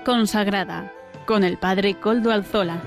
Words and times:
Consagrada 0.00 0.92
con 1.24 1.44
el 1.44 1.56
Padre 1.56 1.94
Coldo 1.94 2.32
Alzola. 2.32 2.82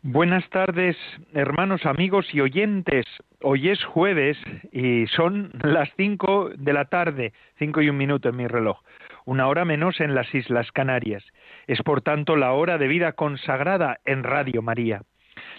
Buenas 0.00 0.48
tardes, 0.48 0.96
hermanos, 1.34 1.84
amigos 1.84 2.26
y 2.32 2.40
oyentes. 2.40 3.04
Hoy 3.42 3.68
es 3.68 3.84
jueves 3.84 4.38
y 4.72 5.06
son 5.08 5.50
las 5.62 5.90
cinco 5.96 6.50
de 6.56 6.72
la 6.72 6.86
tarde, 6.86 7.34
cinco 7.58 7.82
y 7.82 7.90
un 7.90 7.98
minuto 7.98 8.30
en 8.30 8.36
mi 8.36 8.46
reloj, 8.46 8.80
una 9.26 9.48
hora 9.48 9.66
menos 9.66 10.00
en 10.00 10.14
las 10.14 10.34
Islas 10.34 10.72
Canarias. 10.72 11.22
Es 11.66 11.82
por 11.82 12.00
tanto 12.00 12.36
la 12.36 12.52
hora 12.52 12.78
de 12.78 12.88
vida 12.88 13.12
consagrada 13.12 14.00
en 14.06 14.24
Radio 14.24 14.62
María. 14.62 15.02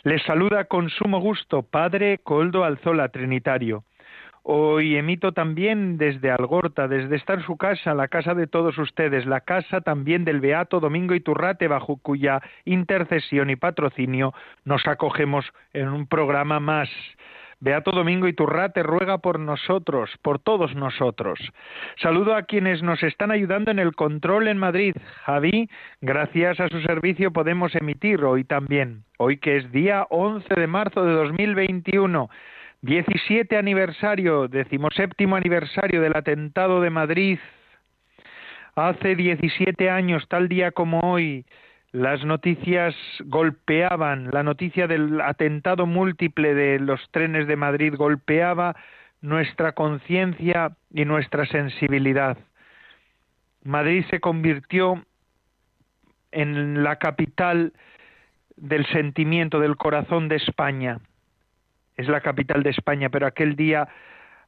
Les 0.04 0.24
saluda 0.24 0.64
con 0.64 0.90
sumo 0.90 1.20
gusto 1.20 1.62
Padre 1.62 2.20
Coldo 2.20 2.64
Alzola 2.64 3.10
Trinitario. 3.10 3.84
Hoy 4.44 4.96
emito 4.96 5.34
también 5.34 5.98
desde 5.98 6.32
Algorta, 6.32 6.88
desde 6.88 7.18
estar 7.18 7.44
su 7.44 7.58
casa, 7.58 7.94
la 7.94 8.08
casa 8.08 8.34
de 8.34 8.48
todos 8.48 8.78
ustedes, 8.78 9.26
la 9.26 9.42
casa 9.42 9.82
también 9.82 10.24
del 10.24 10.40
Beato 10.40 10.80
Domingo 10.80 11.16
Iturrate, 11.16 11.68
bajo 11.68 11.98
cuya 11.98 12.42
intercesión 12.64 13.50
y 13.50 13.58
patrocinio 13.58 14.34
nos 14.64 14.88
acogemos 14.88 15.46
en 15.74 15.90
un 15.90 16.08
programa 16.08 16.62
más. 16.62 16.90
Beato 17.62 17.92
Domingo 17.92 18.28
Iturrate 18.28 18.84
ruega 18.84 19.18
por 19.18 19.38
nosotros, 19.38 20.10
por 20.22 20.40
todos 20.40 20.76
nosotros. 20.76 21.40
Saludo 22.02 22.36
a 22.36 22.44
quienes 22.44 22.82
nos 22.82 23.04
están 23.04 23.32
ayudando 23.32 23.70
en 23.70 23.80
el 23.80 23.94
control 23.96 24.48
en 24.48 24.58
Madrid. 24.58 24.96
Javi, 25.26 25.70
gracias 26.00 26.62
a 26.62 26.70
su 26.70 26.80
servicio 26.82 27.34
podemos 27.34 27.76
emitir 27.76 28.24
hoy 28.24 28.46
también, 28.46 29.04
hoy 29.18 29.38
que 29.38 29.58
es 29.58 29.72
día 29.74 30.08
11 30.10 30.56
de 30.56 30.68
marzo 30.68 31.04
de 31.04 31.12
2021. 31.12 32.30
17 32.82 33.58
aniversario, 33.58 34.48
decimoséptimo 34.48 35.36
aniversario 35.36 36.02
del 36.02 36.16
atentado 36.16 36.80
de 36.80 36.90
Madrid. 36.90 37.40
Hace 38.76 39.18
17 39.18 39.90
años, 39.90 40.26
tal 40.30 40.48
día 40.48 40.72
como 40.72 41.02
hoy, 41.02 41.46
las 41.92 42.24
noticias 42.24 42.96
golpeaban, 43.26 44.30
la 44.32 44.44
noticia 44.44 44.88
del 44.88 45.22
atentado 45.22 45.88
múltiple 45.88 46.54
de 46.54 46.80
los 46.80 47.02
trenes 47.12 47.48
de 47.48 47.56
Madrid 47.56 47.96
golpeaba 47.96 48.76
nuestra 49.22 49.72
conciencia 49.72 50.78
y 50.94 51.06
nuestra 51.06 51.46
sensibilidad. 51.48 52.38
Madrid 53.64 54.06
se 54.10 54.20
convirtió 54.20 55.04
en 56.32 56.84
la 56.84 56.98
capital 56.98 57.74
del 58.56 58.86
sentimiento, 58.88 59.60
del 59.60 59.76
corazón 59.76 60.30
de 60.30 60.36
España. 60.36 61.00
Es 61.98 62.08
la 62.08 62.22
capital 62.22 62.62
de 62.62 62.70
España, 62.70 63.10
pero 63.10 63.26
aquel 63.26 63.56
día, 63.56 63.88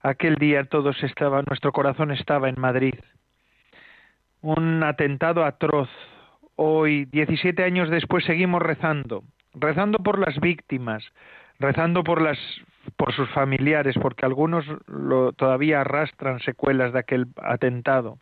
aquel 0.02 0.36
día 0.36 0.64
todos 0.66 1.02
estaban, 1.04 1.46
nuestro 1.48 1.72
corazón 1.72 2.12
estaba 2.12 2.50
en 2.50 2.60
Madrid. 2.60 2.96
Un 4.42 4.84
atentado 4.84 5.44
atroz, 5.44 5.90
hoy, 6.64 7.06
17 7.06 7.64
años 7.64 7.90
después, 7.90 8.24
seguimos 8.24 8.62
rezando, 8.62 9.24
rezando 9.56 9.98
por 9.98 10.20
las 10.20 10.40
víctimas, 10.40 11.04
rezando 11.60 12.04
por 12.04 12.22
las 12.22 12.38
por 12.98 13.14
sus 13.14 13.30
familiares, 13.30 13.96
porque 14.02 14.26
algunos 14.26 14.66
todavía 15.36 15.82
arrastran 15.82 16.40
secuelas 16.40 16.94
de 16.94 17.00
aquel 17.00 17.28
atentado. 17.42 18.18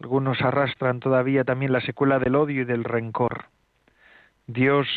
Algunos 0.00 0.40
arrastran 0.42 0.98
todavía 0.98 1.44
también 1.44 1.72
la 1.72 1.80
secuela 1.80 2.18
del 2.18 2.34
odio 2.34 2.62
y 2.62 2.64
del 2.64 2.84
rencor. 2.84 3.44
Dios 4.46 4.88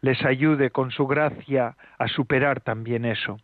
les 0.00 0.24
ayude 0.24 0.70
con 0.70 0.90
su 0.90 1.06
gracia 1.06 1.76
a 1.98 2.08
superar 2.08 2.60
también 2.60 3.04
eso. 3.04 3.38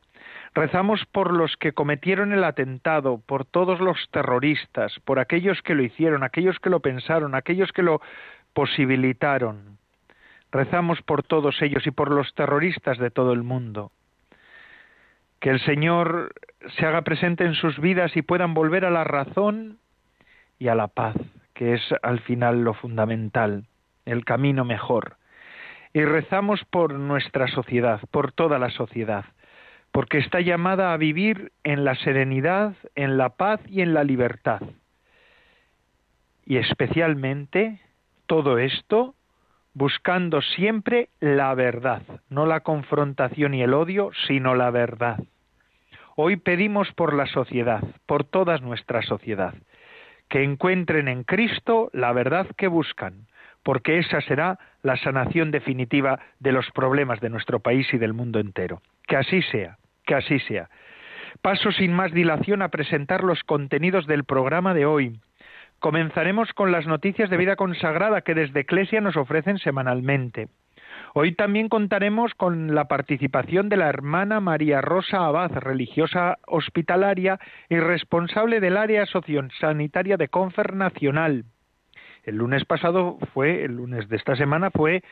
Rezamos 0.55 1.05
por 1.07 1.33
los 1.33 1.57
que 1.57 1.73
cometieron 1.73 2.33
el 2.33 2.43
atentado, 2.43 3.21
por 3.25 3.45
todos 3.45 3.81
los 3.81 3.97
terroristas, 4.11 4.99
por 5.05 5.19
aquellos 5.19 5.63
que 5.63 5.75
lo 5.75 5.83
hicieron, 5.83 6.23
aquellos 6.25 6.59
que 6.59 6.71
lo 6.71 6.81
pensaron, 6.81 7.35
aquellos 7.35 7.71
que 7.73 7.83
lo 7.83 8.01
posibilitaron. 8.53 9.79
Rezamos 10.53 11.01
por 11.03 11.23
todos 11.23 11.61
ellos 11.63 11.87
y 11.87 11.91
por 11.91 12.11
los 12.11 12.35
terroristas 12.35 12.99
de 12.99 13.11
todo 13.11 13.33
el 13.33 13.43
mundo. 13.43 13.93
Que 15.39 15.51
el 15.51 15.61
Señor 15.61 16.33
se 16.77 16.87
haga 16.87 17.03
presente 17.03 17.45
en 17.45 17.55
sus 17.55 17.79
vidas 17.79 18.17
y 18.17 18.23
puedan 18.23 18.53
volver 18.53 18.85
a 18.85 18.91
la 18.91 19.05
razón 19.05 19.79
y 20.59 20.69
a 20.69 20.75
la 20.75 20.89
paz, 20.89 21.17
que 21.55 21.75
es 21.75 21.83
al 22.03 22.21
final 22.21 22.63
lo 22.63 22.75
fundamental, 22.75 23.65
el 24.05 24.25
camino 24.25 24.65
mejor. 24.65 25.17
Y 25.93 26.05
rezamos 26.05 26.65
por 26.65 26.95
nuestra 26.95 27.49
sociedad, 27.49 28.01
por 28.11 28.33
toda 28.33 28.59
la 28.59 28.71
sociedad, 28.71 29.25
porque 29.93 30.19
está 30.19 30.41
llamada 30.41 30.93
a 30.93 30.97
vivir 30.97 31.53
en 31.65 31.85
la 31.85 31.95
serenidad, 31.97 32.75
en 32.95 33.17
la 33.17 33.31
paz 33.31 33.61
y 33.67 33.81
en 33.81 33.95
la 33.95 34.05
libertad. 34.05 34.61
Y 36.45 36.59
especialmente 36.59 37.81
todo 38.31 38.59
esto 38.59 39.17
buscando 39.75 40.41
siempre 40.41 41.09
la 41.19 41.53
verdad, 41.57 42.03
no 42.29 42.47
la 42.47 42.61
confrontación 42.61 43.55
y 43.55 43.63
el 43.63 43.75
odio, 43.75 44.13
sino 44.29 44.55
la 44.55 44.71
verdad. 44.71 45.19
Hoy 46.15 46.37
pedimos 46.37 46.93
por 46.93 47.13
la 47.13 47.27
sociedad, 47.27 47.83
por 48.07 48.23
toda 48.23 48.59
nuestra 48.59 49.03
sociedad, 49.03 49.55
que 50.29 50.45
encuentren 50.45 51.09
en 51.09 51.25
Cristo 51.25 51.91
la 51.93 52.13
verdad 52.13 52.47
que 52.57 52.69
buscan, 52.69 53.27
porque 53.65 53.99
esa 53.99 54.21
será 54.21 54.61
la 54.85 54.97
sanación 54.97 55.51
definitiva 55.51 56.21
de 56.39 56.53
los 56.53 56.71
problemas 56.71 57.19
de 57.19 57.31
nuestro 57.31 57.59
país 57.59 57.93
y 57.93 57.99
del 57.99 58.13
mundo 58.13 58.39
entero. 58.39 58.81
Que 59.09 59.17
así 59.17 59.43
sea, 59.43 59.77
que 60.07 60.15
así 60.15 60.39
sea. 60.39 60.71
Paso 61.43 61.73
sin 61.73 61.93
más 61.93 62.13
dilación 62.13 62.63
a 62.63 62.69
presentar 62.69 63.25
los 63.25 63.43
contenidos 63.43 64.07
del 64.07 64.23
programa 64.23 64.73
de 64.73 64.87
hoy, 64.87 65.19
Comenzaremos 65.81 66.53
con 66.53 66.73
las 66.73 66.87
noticias 66.87 67.31
de 67.31 67.39
vida 67.39 67.57
consagrada 67.57 68.21
que 68.21 68.35
desde 68.35 68.61
Eclesia 68.61 69.01
nos 69.01 69.17
ofrecen 69.17 69.59
semanalmente. 69.59 70.49
Hoy 71.15 71.35
también 71.35 71.71
contaremos 71.71 72.35
con 72.35 72.75
la 72.75 72.85
participación 72.85 73.71
de 73.71 73.79
la 73.79 73.89
hermana 73.89 74.41
María 74.41 74.83
Rosa 74.83 75.25
Abad, 75.25 75.53
religiosa 75.53 76.37
hospitalaria 76.47 77.41
y 77.71 77.79
responsable 77.79 78.61
del 78.61 78.77
área 78.77 79.07
sociosanitaria 79.07 80.19
de 80.19 80.29
Confer 80.29 80.75
Nacional. 80.75 81.47
El 82.25 82.37
lunes 82.37 82.67
pasado 82.67 83.17
fue, 83.33 83.65
el 83.65 83.77
lunes 83.77 84.07
de 84.11 84.17
esta 84.19 84.37
semana 84.37 84.71
fue 84.71 85.03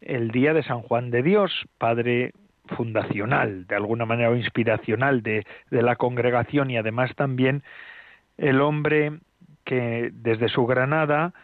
el 0.00 0.32
día 0.32 0.54
de 0.54 0.64
San 0.64 0.82
Juan 0.82 1.12
de 1.12 1.22
Dios, 1.22 1.52
padre 1.78 2.32
fundacional, 2.76 3.68
de 3.68 3.76
alguna 3.76 4.06
manera 4.06 4.30
o 4.30 4.34
inspiracional 4.34 5.22
de, 5.22 5.46
de 5.70 5.82
la 5.82 5.94
congregación 5.94 6.68
y 6.72 6.76
además 6.76 7.14
también 7.14 7.62
el 8.38 8.60
hombre 8.60 9.20
que 9.66 10.10
desde 10.14 10.48
su 10.48 10.64
Granada 10.64 11.34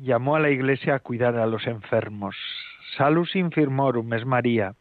llamó 0.00 0.36
a 0.36 0.40
la 0.40 0.48
Iglesia 0.48 0.94
a 0.94 1.00
cuidar 1.00 1.36
a 1.36 1.46
los 1.46 1.66
enfermos. 1.66 2.36
Salus 2.96 3.36
infirmorum 3.36 4.10
es 4.14 4.24
María, 4.24 4.74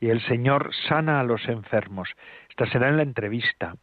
y 0.00 0.08
el 0.08 0.20
Señor 0.22 0.70
sana 0.88 1.20
a 1.20 1.24
los 1.24 1.46
enfermos. 1.48 2.08
Esta 2.50 2.66
será 2.66 2.88
en 2.88 2.96
la 2.96 3.02
entrevista. 3.02 3.76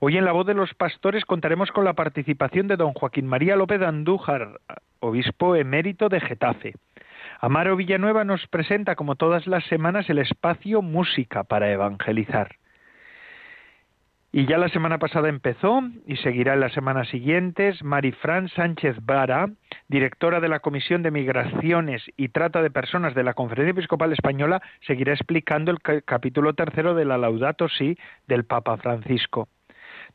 Hoy 0.00 0.16
en 0.16 0.24
la 0.24 0.32
voz 0.32 0.46
de 0.46 0.54
los 0.54 0.72
pastores 0.74 1.24
contaremos 1.24 1.70
con 1.72 1.84
la 1.84 1.94
participación 1.94 2.68
de 2.68 2.76
don 2.76 2.92
Joaquín 2.92 3.26
María 3.26 3.56
López 3.56 3.82
Andújar, 3.82 4.60
obispo 5.00 5.56
emérito 5.56 6.08
de 6.08 6.20
Getafe. 6.20 6.74
Amaro 7.40 7.76
Villanueva 7.76 8.24
nos 8.24 8.46
presenta, 8.46 8.94
como 8.94 9.16
todas 9.16 9.46
las 9.46 9.64
semanas, 9.64 10.08
el 10.08 10.18
espacio 10.18 10.82
Música 10.82 11.42
para 11.42 11.70
evangelizar. 11.70 12.56
Y 14.34 14.46
ya 14.46 14.56
la 14.56 14.70
semana 14.70 14.96
pasada 14.96 15.28
empezó 15.28 15.82
y 16.06 16.16
seguirá 16.16 16.54
en 16.54 16.60
las 16.60 16.72
semanas 16.72 17.06
siguientes 17.08 17.84
Marifran 17.84 18.48
Sánchez 18.48 18.96
Vara, 19.02 19.50
directora 19.88 20.40
de 20.40 20.48
la 20.48 20.60
Comisión 20.60 21.02
de 21.02 21.10
Migraciones 21.10 22.02
y 22.16 22.30
Trata 22.30 22.62
de 22.62 22.70
Personas 22.70 23.14
de 23.14 23.24
la 23.24 23.34
Conferencia 23.34 23.72
Episcopal 23.72 24.10
Española, 24.10 24.62
seguirá 24.86 25.12
explicando 25.12 25.70
el 25.70 25.82
capítulo 25.82 26.54
tercero 26.54 26.94
de 26.94 27.04
la 27.04 27.18
Laudato 27.18 27.68
Si 27.68 27.98
del 28.26 28.44
Papa 28.44 28.78
Francisco. 28.78 29.48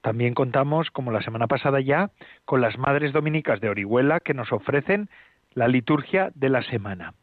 También 0.02 0.34
contamos, 0.34 0.90
como 0.90 1.12
la 1.12 1.22
semana 1.22 1.46
pasada 1.46 1.80
ya, 1.80 2.10
con 2.46 2.60
las 2.60 2.75
Madres 2.80 3.14
Dominicas 3.14 3.62
de 3.62 3.69
Orihuela 3.69 4.19
que 4.19 4.34
nos 4.34 4.52
ofrecen 4.52 5.10
la 5.54 5.68
liturgia 5.68 6.31
de 6.34 6.50
la 6.50 6.64
semana. 6.64 7.14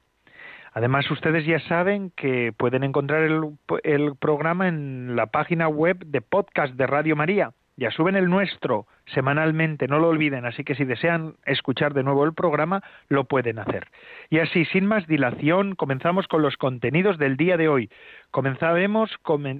Además, 0.75 1.09
ustedes 1.09 1.47
ya 1.47 1.61
saben 1.61 2.11
que 2.17 2.53
pueden 2.53 2.83
encontrar 2.83 3.23
el, 3.23 4.17
programa 4.17 4.67
en 4.67 5.15
la 5.15 5.27
página 5.27 5.69
web 5.69 6.05
de 6.05 6.21
podcast 6.21 6.75
de 6.75 6.89
Radio 6.89 7.15
María. 7.15 7.53
Ya 7.77 7.93
suben 7.93 8.17
el 8.17 8.29
nuestro 8.29 8.87
semanalmente, 9.07 9.87
no 9.87 10.01
lo 10.01 10.09
olviden, 10.09 10.47
así 10.47 10.65
que 10.65 10.75
si 10.75 10.85
desean 10.85 11.35
escuchar 11.47 11.95
de 11.95 12.03
nuevo 12.03 12.25
el 12.25 12.35
programa, 12.35 12.83
lo 13.09 13.25
pueden 13.25 13.61
hacer. 13.61 13.87
Y 14.31 14.41
así, 14.41 14.65
sin 14.65 14.87
más 14.87 15.07
dilación, 15.07 15.77
comenzamos 15.77 16.27
con 16.27 16.43
los 16.43 16.57
contenidos 16.57 17.19
del 17.19 17.37
día 17.37 17.57
de 17.57 17.69
hoy. 17.69 17.89
Comenzaremos 18.33 19.13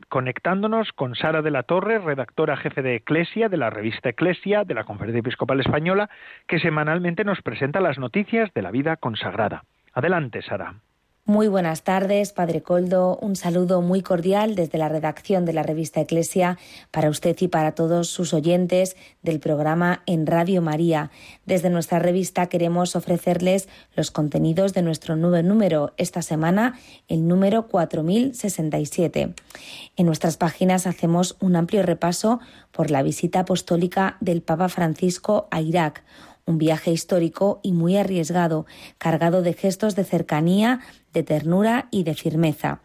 conectándonos 0.09 0.93
con 0.93 1.15
Sara 1.15 1.43
de 1.43 1.51
la 1.53 1.63
Torre, 1.63 2.01
redactora 2.01 2.57
jefe 2.57 2.83
de 2.83 2.97
Eclesia, 2.97 3.49
de 3.49 3.57
la 3.57 3.71
revista 3.71 4.09
Eclesia, 4.09 4.65
de 4.65 4.75
la 4.75 4.85
Conferencia 4.85 5.21
Episcopal 5.21 5.61
Española, 5.61 6.11
que 6.49 6.59
semanalmente 6.59 7.23
nos 7.23 7.41
presenta 7.43 7.81
las 7.81 8.01
noticias 8.01 8.53
de 8.53 8.63
la 8.63 8.73
vida 8.73 8.97
consagrada. 8.97 9.63
Adelante, 9.93 10.43
Sara. 10.43 10.75
Muy 11.27 11.49
buenas 11.49 11.85
tardes, 11.85 12.35
Padre 12.35 12.61
Coldo. 12.61 13.17
Un 13.17 13.35
saludo 13.35 13.81
muy 13.81 14.03
cordial 14.03 14.55
desde 14.55 14.77
la 14.77 14.91
redacción 14.91 15.47
de 15.47 15.55
la 15.55 15.63
revista 15.63 16.03
Eclesia 16.03 16.59
para 16.91 17.09
usted 17.09 17.35
y 17.41 17.49
para 17.49 17.73
todos 17.73 18.11
sus 18.11 18.35
oyentes 18.35 18.95
del 19.23 19.41
programa 19.41 20.03
en 20.05 20.27
Radio 20.27 20.61
María. 20.61 21.11
Desde 21.47 21.71
nuestra 21.71 21.99
revista 21.99 22.51
queremos 22.51 22.95
ofrecerles 22.95 23.71
los 23.97 24.11
contenidos 24.11 24.75
de 24.75 24.83
nuestro 24.83 25.17
nuevo 25.17 25.41
número, 25.41 25.95
esta 25.97 26.21
semana 26.21 26.79
el 27.09 27.27
número 27.27 27.69
4067. 27.69 29.33
En 29.97 30.05
nuestras 30.05 30.37
páginas 30.37 30.87
hacemos 30.87 31.39
un 31.41 31.57
amplio 31.57 31.83
repaso 31.85 32.39
por 32.71 32.91
la 32.91 33.03
visita 33.03 33.41
apostólica 33.41 34.19
del 34.21 34.43
Papa 34.43 34.69
Francisco 34.69 35.49
a 35.51 35.63
Irak 35.63 36.05
un 36.47 36.59
viaje 36.59 36.91
histórico 36.91 37.61
y 37.63 37.73
muy 37.73 37.97
arriesgado, 37.97 38.67
cargado 38.99 39.43
de 39.43 39.55
gestos 39.55 39.97
de 39.97 40.05
cercanía, 40.05 40.81
de 41.15 41.23
ternura 41.23 41.89
y 41.91 42.03
de 42.03 42.15
firmeza. 42.15 42.81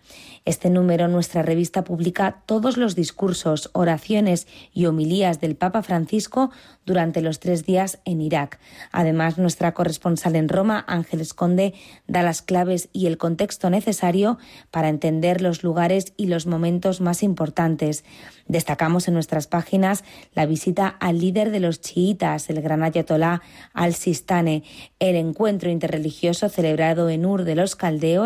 Este 0.45 0.69
número, 0.69 1.07
nuestra 1.07 1.41
revista 1.41 1.83
publica 1.83 2.41
todos 2.45 2.77
los 2.77 2.95
discursos, 2.95 3.69
oraciones 3.73 4.47
y 4.73 4.85
homilías 4.85 5.41
del 5.41 5.55
Papa 5.55 5.83
Francisco 5.83 6.51
durante 6.85 7.21
los 7.21 7.39
tres 7.39 7.65
días 7.65 7.99
en 8.05 8.21
Irak. 8.21 8.59
Además, 8.91 9.37
nuestra 9.37 9.73
corresponsal 9.73 10.35
en 10.35 10.49
Roma, 10.49 10.85
Ángeles 10.87 11.33
Conde, 11.33 11.73
da 12.07 12.23
las 12.23 12.41
claves 12.41 12.89
y 12.93 13.07
el 13.07 13.17
contexto 13.17 13.69
necesario 13.69 14.39
para 14.71 14.89
entender 14.89 15.41
los 15.41 15.61
lugares 15.61 16.13
y 16.17 16.27
los 16.27 16.47
momentos 16.47 17.01
más 17.01 17.21
importantes. 17.21 18.03
Destacamos 18.47 19.07
en 19.07 19.13
nuestras 19.13 19.45
páginas 19.45 20.03
la 20.33 20.47
visita 20.47 20.87
al 20.87 21.19
líder 21.19 21.51
de 21.51 21.59
los 21.59 21.81
chiitas, 21.81 22.49
el 22.49 22.61
gran 22.61 22.81
ayatolá 22.81 23.43
al-Sistane, 23.73 24.63
el 24.99 25.15
encuentro 25.15 25.69
interreligioso 25.69 26.49
celebrado 26.49 27.09
en 27.09 27.25
Ur 27.25 27.43
de 27.43 27.55
los 27.55 27.75
Caldeos, 27.75 28.18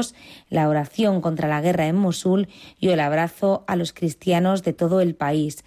la 0.49 0.67
oración 0.67 1.21
contra 1.21 1.47
la 1.47 1.61
guerra 1.61 1.87
en 1.87 1.95
Mosul 1.95 2.47
y 2.79 2.89
el 2.89 2.99
abrazo 2.99 3.63
a 3.67 3.75
los 3.75 3.93
cristianos 3.93 4.63
de 4.63 4.73
todo 4.73 5.01
el 5.01 5.15
país. 5.15 5.63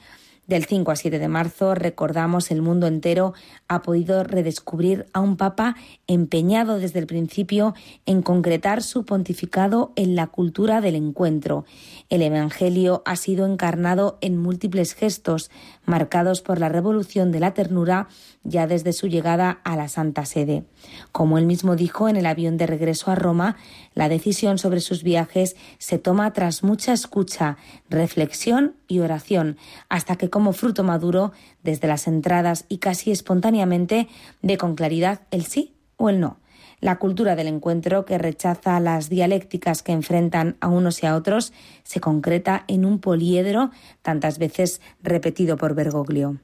Del 0.46 0.64
5 0.64 0.92
a 0.92 0.96
7 0.96 1.18
de 1.18 1.26
marzo, 1.26 1.74
recordamos, 1.74 2.52
el 2.52 2.62
mundo 2.62 2.86
entero 2.86 3.34
ha 3.66 3.82
podido 3.82 4.22
redescubrir 4.22 5.06
a 5.12 5.18
un 5.18 5.36
papa 5.36 5.74
empeñado 6.06 6.78
desde 6.78 7.00
el 7.00 7.08
principio 7.08 7.74
en 8.06 8.22
concretar 8.22 8.84
su 8.84 9.04
pontificado 9.04 9.92
en 9.96 10.14
la 10.14 10.28
cultura 10.28 10.80
del 10.80 10.94
encuentro. 10.94 11.64
El 12.10 12.22
Evangelio 12.22 13.02
ha 13.06 13.16
sido 13.16 13.44
encarnado 13.44 14.18
en 14.20 14.36
múltiples 14.36 14.94
gestos, 14.94 15.50
marcados 15.84 16.42
por 16.42 16.60
la 16.60 16.68
revolución 16.68 17.32
de 17.32 17.40
la 17.40 17.52
ternura 17.52 18.06
ya 18.48 18.66
desde 18.66 18.92
su 18.92 19.08
llegada 19.08 19.60
a 19.64 19.76
la 19.76 19.88
Santa 19.88 20.24
Sede. 20.24 20.64
Como 21.12 21.38
él 21.38 21.46
mismo 21.46 21.76
dijo 21.76 22.08
en 22.08 22.16
el 22.16 22.26
avión 22.26 22.56
de 22.56 22.66
regreso 22.66 23.10
a 23.10 23.14
Roma, 23.14 23.56
la 23.94 24.08
decisión 24.08 24.58
sobre 24.58 24.80
sus 24.80 25.02
viajes 25.02 25.56
se 25.78 25.98
toma 25.98 26.32
tras 26.32 26.62
mucha 26.62 26.92
escucha, 26.92 27.56
reflexión 27.90 28.76
y 28.88 29.00
oración, 29.00 29.56
hasta 29.88 30.16
que 30.16 30.30
como 30.30 30.52
fruto 30.52 30.84
maduro, 30.84 31.32
desde 31.62 31.88
las 31.88 32.06
entradas 32.06 32.64
y 32.68 32.78
casi 32.78 33.10
espontáneamente, 33.10 34.08
ve 34.42 34.56
con 34.56 34.74
claridad 34.74 35.22
el 35.30 35.44
sí 35.44 35.74
o 35.96 36.08
el 36.08 36.20
no. 36.20 36.38
La 36.80 36.98
cultura 36.98 37.36
del 37.36 37.46
encuentro, 37.46 38.04
que 38.04 38.18
rechaza 38.18 38.78
las 38.80 39.08
dialécticas 39.08 39.82
que 39.82 39.92
enfrentan 39.92 40.56
a 40.60 40.68
unos 40.68 41.02
y 41.02 41.06
a 41.06 41.16
otros, 41.16 41.52
se 41.84 42.00
concreta 42.00 42.64
en 42.68 42.84
un 42.84 42.98
poliedro 43.00 43.70
tantas 44.02 44.38
veces 44.38 44.82
repetido 45.02 45.56
por 45.56 45.74
Bergoglio. 45.74 46.38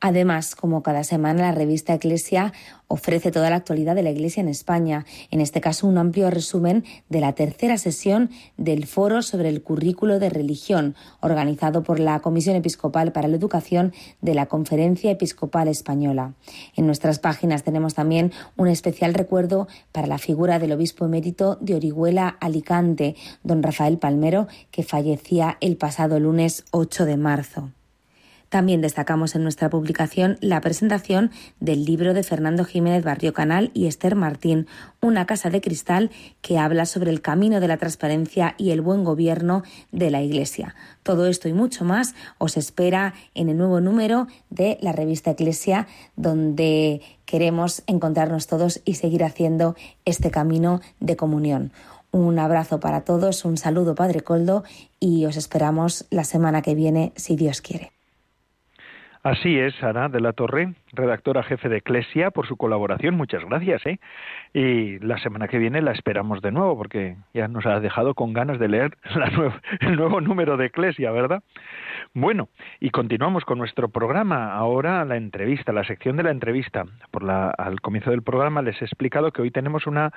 Además, 0.00 0.54
como 0.54 0.82
cada 0.82 1.04
semana, 1.04 1.42
la 1.42 1.52
revista 1.52 1.92
Eclesia 1.92 2.54
ofrece 2.88 3.30
toda 3.30 3.50
la 3.50 3.56
actualidad 3.56 3.94
de 3.94 4.02
la 4.02 4.10
Iglesia 4.10 4.40
en 4.40 4.48
España, 4.48 5.04
en 5.30 5.40
este 5.40 5.60
caso 5.60 5.86
un 5.86 5.98
amplio 5.98 6.30
resumen 6.30 6.84
de 7.08 7.20
la 7.20 7.34
tercera 7.34 7.76
sesión 7.76 8.30
del 8.56 8.86
Foro 8.86 9.20
sobre 9.22 9.50
el 9.50 9.62
Currículo 9.62 10.18
de 10.18 10.30
Religión, 10.30 10.96
organizado 11.20 11.82
por 11.82 12.00
la 12.00 12.20
Comisión 12.20 12.56
Episcopal 12.56 13.12
para 13.12 13.28
la 13.28 13.36
Educación 13.36 13.92
de 14.22 14.34
la 14.34 14.46
Conferencia 14.46 15.10
Episcopal 15.10 15.68
Española. 15.68 16.32
En 16.74 16.86
nuestras 16.86 17.18
páginas 17.18 17.62
tenemos 17.62 17.94
también 17.94 18.32
un 18.56 18.68
especial 18.68 19.12
recuerdo 19.12 19.68
para 19.92 20.06
la 20.06 20.18
figura 20.18 20.58
del 20.58 20.72
obispo 20.72 21.04
emérito 21.04 21.58
de 21.60 21.74
Orihuela 21.74 22.38
Alicante, 22.40 23.16
don 23.44 23.62
Rafael 23.62 23.98
Palmero, 23.98 24.48
que 24.70 24.82
fallecía 24.82 25.58
el 25.60 25.76
pasado 25.76 26.18
lunes 26.18 26.64
8 26.70 27.04
de 27.04 27.16
marzo. 27.18 27.70
También 28.50 28.80
destacamos 28.80 29.36
en 29.36 29.44
nuestra 29.44 29.70
publicación 29.70 30.36
la 30.40 30.60
presentación 30.60 31.30
del 31.60 31.84
libro 31.84 32.14
de 32.14 32.24
Fernando 32.24 32.64
Jiménez 32.64 33.04
Barrio 33.04 33.32
Canal 33.32 33.70
y 33.74 33.86
Esther 33.86 34.16
Martín, 34.16 34.66
Una 35.00 35.24
casa 35.24 35.50
de 35.50 35.60
cristal, 35.60 36.10
que 36.42 36.58
habla 36.58 36.84
sobre 36.84 37.12
el 37.12 37.22
camino 37.22 37.60
de 37.60 37.68
la 37.68 37.76
transparencia 37.76 38.56
y 38.58 38.72
el 38.72 38.80
buen 38.80 39.04
gobierno 39.04 39.62
de 39.92 40.10
la 40.10 40.20
Iglesia. 40.20 40.74
Todo 41.04 41.28
esto 41.28 41.48
y 41.48 41.52
mucho 41.52 41.84
más 41.84 42.16
os 42.38 42.56
espera 42.56 43.14
en 43.36 43.50
el 43.50 43.56
nuevo 43.56 43.80
número 43.80 44.26
de 44.50 44.78
la 44.80 44.90
revista 44.90 45.30
Iglesia, 45.30 45.86
donde 46.16 47.02
queremos 47.26 47.84
encontrarnos 47.86 48.48
todos 48.48 48.80
y 48.84 48.94
seguir 48.94 49.22
haciendo 49.22 49.76
este 50.04 50.32
camino 50.32 50.80
de 50.98 51.14
comunión. 51.14 51.70
Un 52.10 52.40
abrazo 52.40 52.80
para 52.80 53.02
todos, 53.02 53.44
un 53.44 53.56
saludo 53.56 53.94
Padre 53.94 54.22
Coldo 54.22 54.64
y 54.98 55.24
os 55.26 55.36
esperamos 55.36 56.06
la 56.10 56.24
semana 56.24 56.62
que 56.62 56.74
viene 56.74 57.12
si 57.14 57.36
Dios 57.36 57.60
quiere. 57.60 57.92
Así 59.22 59.58
es, 59.58 59.82
Ana 59.84 60.08
de 60.08 60.18
la 60.18 60.32
Torre, 60.32 60.72
redactora 60.92 61.42
jefe 61.42 61.68
de 61.68 61.76
Eclesia, 61.76 62.30
por 62.30 62.46
su 62.46 62.56
colaboración. 62.56 63.16
Muchas 63.16 63.44
gracias. 63.44 63.84
¿eh? 63.84 64.00
Y 64.54 64.98
la 65.00 65.18
semana 65.18 65.46
que 65.46 65.58
viene 65.58 65.82
la 65.82 65.92
esperamos 65.92 66.40
de 66.40 66.50
nuevo, 66.52 66.74
porque 66.74 67.16
ya 67.34 67.46
nos 67.46 67.66
ha 67.66 67.80
dejado 67.80 68.14
con 68.14 68.32
ganas 68.32 68.58
de 68.58 68.68
leer 68.68 68.96
el 69.80 69.96
nuevo 69.96 70.22
número 70.22 70.56
de 70.56 70.66
Eclesia, 70.66 71.10
¿verdad? 71.10 71.42
Bueno, 72.14 72.48
y 72.80 72.88
continuamos 72.88 73.44
con 73.44 73.58
nuestro 73.58 73.90
programa. 73.90 74.54
Ahora 74.54 75.04
la 75.04 75.18
entrevista, 75.18 75.70
la 75.70 75.84
sección 75.84 76.16
de 76.16 76.22
la 76.22 76.30
entrevista. 76.30 76.86
Por 77.10 77.22
la, 77.22 77.50
al 77.50 77.82
comienzo 77.82 78.12
del 78.12 78.22
programa 78.22 78.62
les 78.62 78.80
he 78.80 78.86
explicado 78.86 79.32
que 79.32 79.42
hoy 79.42 79.50
tenemos 79.50 79.86
una, 79.86 80.12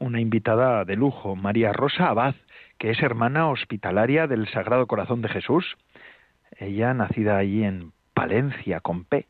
una 0.00 0.20
invitada 0.20 0.84
de 0.84 0.96
lujo, 0.96 1.36
María 1.36 1.72
Rosa 1.72 2.08
Abad, 2.08 2.34
que 2.76 2.90
es 2.90 3.00
hermana 3.00 3.48
hospitalaria 3.48 4.26
del 4.26 4.48
Sagrado 4.48 4.88
Corazón 4.88 5.22
de 5.22 5.28
Jesús. 5.28 5.76
Ella, 6.58 6.92
nacida 6.92 7.36
allí 7.36 7.62
en 7.62 7.92
Palencia 8.16 8.80
con 8.80 9.04
P, 9.04 9.26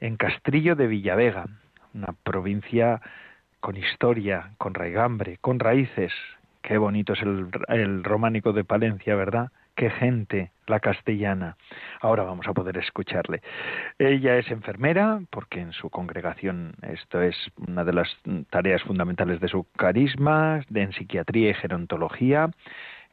en 0.00 0.16
Castrillo 0.16 0.74
de 0.74 0.86
Villavega, 0.86 1.44
una 1.92 2.14
provincia 2.24 3.02
con 3.60 3.76
historia, 3.76 4.52
con 4.56 4.72
raigambre, 4.72 5.36
con 5.42 5.60
raíces. 5.60 6.14
Qué 6.62 6.78
bonito 6.78 7.12
es 7.12 7.20
el, 7.20 7.48
el 7.68 8.02
románico 8.02 8.54
de 8.54 8.64
Palencia, 8.64 9.14
¿verdad? 9.16 9.50
Qué 9.74 9.90
gente 9.90 10.50
la 10.66 10.80
castellana. 10.80 11.58
Ahora 12.00 12.22
vamos 12.22 12.48
a 12.48 12.54
poder 12.54 12.78
escucharle. 12.78 13.42
Ella 13.98 14.38
es 14.38 14.50
enfermera 14.50 15.20
porque 15.28 15.60
en 15.60 15.74
su 15.74 15.90
congregación 15.90 16.72
esto 16.80 17.20
es 17.20 17.36
una 17.68 17.84
de 17.84 17.92
las 17.92 18.08
tareas 18.48 18.82
fundamentales 18.82 19.40
de 19.40 19.48
su 19.48 19.66
carisma, 19.76 20.64
en 20.72 20.92
psiquiatría 20.94 21.50
y 21.50 21.54
gerontología 21.54 22.50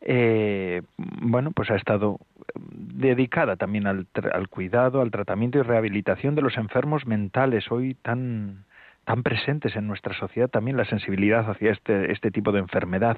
eh, 0.01 0.81
bueno, 0.97 1.51
pues 1.51 1.71
ha 1.71 1.75
estado 1.75 2.19
dedicada 2.55 3.55
también 3.55 3.87
al, 3.87 4.07
al, 4.33 4.47
cuidado, 4.49 5.01
al 5.01 5.11
tratamiento 5.11 5.59
y 5.59 5.61
rehabilitación 5.61 6.35
de 6.35 6.41
los 6.41 6.57
enfermos 6.57 7.05
mentales, 7.05 7.71
hoy 7.71 7.95
tan 7.95 8.65
tan 9.05 9.23
presentes 9.23 9.75
en 9.75 9.87
nuestra 9.87 10.13
sociedad 10.13 10.49
también 10.49 10.77
la 10.77 10.85
sensibilidad 10.85 11.49
hacia 11.49 11.71
este, 11.71 12.11
este 12.11 12.29
tipo 12.29 12.51
de 12.51 12.59
enfermedad. 12.59 13.17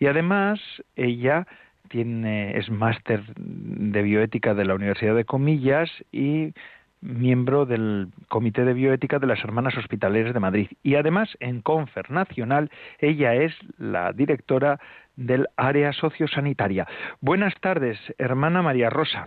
Y 0.00 0.06
además 0.06 0.58
ella 0.96 1.46
tiene, 1.88 2.58
es 2.58 2.68
máster 2.68 3.22
de 3.36 4.02
bioética 4.02 4.54
de 4.54 4.64
la 4.64 4.74
Universidad 4.74 5.14
de 5.14 5.24
Comillas 5.24 5.88
y 6.10 6.52
miembro 7.00 7.64
del 7.64 8.08
Comité 8.28 8.64
de 8.64 8.74
Bioética 8.74 9.18
de 9.20 9.26
las 9.26 9.42
Hermanas 9.44 9.76
Hospitaleras 9.76 10.34
de 10.34 10.40
Madrid. 10.40 10.68
Y 10.82 10.96
además, 10.96 11.36
en 11.40 11.62
Confer 11.62 12.10
Nacional, 12.10 12.70
ella 12.98 13.34
es 13.34 13.54
la 13.78 14.12
directora 14.12 14.80
del 15.20 15.48
área 15.56 15.92
sociosanitaria. 15.92 16.86
Buenas 17.20 17.54
tardes, 17.60 17.98
hermana 18.18 18.62
María 18.62 18.90
Rosa. 18.90 19.26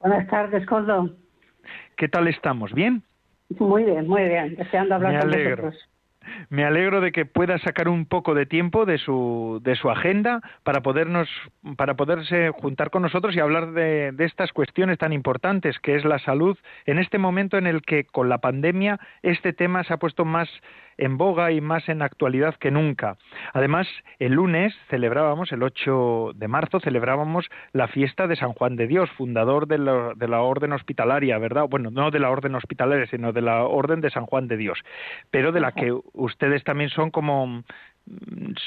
Buenas 0.00 0.28
tardes, 0.28 0.66
Coldo. 0.66 1.10
¿Qué 1.96 2.08
tal 2.08 2.28
estamos? 2.28 2.72
¿Bien? 2.72 3.02
Muy 3.58 3.84
bien, 3.84 4.06
muy 4.06 4.24
bien. 4.24 4.56
Deseando 4.56 4.96
hablar 4.96 5.12
Me 5.12 5.20
con 5.20 5.28
alegro. 5.28 5.56
vosotros. 5.62 5.88
Me 6.50 6.64
alegro 6.64 7.00
de 7.00 7.12
que 7.12 7.24
pueda 7.24 7.56
sacar 7.58 7.88
un 7.88 8.04
poco 8.04 8.34
de 8.34 8.46
tiempo 8.46 8.84
de 8.84 8.98
su, 8.98 9.60
de 9.62 9.76
su 9.76 9.90
agenda 9.90 10.40
para 10.64 10.80
podernos, 10.82 11.28
para 11.76 11.94
poderse 11.94 12.50
juntar 12.50 12.90
con 12.90 13.02
nosotros 13.02 13.36
y 13.36 13.40
hablar 13.40 13.72
de, 13.72 14.10
de 14.10 14.24
estas 14.24 14.52
cuestiones 14.52 14.98
tan 14.98 15.12
importantes 15.12 15.78
que 15.78 15.94
es 15.94 16.04
la 16.04 16.18
salud 16.18 16.58
en 16.84 16.98
este 16.98 17.18
momento 17.18 17.58
en 17.58 17.68
el 17.68 17.82
que 17.82 18.04
con 18.04 18.28
la 18.28 18.38
pandemia 18.38 18.98
este 19.22 19.52
tema 19.52 19.84
se 19.84 19.94
ha 19.94 19.98
puesto 19.98 20.24
más 20.24 20.48
en 20.98 21.18
boga 21.18 21.52
y 21.52 21.60
más 21.60 21.88
en 21.88 22.02
actualidad 22.02 22.54
que 22.56 22.70
nunca. 22.70 23.16
Además, 23.52 23.86
el 24.18 24.32
lunes 24.32 24.74
celebrábamos, 24.88 25.52
el 25.52 25.62
8 25.62 26.32
de 26.34 26.48
marzo, 26.48 26.80
celebrábamos 26.80 27.46
la 27.72 27.88
fiesta 27.88 28.26
de 28.26 28.36
San 28.36 28.52
Juan 28.52 28.76
de 28.76 28.86
Dios, 28.86 29.10
fundador 29.10 29.66
de 29.66 29.78
la, 29.78 30.12
de 30.14 30.28
la 30.28 30.40
Orden 30.40 30.72
Hospitalaria, 30.72 31.38
¿verdad? 31.38 31.66
Bueno, 31.68 31.90
no 31.90 32.10
de 32.10 32.20
la 32.20 32.30
Orden 32.30 32.54
Hospitalaria, 32.54 33.06
sino 33.06 33.32
de 33.32 33.42
la 33.42 33.64
Orden 33.64 34.00
de 34.00 34.10
San 34.10 34.26
Juan 34.26 34.48
de 34.48 34.56
Dios, 34.56 34.78
pero 35.30 35.52
de 35.52 35.60
la 35.60 35.72
que 35.72 35.94
ustedes 36.14 36.64
también 36.64 36.90
son 36.90 37.10
como 37.10 37.62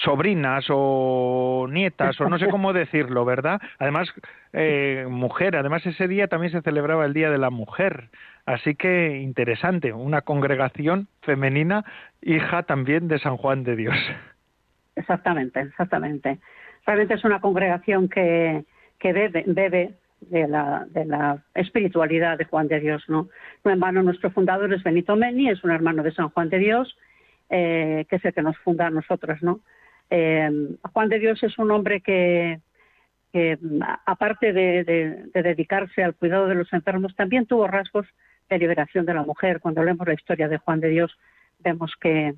sobrinas 0.03 0.65
o 0.69 1.67
nietas 1.69 2.19
o 2.19 2.27
no 2.27 2.37
sé 2.37 2.49
cómo 2.49 2.73
decirlo, 2.73 3.25
¿verdad? 3.25 3.61
Además, 3.77 4.09
eh, 4.53 5.05
mujer, 5.09 5.55
además 5.55 5.85
ese 5.85 6.07
día 6.07 6.27
también 6.27 6.51
se 6.51 6.61
celebraba 6.61 7.05
el 7.05 7.13
Día 7.13 7.29
de 7.29 7.37
la 7.37 7.49
Mujer, 7.49 8.09
así 8.49 8.75
que 8.75 9.17
interesante, 9.17 9.93
una 9.93 10.21
congregación 10.21 11.07
femenina, 11.21 11.85
hija 12.21 12.63
también 12.63 13.07
de 13.07 13.19
San 13.19 13.37
Juan 13.37 13.63
de 13.63 13.75
Dios. 13.75 13.95
Exactamente, 14.95 15.61
exactamente. 15.61 16.39
Realmente 16.85 17.13
es 17.13 17.23
una 17.23 17.39
congregación 17.39 18.09
que, 18.09 18.65
que 18.97 19.13
bebe, 19.13 19.93
de 20.21 20.47
la, 20.47 20.85
de 20.89 21.05
la 21.05 21.43
espiritualidad 21.53 22.37
de 22.37 22.45
Juan 22.45 22.67
de 22.67 22.79
Dios, 22.79 23.03
¿no? 23.07 23.29
Un 23.63 23.71
hermano, 23.71 24.03
nuestro 24.03 24.31
fundador 24.31 24.73
es 24.73 24.83
Benito 24.83 25.15
Meni, 25.15 25.49
es 25.49 25.63
un 25.63 25.71
hermano 25.71 26.03
de 26.03 26.11
San 26.11 26.29
Juan 26.29 26.49
de 26.49 26.57
Dios, 26.57 26.97
eh, 27.49 28.05
que 28.09 28.17
es 28.17 28.25
el 28.25 28.33
que 28.33 28.41
nos 28.41 28.57
funda 28.57 28.87
a 28.87 28.89
nosotros, 28.89 29.41
¿no? 29.41 29.61
Eh, 30.09 30.49
Juan 30.91 31.09
de 31.09 31.19
Dios 31.19 31.41
es 31.43 31.57
un 31.59 31.71
hombre 31.71 32.01
que, 32.01 32.59
aparte 34.05 34.51
de, 34.51 35.29
dedicarse 35.33 36.03
al 36.03 36.15
cuidado 36.15 36.47
de 36.47 36.55
los 36.55 36.73
enfermos, 36.73 37.15
también 37.15 37.45
tuvo 37.45 37.67
rasgos 37.67 38.07
de 38.49 38.57
liberación 38.57 39.05
de 39.05 39.13
la 39.13 39.23
mujer. 39.23 39.59
Cuando 39.59 39.83
leemos 39.83 40.07
la 40.07 40.13
historia 40.13 40.47
de 40.47 40.57
Juan 40.57 40.79
de 40.79 40.89
Dios, 40.89 41.17
vemos 41.59 41.93
que, 41.99 42.35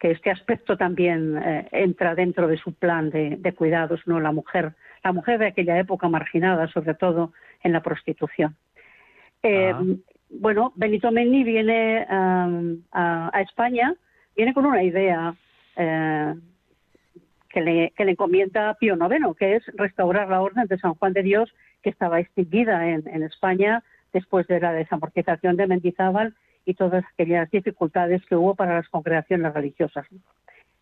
este 0.00 0.30
aspecto 0.30 0.76
también 0.76 1.36
eh, 1.36 1.66
entra 1.72 2.14
dentro 2.14 2.46
de 2.46 2.56
su 2.58 2.72
plan 2.74 3.10
de, 3.10 3.54
cuidados, 3.56 4.00
¿no? 4.06 4.20
La 4.20 4.30
mujer, 4.30 4.74
la 5.02 5.10
mujer 5.10 5.40
de 5.40 5.48
aquella 5.48 5.76
época 5.80 6.08
marginada, 6.08 6.68
sobre 6.68 6.94
todo 6.94 7.32
en 7.64 7.72
la 7.72 7.82
prostitución. 7.82 8.54
Ah. 9.42 9.82
Bueno, 10.30 10.72
Benito 10.76 11.10
Menni 11.10 11.44
viene 11.44 12.06
a, 12.08 13.40
España, 13.40 13.94
viene 14.36 14.54
con 14.54 14.66
una 14.66 14.82
idea 14.82 15.34
eh, 15.76 16.34
que 17.48 17.60
le, 17.60 17.92
que 17.96 18.04
le 18.04 18.12
encomienda 18.12 18.74
Pío 18.74 18.96
IX, 18.96 19.36
que 19.38 19.56
es 19.56 19.66
restaurar 19.74 20.28
la 20.28 20.42
orden 20.42 20.66
de 20.66 20.78
San 20.78 20.94
Juan 20.94 21.12
de 21.12 21.22
Dios, 21.22 21.52
que 21.82 21.90
estaba 21.90 22.20
extinguida 22.20 22.88
en, 22.88 23.22
España 23.22 23.82
después 24.12 24.46
de 24.46 24.60
la 24.60 24.72
desamortización 24.72 25.56
de 25.56 25.66
Mendizábal 25.66 26.34
y 26.64 26.74
todas 26.74 27.04
aquellas 27.12 27.50
dificultades 27.50 28.24
que 28.26 28.36
hubo 28.36 28.54
para 28.54 28.74
las 28.74 28.88
congregaciones 28.88 29.54
religiosas. 29.54 30.06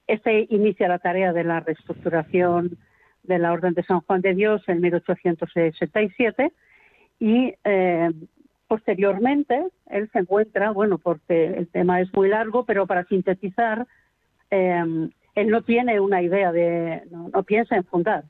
Este 0.07 0.47
inicia 0.50 0.88
la 0.88 0.99
tarea 0.99 1.33
de 1.33 1.45
la 1.45 1.61
reestructuración 1.61 2.78
de 3.23 3.38
la 3.38 3.52
Orden 3.52 3.75
de 3.75 3.83
San 3.85 4.00
Juan 4.00 4.21
de 4.21 4.35
Dios 4.35 4.62
en 4.69 4.81
1867 4.81 6.52
y 7.21 7.54
eh, 7.64 8.11
posteriormente 8.69 9.66
él 9.87 10.11
se 10.12 10.19
encuentra, 10.19 10.71
bueno, 10.71 10.99
porque 10.99 11.47
el 11.47 11.69
tema 11.69 12.00
es 12.00 12.12
muy 12.14 12.28
largo, 12.28 12.64
pero 12.64 12.87
para 12.87 13.04
sintetizar, 13.04 13.87
eh, 14.50 15.09
él 15.35 15.49
no 15.49 15.62
tiene 15.62 16.00
una 16.00 16.23
idea 16.23 16.52
de, 16.52 17.02
no, 17.11 17.43
piensa 17.43 17.76
en 17.76 17.85
fundar. 17.85 18.25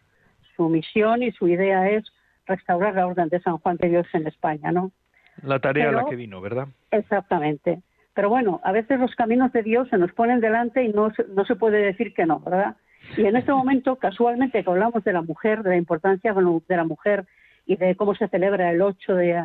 Su 0.56 0.68
misión 0.68 1.22
y 1.22 1.32
su 1.32 1.48
idea 1.48 1.90
es 1.90 2.04
restaurar 2.46 2.94
la 2.94 3.06
orden 3.06 3.28
de 3.28 3.40
San 3.40 3.58
Juan 3.58 3.76
de 3.76 3.88
Dios 3.88 4.06
en 4.12 4.26
España, 4.26 4.72
¿no? 4.72 4.92
La 5.42 5.58
tarea 5.58 5.88
a 5.88 5.92
la 5.92 6.04
que 6.04 6.16
vino, 6.16 6.40
¿verdad? 6.40 6.68
Exactamente. 6.90 7.82
Pero 8.14 8.28
bueno, 8.28 8.60
a 8.62 8.72
veces 8.72 9.00
los 9.00 9.14
caminos 9.16 9.52
de 9.52 9.62
Dios 9.62 9.88
se 9.88 9.98
nos 9.98 10.12
ponen 10.12 10.40
delante 10.40 10.84
y 10.84 10.92
no, 10.92 11.12
no 11.34 11.44
se 11.44 11.56
puede 11.56 11.78
decir 11.78 12.14
que 12.14 12.26
no, 12.26 12.40
¿verdad? 12.40 12.76
Y 13.16 13.26
en 13.26 13.36
este 13.36 13.52
momento, 13.52 13.96
casualmente, 14.00 14.62
que 14.62 14.70
hablamos 14.70 15.02
de 15.02 15.12
la 15.12 15.22
mujer, 15.22 15.62
de 15.62 15.70
la 15.70 15.76
importancia 15.76 16.32
de 16.32 16.76
la 16.76 16.84
mujer 16.84 17.26
y 17.66 17.76
de 17.76 17.96
cómo 17.96 18.14
se 18.14 18.28
celebra 18.28 18.70
el 18.70 18.80
8 18.80 19.14
de, 19.14 19.44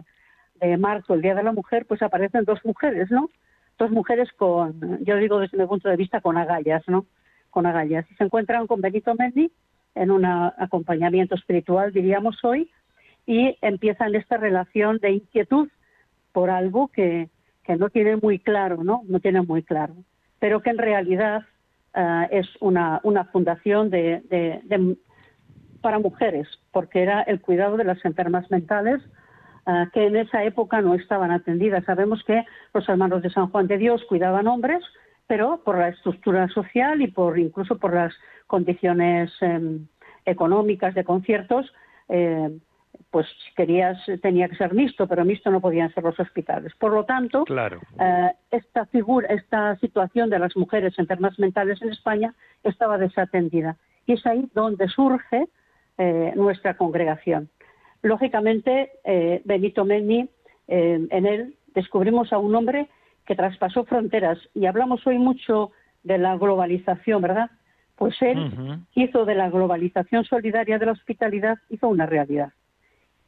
de 0.55 0.77
marzo, 0.77 1.15
el 1.15 1.21
Día 1.21 1.35
de 1.35 1.43
la 1.43 1.53
Mujer, 1.53 1.85
pues 1.87 2.01
aparecen 2.01 2.45
dos 2.45 2.63
mujeres, 2.63 3.09
¿no? 3.09 3.29
Dos 3.77 3.91
mujeres 3.91 4.29
con, 4.33 5.03
yo 5.03 5.15
digo 5.15 5.39
desde 5.39 5.57
mi 5.57 5.65
punto 5.65 5.89
de 5.89 5.95
vista, 5.95 6.21
con 6.21 6.37
agallas, 6.37 6.83
¿no? 6.87 7.05
con 7.49 7.65
agallas. 7.65 8.05
Y 8.09 8.15
se 8.15 8.23
encuentran 8.23 8.67
con 8.67 8.81
Benito 8.81 9.15
Mendy 9.15 9.51
en 9.95 10.11
un 10.11 10.25
acompañamiento 10.25 11.35
espiritual, 11.35 11.91
diríamos 11.91 12.37
hoy, 12.43 12.69
y 13.29 13.55
empiezan 13.61 14.15
esta 14.15 14.37
relación 14.37 14.97
de 14.97 15.11
inquietud 15.11 15.69
por 16.31 16.49
algo 16.49 16.87
que, 16.87 17.29
que 17.63 17.75
no 17.75 17.91
tiene 17.91 18.15
muy 18.15 18.39
claro, 18.39 18.83
¿no? 18.83 19.03
No 19.07 19.19
tiene 19.19 19.43
muy 19.43 19.61
claro, 19.61 19.93
pero 20.39 20.63
que 20.63 20.71
en 20.71 20.79
realidad 20.79 21.43
eh, 21.93 22.27
es 22.31 22.47
una, 22.59 22.99
una 23.03 23.25
fundación 23.25 23.91
de, 23.91 24.23
de, 24.31 24.97
para 25.79 25.99
mujeres, 25.99 26.47
porque 26.71 27.03
era 27.03 27.21
el 27.21 27.39
cuidado 27.39 27.77
de 27.77 27.83
las 27.83 28.03
enfermas 28.03 28.49
mentales 28.49 28.99
eh, 29.67 29.85
que 29.93 30.07
en 30.07 30.15
esa 30.15 30.43
época 30.43 30.81
no 30.81 30.95
estaban 30.95 31.29
atendidas. 31.29 31.85
Sabemos 31.85 32.23
que 32.23 32.43
los 32.73 32.89
hermanos 32.89 33.21
de 33.21 33.29
San 33.29 33.49
Juan 33.51 33.67
de 33.67 33.77
Dios 33.77 34.03
cuidaban 34.09 34.47
hombres, 34.47 34.83
pero 35.27 35.61
por 35.63 35.77
la 35.77 35.89
estructura 35.89 36.47
social 36.47 36.99
y 37.03 37.09
por 37.09 37.37
incluso 37.37 37.77
por 37.77 37.93
las 37.93 38.11
condiciones 38.47 39.31
em, 39.41 39.85
económicas 40.25 40.95
de 40.95 41.03
conciertos, 41.03 41.71
eh, 42.07 42.49
pues 43.11 43.27
querías 43.55 43.97
tenía 44.21 44.47
que 44.47 44.55
ser 44.55 44.73
mixto, 44.73 45.07
pero 45.07 45.25
mixto 45.25 45.51
no 45.51 45.61
podían 45.61 45.93
ser 45.93 46.03
los 46.03 46.19
hospitales. 46.19 46.73
Por 46.75 46.93
lo 46.93 47.05
tanto, 47.05 47.45
eh, 47.99 48.31
esta 48.51 48.85
figura, 48.87 49.27
esta 49.29 49.75
situación 49.77 50.29
de 50.29 50.39
las 50.39 50.55
mujeres 50.55 50.97
enfermas 50.99 51.37
mentales 51.39 51.81
en 51.81 51.89
España 51.89 52.33
estaba 52.63 52.97
desatendida 52.97 53.77
y 54.05 54.13
es 54.13 54.25
ahí 54.25 54.49
donde 54.53 54.87
surge 54.87 55.47
eh, 55.97 56.33
nuestra 56.35 56.75
congregación. 56.77 57.49
Lógicamente, 58.01 58.91
Benito 59.43 59.83
Menni, 59.83 60.29
en 60.67 61.25
él 61.25 61.55
descubrimos 61.75 62.31
a 62.31 62.37
un 62.37 62.55
hombre 62.55 62.87
que 63.29 63.35
traspasó 63.35 63.85
fronteras. 63.85 64.39
Y 64.55 64.65
hablamos 64.65 65.05
hoy 65.05 65.19
mucho 65.19 65.71
de 66.03 66.17
la 66.17 66.35
globalización, 66.35 67.21
¿verdad? 67.21 67.51
Pues 67.95 68.15
él 68.21 68.81
hizo 68.95 69.25
de 69.25 69.35
la 69.35 69.49
globalización 69.49 70.23
solidaria 70.25 70.79
de 70.79 70.87
la 70.87 70.93
hospitalidad, 70.93 71.59
hizo 71.69 71.89
una 71.89 72.07
realidad. 72.07 72.53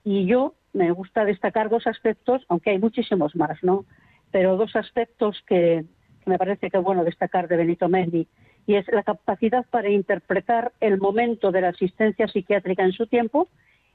Y 0.04 0.26
yo 0.26 0.56
me 0.74 0.92
gusta 0.92 1.26
destacar 1.26 1.70
dos 1.70 1.88
aspectos, 1.88 2.44
aunque 2.48 2.72
hay 2.72 2.80
muchísimos 2.80 3.36
más, 3.36 3.62
¿no? 3.64 3.86
Pero 4.32 4.58
dos 4.58 4.76
aspectos 4.76 5.44
que, 5.46 5.86
me 6.26 6.38
parece 6.38 6.70
que 6.70 6.78
es 6.78 6.84
bueno 6.84 7.04
destacar 7.04 7.48
de 7.48 7.58
Benito 7.58 7.90
Mendy, 7.90 8.28
y 8.68 8.76
es 8.76 8.88
la 8.90 9.04
capacidad 9.04 9.66
para 9.70 9.90
interpretar 9.90 10.72
el 10.80 11.00
momento 11.00 11.52
de 11.52 11.62
la 11.62 11.70
asistencia 11.70 12.28
psiquiátrica 12.28 12.84
en 12.84 12.94
su 12.94 13.08
tiempo 13.08 13.50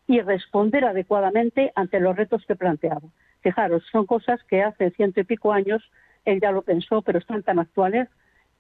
y 0.07 0.21
responder 0.21 0.85
adecuadamente 0.85 1.73
ante 1.75 2.01
los 2.01 2.17
retos 2.17 2.45
que 2.47 2.57
planteaba. 2.57 3.09
Fijaros, 3.41 3.85
son 3.91 4.07
cosas 4.07 4.43
que 4.45 4.63
hace 4.63 4.91
ciento 4.91 5.21
y 5.21 5.25
pico 5.25 5.53
años 5.53 5.83
él 6.25 6.41
ya 6.41 6.51
lo 6.51 6.63
pensó, 6.63 7.03
pero 7.03 7.19
están 7.19 7.43
tan 7.43 7.59
actuales 7.59 8.09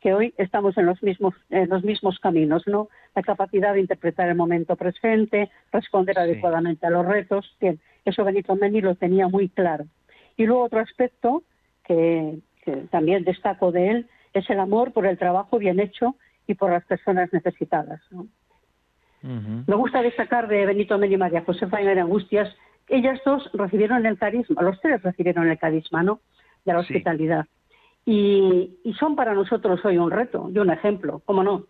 que 0.06 0.14
hoy 0.14 0.32
estamos 0.38 0.78
en 0.78 0.86
los 0.86 1.02
mismos, 1.02 1.34
en 1.50 1.68
los 1.68 1.82
mismos 1.82 2.20
caminos, 2.20 2.62
¿no? 2.68 2.88
La 3.16 3.22
capacidad 3.22 3.74
de 3.74 3.80
interpretar 3.80 4.28
el 4.28 4.36
momento 4.36 4.76
presente, 4.76 5.50
responder 5.72 6.16
adecuadamente 6.16 6.86
a 6.86 6.90
los 6.90 7.04
retos, 7.04 7.56
que 7.58 7.78
eso 8.04 8.22
Benito 8.22 8.54
Meni 8.54 8.80
lo 8.80 8.94
tenía 8.94 9.26
muy 9.26 9.48
claro. 9.48 9.86
Y 10.36 10.46
luego 10.46 10.62
otro 10.62 10.78
aspecto 10.78 11.42
que, 11.82 12.38
también 12.92 13.24
destaco 13.24 13.72
de 13.72 13.88
él 13.88 14.06
es 14.32 14.48
el 14.48 14.60
amor 14.60 14.92
por 14.92 15.06
el 15.06 15.18
trabajo 15.18 15.58
bien 15.58 15.80
hecho 15.80 16.14
y 16.46 16.54
por 16.54 16.70
las 16.70 16.84
personas 16.84 17.32
necesitadas. 17.32 18.00
Me 19.22 19.74
gusta 19.74 20.02
destacar 20.02 20.46
de 20.46 20.66
Benito 20.66 20.98
Meni 20.98 21.14
y 21.14 21.18
María 21.18 21.42
Josefa 21.42 21.82
y 21.82 21.88
Angustias 21.88 22.54
ellas 22.86 23.18
dos 23.24 23.50
recibieron 23.54 24.06
el 24.06 24.16
carisma, 24.16 24.62
los 24.62 24.80
tres 24.80 25.02
recibieron 25.02 25.48
el 25.48 25.58
carisma, 25.58 26.04
¿no? 26.04 26.20
De 26.64 26.74
la 26.74 26.78
hospitalidad. 26.78 27.46
Y, 28.06 28.78
son 28.98 29.16
para 29.16 29.34
nosotros 29.34 29.84
hoy 29.84 29.98
un 29.98 30.10
reto 30.10 30.48
y 30.54 30.58
un 30.58 30.70
ejemplo, 30.70 31.20
¿cómo 31.24 31.42
no? 31.42 31.64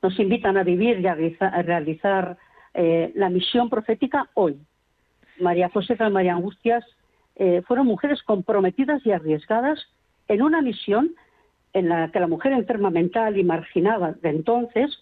Nos 0.00 0.18
invitan 0.18 0.56
a 0.56 0.62
vivir 0.62 1.00
y 1.00 1.06
a 1.06 1.14
realizar, 1.14 2.38
eh, 2.72 3.12
la 3.16 3.28
misión 3.28 3.68
profética 3.68 4.30
hoy. 4.34 4.56
María 5.40 5.68
Josefa 5.68 6.06
y 6.06 6.12
María 6.12 6.34
Angustias 6.34 6.84
eh, 7.34 7.62
fueron 7.66 7.86
mujeres 7.86 8.22
comprometidas 8.22 9.04
y 9.04 9.10
arriesgadas 9.10 9.80
en 10.28 10.42
una 10.42 10.62
misión 10.62 11.10
en 11.72 11.88
la 11.88 12.10
que 12.12 12.20
la 12.20 12.28
mujer 12.28 12.52
enferma 12.52 12.90
mental 12.90 13.36
y 13.36 13.44
marginada 13.44 14.12
de 14.22 14.30
entonces 14.30 14.96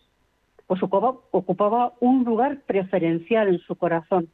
pues 0.66 0.82
ocupaba 0.82 1.92
un 2.00 2.24
lugar 2.24 2.60
preferencial 2.66 3.48
en 3.48 3.58
su 3.60 3.76
corazón 3.76 4.28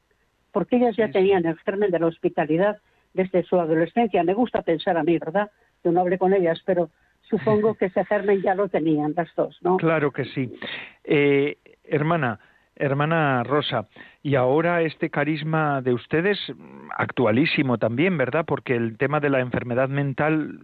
porque 0.54 0.76
ellas 0.76 0.96
ya 0.96 1.10
tenían 1.10 1.44
el 1.44 1.58
germen 1.58 1.90
de 1.90 1.98
la 1.98 2.06
hospitalidad 2.06 2.78
desde 3.12 3.42
su 3.42 3.58
adolescencia. 3.58 4.22
Me 4.22 4.34
gusta 4.34 4.62
pensar 4.62 4.96
a 4.96 5.02
mí, 5.02 5.18
¿verdad? 5.18 5.50
Yo 5.84 5.92
no 5.92 6.00
hablé 6.00 6.18
con 6.18 6.32
ellas, 6.32 6.60
pero 6.64 6.90
supongo 7.28 7.74
que 7.74 7.86
ese 7.86 8.04
germen 8.04 8.42
ya 8.42 8.54
lo 8.54 8.68
tenían 8.68 9.12
las 9.16 9.28
dos, 9.36 9.58
¿no? 9.62 9.76
Claro 9.76 10.10
que 10.10 10.24
sí. 10.24 10.52
Eh, 11.04 11.58
hermana, 11.84 12.40
hermana 12.76 13.42
Rosa, 13.44 13.86
y 14.22 14.34
ahora 14.34 14.82
este 14.82 15.10
carisma 15.10 15.80
de 15.82 15.94
ustedes 15.94 16.38
actualísimo 16.96 17.78
también, 17.78 18.16
¿verdad? 18.16 18.44
Porque 18.46 18.74
el 18.76 18.96
tema 18.96 19.20
de 19.20 19.30
la 19.30 19.40
enfermedad 19.40 19.88
mental 19.88 20.58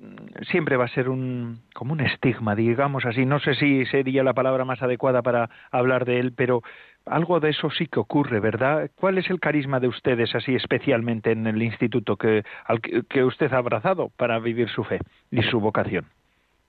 siempre 0.51 0.77
va 0.77 0.87
a 0.87 0.95
ser 0.95 1.09
un 1.09 1.61
como 1.75 1.93
un 1.93 2.01
estigma, 2.01 2.55
digamos 2.55 3.05
así. 3.07 3.27
No 3.27 3.39
sé 3.41 3.55
si 3.55 3.87
sería 3.87 4.23
la 4.23 4.35
palabra 4.35 4.65
más 4.65 4.83
adecuada 4.83 5.23
para 5.23 5.51
hablar 5.71 6.05
de 6.05 6.21
él, 6.21 6.33
pero 6.37 6.63
algo 7.07 7.41
de 7.41 7.51
eso 7.51 7.71
sí 7.71 7.87
que 7.87 8.01
ocurre, 8.01 8.41
¿verdad? 8.41 8.91
¿Cuál 8.95 9.19
es 9.19 9.31
el 9.31 9.41
carisma 9.41 9.81
de 9.81 9.89
ustedes 9.89 10.35
así 10.35 10.55
especialmente 10.55 11.33
en 11.33 11.47
el 11.47 11.63
instituto 11.63 12.17
que, 12.17 12.45
al 12.65 12.81
que 12.81 13.25
usted 13.25 13.53
ha 13.53 13.59
abrazado 13.59 14.11
para 14.17 14.39
vivir 14.39 14.69
su 14.69 14.85
fe 14.85 14.99
y 15.31 15.43
su 15.43 15.61
vocación? 15.61 16.07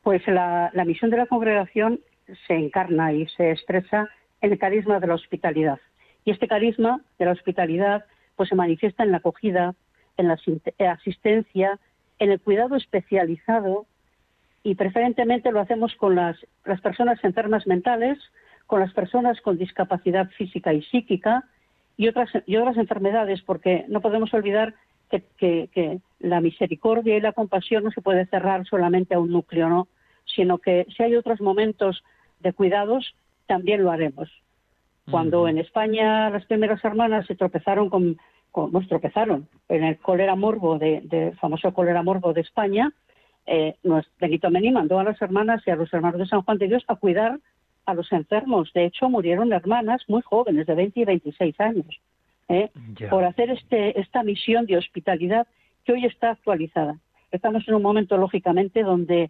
Pues 0.03 0.27
la, 0.27 0.71
misión 0.85 1.11
de 1.11 1.17
la 1.17 1.27
congregación 1.27 1.99
se 2.47 2.55
encarna 2.55 3.13
y 3.13 3.27
se 3.27 3.51
expresa 3.51 4.09
el 4.41 4.57
carisma 4.57 4.99
de 4.99 5.07
la 5.07 5.15
hospitalidad. 5.15 5.79
Y 6.25 6.31
este 6.31 6.47
carisma 6.47 7.01
de 7.17 7.25
la 7.25 7.31
hospitalidad 7.31 8.05
pues 8.35 8.49
se 8.49 8.55
manifiesta 8.55 9.03
en 9.03 9.11
la 9.11 9.17
acogida, 9.17 9.75
en 10.17 10.27
la 10.27 10.37
asistencia, 10.91 11.79
en 12.19 12.31
el 12.31 12.39
cuidado 12.39 12.75
especializado 12.75 13.85
y 14.63 14.75
preferentemente 14.75 15.51
lo 15.51 15.59
hacemos 15.59 15.95
con 15.95 16.15
las, 16.15 16.37
personas 16.81 17.23
enfermas 17.23 17.65
mentales, 17.65 18.19
con 18.67 18.79
las 18.79 18.93
personas 18.93 19.41
con 19.41 19.57
discapacidad 19.57 20.29
física 20.29 20.73
y 20.73 20.83
psíquica 20.83 21.45
y 21.97 22.07
otras, 22.07 22.29
y 22.45 22.55
otras 22.57 22.77
enfermedades, 22.77 23.41
porque 23.41 23.85
no 23.87 24.01
podemos 24.01 24.33
olvidar 24.33 24.75
que, 25.09 25.99
la 26.19 26.39
misericordia 26.39 27.17
y 27.17 27.21
la 27.21 27.33
compasión 27.33 27.83
no 27.83 27.91
se 27.91 28.01
puede 28.01 28.27
cerrar 28.27 28.65
solamente 28.65 29.15
a 29.15 29.19
un 29.19 29.31
núcleo, 29.31 29.67
¿no? 29.67 29.87
sino 30.25 30.59
que 30.59 30.85
si 30.95 31.03
hay 31.03 31.15
otros 31.15 31.41
momentos 31.41 32.03
de 32.39 32.53
cuidados, 32.53 33.15
también 33.51 33.83
lo 33.83 33.91
haremos. 33.91 34.29
Cuando 35.09 35.45
en 35.45 35.57
España 35.57 36.29
las 36.29 36.45
primeras 36.45 36.81
hermanas 36.85 37.25
se 37.25 37.35
tropezaron 37.35 37.89
con, 37.89 38.17
con 38.49 38.71
nos 38.71 38.87
tropezaron 38.87 39.49
en 39.67 39.83
el 39.83 39.97
cólera 39.97 40.37
morbo 40.37 40.79
de, 40.79 41.33
famoso 41.41 41.73
cólera 41.73 42.01
morbo 42.01 42.31
de 42.31 42.39
España, 42.39 42.93
eh, 43.45 43.75
Benito 44.21 44.49
Mení 44.49 44.71
mandó 44.71 44.99
a 44.99 45.03
las 45.03 45.21
hermanas 45.21 45.63
y 45.65 45.71
a 45.71 45.75
los 45.75 45.91
hermanos 45.93 46.19
de 46.19 46.27
San 46.27 46.43
Juan 46.43 46.59
de 46.59 46.69
Dios 46.69 46.85
a 46.87 46.95
cuidar 46.95 47.39
a 47.85 47.93
los 47.93 48.09
enfermos. 48.13 48.71
De 48.71 48.85
hecho, 48.85 49.09
murieron 49.09 49.51
hermanas 49.51 50.01
muy 50.07 50.21
jóvenes, 50.21 50.65
de 50.65 50.73
20 50.73 51.01
y 51.01 51.03
26 51.03 51.59
años, 51.59 51.99
¿eh? 52.47 52.69
por 53.09 53.25
hacer 53.25 53.49
este, 53.49 53.99
esta 53.99 54.23
misión 54.23 54.65
de 54.65 54.77
hospitalidad 54.77 55.45
que 55.83 55.91
hoy 55.91 56.05
está 56.05 56.31
actualizada. 56.31 56.95
Estamos 57.31 57.67
en 57.67 57.73
un 57.73 57.81
momento, 57.81 58.15
lógicamente, 58.15 58.81
donde 58.81 59.29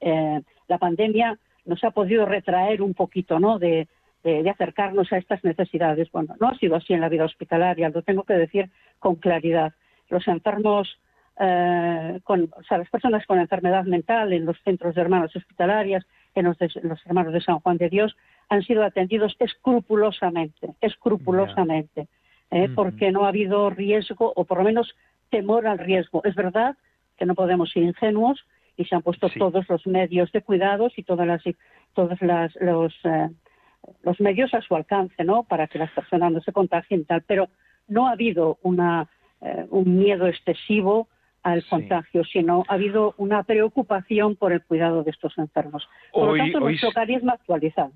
eh, 0.00 0.42
la 0.68 0.76
pandemia 0.76 1.38
nos 1.66 1.82
ha 1.84 1.90
podido 1.90 2.24
retraer 2.24 2.80
un 2.82 2.94
poquito, 2.94 3.38
¿no? 3.38 3.58
De, 3.58 3.88
de, 4.22 4.50
acercarnos 4.50 5.12
a 5.12 5.18
estas 5.18 5.44
necesidades. 5.44 6.10
Bueno, 6.10 6.34
no 6.40 6.48
ha 6.48 6.58
sido 6.58 6.76
así 6.76 6.92
en 6.92 7.00
la 7.00 7.08
vida 7.08 7.24
hospitalaria, 7.24 7.90
lo 7.90 8.02
tengo 8.02 8.24
que 8.24 8.34
decir 8.34 8.70
con 8.98 9.16
claridad. 9.16 9.72
Los 10.08 10.26
enfermos, 10.26 10.98
eh, 11.38 12.20
con, 12.24 12.50
o 12.56 12.62
sea, 12.64 12.78
las 12.78 12.90
personas 12.90 13.24
con 13.26 13.38
enfermedad 13.38 13.84
mental 13.84 14.32
en 14.32 14.44
los 14.44 14.60
centros 14.62 14.94
de 14.94 15.02
hermanos 15.02 15.34
hospitalarias, 15.36 16.04
en 16.34 16.46
los, 16.46 16.56
los 16.82 17.06
hermanos 17.06 17.32
de 17.32 17.40
San 17.40 17.60
Juan 17.60 17.76
de 17.76 17.88
Dios, 17.88 18.16
han 18.48 18.62
sido 18.62 18.84
atendidos 18.84 19.36
escrupulosamente, 19.38 20.74
escrupulosamente, 20.80 22.08
¿eh? 22.50 22.68
porque 22.74 23.10
no 23.10 23.24
ha 23.24 23.28
habido 23.28 23.70
riesgo, 23.70 24.32
o 24.34 24.44
por 24.44 24.58
lo 24.58 24.64
menos 24.64 24.94
temor 25.30 25.66
al 25.66 25.78
riesgo. 25.78 26.22
Es 26.24 26.34
verdad 26.34 26.76
que 27.16 27.26
no 27.26 27.34
podemos 27.34 27.70
ser 27.70 27.82
ingenuos 27.82 28.44
y 28.76 28.84
se 28.84 28.94
han 28.94 29.02
puesto 29.02 29.28
todos 29.38 29.68
los 29.68 29.86
medios 29.86 30.30
de 30.32 30.42
cuidados 30.42 30.92
y 30.96 31.02
todas 31.02 31.26
las, 31.26 31.42
todos 31.94 32.20
las, 32.20 32.54
los, 32.56 32.94
eh, 33.04 33.28
los 34.02 34.20
medios 34.20 34.52
a 34.54 34.60
su 34.60 34.76
alcance, 34.76 35.24
¿no? 35.24 35.44
Para 35.44 35.66
que 35.66 35.78
las 35.78 35.90
personas 35.92 36.32
no 36.32 36.40
se 36.40 36.52
contagien 36.52 37.00
y 37.00 37.04
tal. 37.04 37.22
Pero 37.22 37.48
no 37.88 38.08
ha 38.08 38.12
habido 38.12 38.58
una, 38.62 39.08
eh, 39.40 39.66
un 39.70 39.98
miedo 39.98 40.26
excesivo 40.26 41.08
al 41.42 41.64
contagio, 41.66 42.24
sino 42.24 42.64
ha 42.68 42.74
habido 42.74 43.14
una 43.18 43.44
preocupación 43.44 44.34
por 44.34 44.52
el 44.52 44.62
cuidado 44.64 45.04
de 45.04 45.12
estos 45.12 45.38
enfermos. 45.38 45.88
Por 46.12 46.32
lo 46.32 46.36
tanto, 46.36 46.58
nuestro 46.58 46.90
carisma 46.90 47.34
actualizado. 47.34 47.92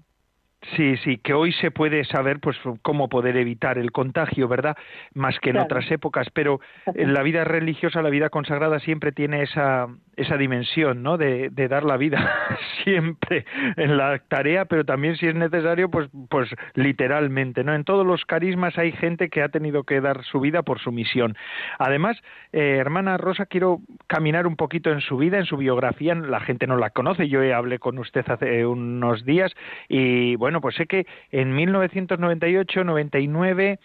Sí, 0.77 0.97
sí, 0.99 1.17
que 1.17 1.33
hoy 1.33 1.53
se 1.53 1.71
puede 1.71 2.05
saber 2.05 2.39
pues 2.39 2.59
cómo 2.83 3.09
poder 3.09 3.37
evitar 3.39 3.79
el 3.79 3.93
contagio, 3.93 4.47
¿verdad? 4.47 4.77
Más 5.15 5.39
que 5.41 5.51
en 5.51 5.57
otras 5.57 5.91
épocas, 5.91 6.29
pero 6.35 6.61
en 6.95 7.15
la 7.15 7.23
vida 7.23 7.45
religiosa, 7.45 8.03
la 8.03 8.11
vida 8.11 8.29
consagrada 8.29 8.79
siempre 8.79 9.11
tiene 9.11 9.43
esa 9.43 9.89
esa 10.21 10.37
dimensión, 10.37 11.03
¿no? 11.03 11.17
De, 11.17 11.49
de, 11.51 11.69
dar 11.69 11.85
la 11.85 11.97
vida 11.97 12.59
siempre 12.85 13.47
en 13.77 13.97
la 13.97 14.19
tarea, 14.19 14.67
pero 14.67 14.85
también 14.85 15.17
si 15.17 15.27
es 15.27 15.35
necesario, 15.35 15.91
pues, 15.91 16.11
pues 16.29 16.51
literalmente, 16.75 17.65
¿no? 17.65 17.75
En 17.75 17.85
todos 17.85 18.07
los 18.07 18.27
carismas 18.27 18.77
hay 18.77 18.93
gente 18.93 19.31
que 19.31 19.43
ha 19.43 19.49
tenido 19.49 19.85
que 19.85 20.01
dar 20.01 20.23
su 20.25 20.41
vida 20.41 20.63
por 20.63 20.79
su 20.79 20.93
misión. 20.93 21.37
Además, 21.79 22.21
eh, 22.53 22.77
hermana 22.79 23.17
Rosa, 23.17 23.47
quiero 23.47 23.81
caminar 24.07 24.47
un 24.47 24.57
poquito 24.57 24.91
en 24.91 25.01
su 25.01 25.17
vida, 25.17 25.39
en 25.39 25.47
su 25.47 25.57
biografía. 25.57 26.15
La 26.15 26.41
gente 26.41 26.67
no 26.67 26.77
la 26.77 26.91
conoce. 26.91 27.29
Yo 27.29 27.41
hablé 27.55 27.79
con 27.79 27.99
usted 27.99 28.25
hace 28.29 28.67
unos 28.67 29.25
días 29.25 29.55
y 29.89 30.37
bueno, 30.37 30.50
pues 30.61 30.75
sé 30.77 30.87
que 30.87 31.07
en 31.31 31.55
1998, 31.55 32.83
99 32.83 33.79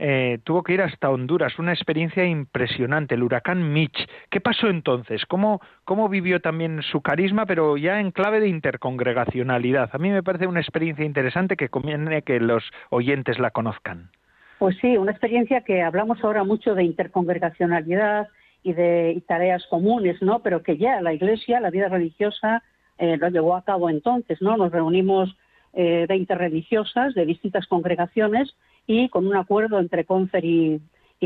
eh, 0.00 0.38
tuvo 0.44 0.62
que 0.62 0.74
ir 0.74 0.82
hasta 0.82 1.10
Honduras, 1.10 1.58
una 1.58 1.72
experiencia 1.72 2.24
impresionante, 2.24 3.16
el 3.16 3.22
huracán 3.24 3.72
Mitch. 3.72 4.08
¿Qué 4.30 4.40
pasó 4.40 4.68
entonces? 4.68 5.26
¿Cómo, 5.26 5.60
¿Cómo 5.84 6.08
vivió 6.08 6.40
también 6.40 6.82
su 6.82 7.00
carisma, 7.00 7.46
pero 7.46 7.76
ya 7.76 8.00
en 8.00 8.12
clave 8.12 8.38
de 8.38 8.48
intercongregacionalidad? 8.48 9.90
A 9.92 9.98
mí 9.98 10.10
me 10.10 10.22
parece 10.22 10.46
una 10.46 10.60
experiencia 10.60 11.04
interesante 11.04 11.56
que 11.56 11.68
conviene 11.68 12.22
que 12.22 12.38
los 12.38 12.62
oyentes 12.90 13.40
la 13.40 13.50
conozcan. 13.50 14.10
Pues 14.58 14.76
sí, 14.80 14.96
una 14.96 15.12
experiencia 15.12 15.62
que 15.62 15.82
hablamos 15.82 16.22
ahora 16.22 16.44
mucho 16.44 16.74
de 16.74 16.84
intercongregacionalidad 16.84 18.28
y 18.62 18.72
de 18.74 19.20
tareas 19.26 19.66
comunes, 19.68 20.22
¿no? 20.22 20.40
Pero 20.40 20.62
que 20.62 20.76
ya 20.76 21.00
la 21.00 21.12
Iglesia, 21.12 21.60
la 21.60 21.70
vida 21.70 21.88
religiosa, 21.88 22.62
eh, 22.98 23.16
lo 23.16 23.28
llevó 23.28 23.56
a 23.56 23.64
cabo 23.64 23.90
entonces, 23.90 24.40
¿no? 24.40 24.56
Nos 24.56 24.72
reunimos 24.72 25.36
eh, 25.72 26.06
20 26.08 26.34
religiosas 26.34 27.14
de 27.14 27.26
distintas 27.26 27.66
congregaciones 27.66 28.54
y 28.86 29.08
con 29.08 29.26
un 29.26 29.36
acuerdo 29.36 29.78
entre 29.78 30.04
Confer 30.04 30.44
y, 30.44 30.80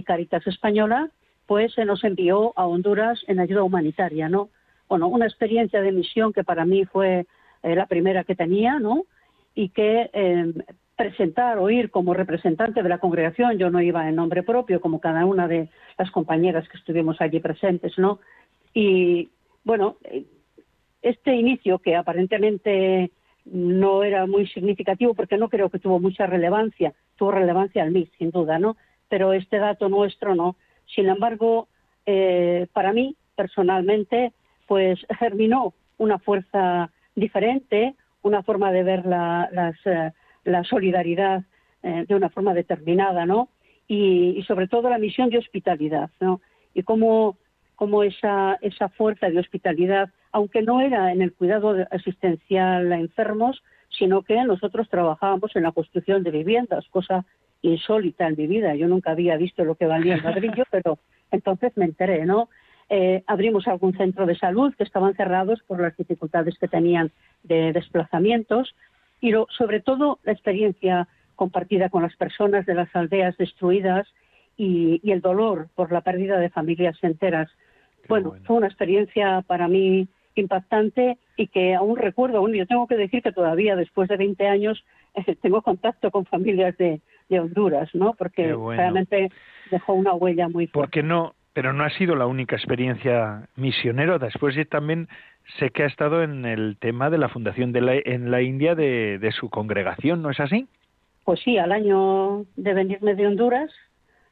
Caritas 0.04 0.46
Española, 0.46 1.10
pues 1.46 1.74
se 1.74 1.84
nos 1.84 2.02
envió 2.02 2.52
a 2.56 2.66
Honduras 2.66 3.22
en 3.28 3.40
ayuda 3.40 3.62
humanitaria, 3.62 4.28
¿no? 4.28 4.48
Bueno, 4.88 5.06
una 5.06 5.26
experiencia 5.26 5.82
de 5.82 5.92
misión 5.92 6.32
que 6.32 6.44
para 6.44 6.64
mí 6.64 6.86
fue 6.86 7.26
eh, 7.62 7.76
la 7.76 7.86
primera 7.86 8.24
que 8.24 8.34
tenía, 8.34 8.78
¿no? 8.78 9.04
Y 9.54 9.68
que 9.68 10.10
eh, 10.12 10.52
presentar 10.96 11.58
o 11.58 11.68
ir 11.70 11.90
como 11.90 12.14
representante 12.14 12.82
de 12.82 12.88
la 12.88 12.98
congregación, 12.98 13.58
yo 13.58 13.70
no 13.70 13.80
iba 13.82 14.08
en 14.08 14.16
nombre 14.16 14.42
propio, 14.42 14.80
como 14.80 15.00
cada 15.00 15.26
una 15.26 15.46
de 15.46 15.68
las 15.98 16.10
compañeras 16.10 16.68
que 16.68 16.78
estuvimos 16.78 17.20
allí 17.20 17.38
presentes, 17.38 17.98
¿no? 17.98 18.18
Y 18.74 19.28
bueno, 19.62 19.96
este 21.02 21.34
inicio 21.34 21.78
que 21.80 21.96
aparentemente 21.96 23.10
no 23.44 24.04
era 24.04 24.26
muy 24.26 24.46
significativo 24.48 25.14
porque 25.14 25.36
no 25.36 25.48
creo 25.48 25.68
que 25.70 25.78
tuvo 25.78 26.00
mucha 26.00 26.26
relevancia, 26.26 26.94
tuvo 27.16 27.32
relevancia 27.32 27.82
al 27.82 27.90
MIS, 27.90 28.10
sin 28.18 28.30
duda, 28.30 28.58
¿no? 28.58 28.76
Pero 29.08 29.32
este 29.32 29.58
dato 29.58 29.88
nuestro 29.88 30.34
no. 30.34 30.56
Sin 30.86 31.08
embargo, 31.08 31.68
eh, 32.06 32.66
para 32.72 32.92
mí, 32.92 33.16
personalmente, 33.34 34.32
pues 34.66 34.98
germinó 35.18 35.74
una 35.98 36.18
fuerza 36.18 36.90
diferente, 37.14 37.94
una 38.22 38.42
forma 38.42 38.72
de 38.72 38.82
ver 38.82 39.06
la, 39.06 39.74
eh, 39.84 40.12
solidaridad 40.64 41.42
eh, 41.82 42.04
de 42.06 42.14
una 42.14 42.30
forma 42.30 42.54
determinada, 42.54 43.26
¿no? 43.26 43.48
Y, 43.88 44.42
sobre 44.46 44.68
todo 44.68 44.88
la 44.88 44.98
misión 44.98 45.28
de 45.28 45.38
hospitalidad, 45.38 46.10
¿no? 46.20 46.40
Y 46.72 46.82
cómo, 46.82 47.36
cómo 47.82 48.04
esa, 48.04 48.58
esa 48.60 48.88
fuerza 48.90 49.28
de 49.28 49.40
hospitalidad 49.40 50.08
aunque 50.30 50.62
no 50.62 50.80
era 50.80 51.10
en 51.10 51.20
el 51.20 51.32
cuidado 51.32 51.74
asistencial 51.90 52.92
a 52.92 52.96
enfermos, 52.96 53.60
sino 53.90 54.22
que 54.22 54.36
nosotros 54.44 54.88
trabajábamos 54.88 55.56
en 55.56 55.64
la 55.64 55.72
construcción 55.72 56.22
de 56.22 56.30
viviendas, 56.30 56.86
cosa 56.90 57.26
insólita 57.60 58.28
en 58.28 58.36
mi 58.36 58.46
vida. 58.46 58.76
Yo 58.76 58.86
nunca 58.86 59.10
había 59.10 59.36
visto 59.36 59.64
lo 59.64 59.74
que 59.74 59.86
valía 59.86 60.14
el 60.14 60.22
ladrillo, 60.22 60.62
pero 60.70 61.00
entonces 61.32 61.72
me 61.74 61.86
enteré, 61.86 62.24
¿no? 62.24 62.50
Eh, 62.88 63.24
abrimos 63.26 63.66
algún 63.66 63.96
centro 63.96 64.26
de 64.26 64.38
salud 64.38 64.72
que 64.76 64.84
estaban 64.84 65.14
cerrados 65.16 65.60
por 65.66 65.80
las 65.80 65.96
dificultades 65.96 66.56
que 66.60 66.68
tenían 66.68 67.10
de 67.42 67.72
desplazamientos 67.72 68.76
y 69.20 69.32
sobre 69.58 69.80
todo 69.80 70.20
la 70.22 70.30
experiencia 70.30 71.08
compartida 71.34 71.88
con 71.88 72.04
las 72.04 72.14
personas 72.14 72.64
de 72.64 72.74
las 72.74 72.94
aldeas 72.94 73.36
destruidas 73.38 74.06
y 74.56 75.10
el 75.10 75.20
dolor 75.20 75.66
por 75.74 75.90
la 75.90 76.02
pérdida 76.02 76.38
de 76.38 76.48
familias 76.48 76.96
enteras. 77.02 77.50
Bueno, 78.08 78.34
fue 78.44 78.56
una 78.56 78.66
experiencia 78.66 79.42
para 79.46 79.68
mí 79.68 80.08
impactante 80.34 81.18
y 81.36 81.48
que 81.48 81.74
aún 81.74 81.96
recuerdo, 81.96 82.38
aún 82.38 82.54
yo 82.54 82.66
tengo 82.66 82.86
que 82.86 82.96
decir 82.96 83.22
que 83.22 83.32
todavía 83.32 83.76
después 83.76 84.08
de 84.08 84.16
20 84.16 84.46
años 84.46 84.84
eh, 85.14 85.36
tengo 85.40 85.62
contacto 85.62 86.10
con 86.10 86.24
familias 86.26 86.76
de, 86.78 87.00
Honduras, 87.30 87.88
¿no? 87.94 88.12
Porque 88.12 88.54
realmente 88.54 89.30
dejó 89.70 89.94
una 89.94 90.12
huella 90.12 90.50
muy 90.50 90.66
fuerte. 90.66 90.86
Porque 90.86 91.02
no, 91.02 91.34
pero 91.54 91.72
no 91.72 91.82
ha 91.82 91.88
sido 91.88 92.14
la 92.14 92.26
única 92.26 92.56
experiencia 92.56 93.48
misionera. 93.56 94.18
Después 94.18 94.54
también 94.68 95.08
sé 95.58 95.70
que 95.70 95.84
ha 95.84 95.86
estado 95.86 96.22
en 96.22 96.44
el 96.44 96.76
tema 96.78 97.08
de 97.08 97.16
la 97.16 97.30
fundación 97.30 97.72
de 97.72 97.80
la, 97.80 97.94
en 97.94 98.30
la 98.30 98.42
India 98.42 98.74
de, 98.74 99.18
de 99.18 99.32
su 99.32 99.48
congregación, 99.48 100.20
¿no 100.20 100.28
es 100.28 100.40
así? 100.40 100.66
Pues 101.24 101.40
sí, 101.40 101.56
al 101.56 101.72
año 101.72 102.44
de 102.56 102.74
venirme 102.74 103.14
de 103.14 103.26
Honduras, 103.26 103.70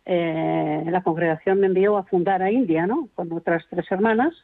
eh, 0.04 0.84
la 0.86 1.02
congregación 1.02 1.60
me 1.60 1.66
envió 1.66 1.96
a 1.96 2.04
fundar 2.04 2.42
a 2.42 2.50
India, 2.50 2.86
¿no? 2.86 3.08
Con 3.14 3.32
otras 3.32 3.64
tres 3.68 3.90
hermanas 3.90 4.34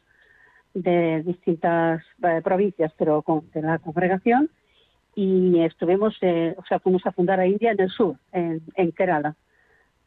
de 0.73 1.23
distintas 1.23 2.03
eh, 2.23 2.41
provincias, 2.43 2.93
pero 2.97 3.21
con, 3.21 3.49
de 3.51 3.61
la 3.61 3.79
congregación, 3.79 4.49
y 5.15 5.61
estuvimos, 5.61 6.15
eh, 6.21 6.53
o 6.57 6.63
sea, 6.65 6.79
fuimos 6.79 7.05
a 7.05 7.11
fundar 7.11 7.39
a 7.39 7.47
India 7.47 7.71
en 7.71 7.81
el 7.81 7.89
sur, 7.89 8.17
en, 8.31 8.61
en 8.75 8.91
Kerala, 8.91 9.35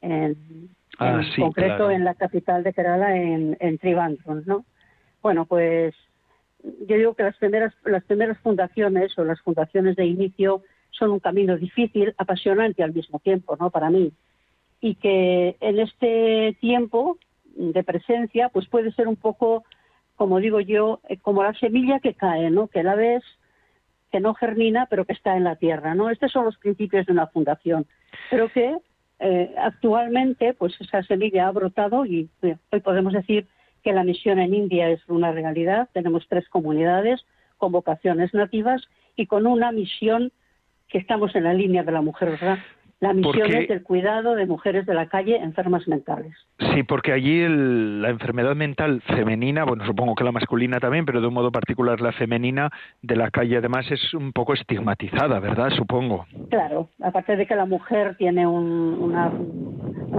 en, 0.01 0.71
ah, 0.99 1.21
concreto 1.37 1.91
en 1.91 2.05
la 2.05 2.15
capital 2.15 2.63
de 2.63 2.73
Kerala, 2.73 3.17
en, 3.17 3.57
en 3.59 3.79
Trivandrum, 3.79 4.43
¿no? 4.47 4.65
Bueno, 5.21 5.47
pues 5.47 5.95
yo 6.63 6.97
digo 6.97 7.15
que 7.15 7.25
las 7.25 7.37
primeras, 7.37 7.75
las 7.85 8.05
primeras 8.05 8.39
fundaciones 8.39 9.19
o 9.19 9.25
las 9.25 9.41
fundaciones 9.41 9.97
de 9.97 10.07
inicio 10.07 10.63
son 10.91 11.11
un 11.11 11.21
camino 11.21 11.57
difícil, 11.57 12.15
apasionante 12.19 12.83
al 12.83 12.93
mismo 12.93 13.19
tiempo, 13.19 13.57
¿no? 13.59 13.71
Para 13.71 13.91
mí. 13.91 14.13
Y 14.81 14.95
que 14.97 15.57
en 15.61 15.79
este 15.79 16.57
tiempo 16.61 17.19
de 17.55 17.85
presencia, 17.85 18.49
pues 18.49 18.67
puede 18.69 18.93
ser 18.93 19.09
un 19.09 19.17
poco, 19.17 19.65
como 20.17 20.39
digo 20.39 20.61
yo, 20.61 21.01
eh, 21.09 21.19
como 21.19 21.43
la 21.43 21.55
semilla 21.55 22.01
que 22.01 22.15
cae, 22.15 22.51
¿no? 22.51 22.69
Que 22.69 22.83
la 22.83 22.95
ves, 22.95 23.23
que 24.11 24.21
no 24.21 24.35
germina, 24.35 24.87
pero 24.87 25.05
que 25.05 25.13
está 25.13 25.37
en 25.37 25.45
la 25.45 25.57
tierra, 25.57 25.95
¿no? 25.95 26.11
Estos 26.11 26.33
son 26.33 26.45
los 26.45 26.57
principios 26.59 27.07
de 27.07 27.13
una 27.13 27.27
fundación. 27.27 27.87
Pero 28.31 28.49
que 28.49 28.77
eh, 29.21 29.55
actualmente, 29.59 30.55
pues 30.55 30.75
esa 30.81 31.03
semilla 31.03 31.49
ha 31.49 31.53
brotado 31.53 32.07
y 32.07 32.29
eh, 32.43 32.57
hoy 32.73 32.81
podemos 32.81 33.13
decir 33.13 33.47
que 33.83 33.93
la 33.93 34.05
misión 34.05 34.39
en 34.39 34.55
India 34.55 34.89
es 34.89 35.01
una 35.09 35.33
realidad. 35.33 35.89
Tenemos 35.93 36.27
tres 36.29 36.49
comunidades 36.49 37.25
con 37.59 37.73
vocaciones 37.73 38.33
nativas 38.35 38.83
y 39.17 39.27
con 39.27 39.47
una 39.47 39.73
misión 39.73 40.33
que 40.89 40.99
estamos 40.99 41.35
en 41.35 41.45
la 41.45 41.55
línea 41.55 41.83
de 41.83 41.93
la 41.93 42.01
mujer, 42.01 42.31
¿verdad? 42.31 42.59
La 43.01 43.15
misión 43.15 43.51
es 43.51 43.71
el 43.71 43.83
cuidado 43.83 44.35
de 44.35 44.45
mujeres 44.45 44.85
de 44.85 44.93
la 44.93 45.07
calle 45.07 45.37
enfermas 45.37 45.89
mentales. 45.89 46.35
Sí, 46.59 46.83
porque 46.83 47.13
allí 47.13 47.47
la 47.49 48.11
enfermedad 48.11 48.55
mental 48.55 49.01
femenina, 49.01 49.65
bueno, 49.65 49.87
supongo 49.87 50.15
que 50.15 50.23
la 50.23 50.33
masculina 50.33 50.79
también, 50.81 51.07
pero 51.07 51.23
de 51.23 51.27
un 51.27 51.33
modo 51.33 51.51
particular 51.51 52.03
la 52.03 52.13
femenina 52.13 52.69
de 53.01 53.17
la 53.17 53.31
calle 53.31 53.57
además 53.57 53.91
es 53.91 54.13
un 54.13 54.35
poco 54.35 54.53
estigmatizada, 54.53 55.41
¿verdad? 55.41 55.71
Supongo. 55.71 56.27
Claro, 56.51 56.91
aparte 57.03 57.37
de 57.37 57.47
que 57.47 57.57
la 57.57 57.65
mujer 57.65 58.17
tiene 58.19 58.47
un, 58.47 58.99
una... 59.01 59.33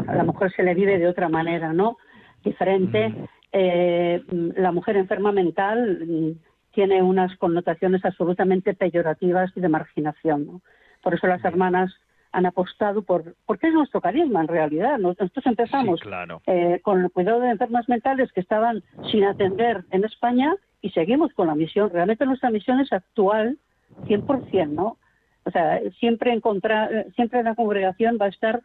A 0.08 0.16
la 0.16 0.24
mujer 0.24 0.52
se 0.52 0.64
le 0.64 0.74
vive 0.74 0.98
de 0.98 1.08
otra 1.08 1.30
manera, 1.30 1.74
¿no? 1.74 1.98
Diferente. 2.44 3.10
Mm. 3.10 3.26
Eh, 3.52 4.24
la 4.56 4.72
mujer 4.72 4.98
enferma 4.98 5.32
mental 5.32 6.00
mm, 6.08 6.32
tiene 6.74 7.04
unas 7.04 7.38
connotaciones 7.38 8.04
absolutamente 8.04 8.74
peyorativas 8.74 9.52
y 9.56 9.62
de 9.62 9.70
marginación, 9.70 10.48
¿no? 10.48 10.62
Por 11.04 11.14
eso 11.14 11.28
las 11.28 11.44
hermanas 11.46 11.94
han 12.32 12.46
apostado 12.46 13.02
por, 13.02 13.36
porque 13.46 13.68
es 13.68 13.74
nuestro 13.74 14.02
carisma 14.02 14.42
en 14.42 14.48
realidad. 14.48 14.98
Nosotros 14.98 15.46
empezamos 15.46 16.00
eh, 16.48 16.80
con 16.82 17.02
el 17.02 17.12
cuidado 17.12 17.42
de 17.42 17.50
enfermas 17.50 17.90
mentales 17.90 18.32
que 18.32 18.42
estaban 18.42 18.84
sin 19.12 19.24
atender 19.24 19.84
en 19.92 20.06
España 20.06 20.56
y 20.82 20.92
seguimos 20.92 21.34
con 21.34 21.48
la 21.48 21.56
misión. 21.56 21.90
Realmente 21.90 22.26
nuestra 22.26 22.50
misión 22.50 22.80
es 22.80 22.92
actual 22.94 23.58
100%, 24.06 24.70
¿no? 24.70 24.98
O 25.44 25.52
sea, 25.52 25.82
siempre, 26.00 26.32
encontrar, 26.32 27.08
siempre 27.16 27.44
la 27.44 27.56
congregación 27.56 28.18
va 28.22 28.26
a 28.26 28.30
estar 28.30 28.62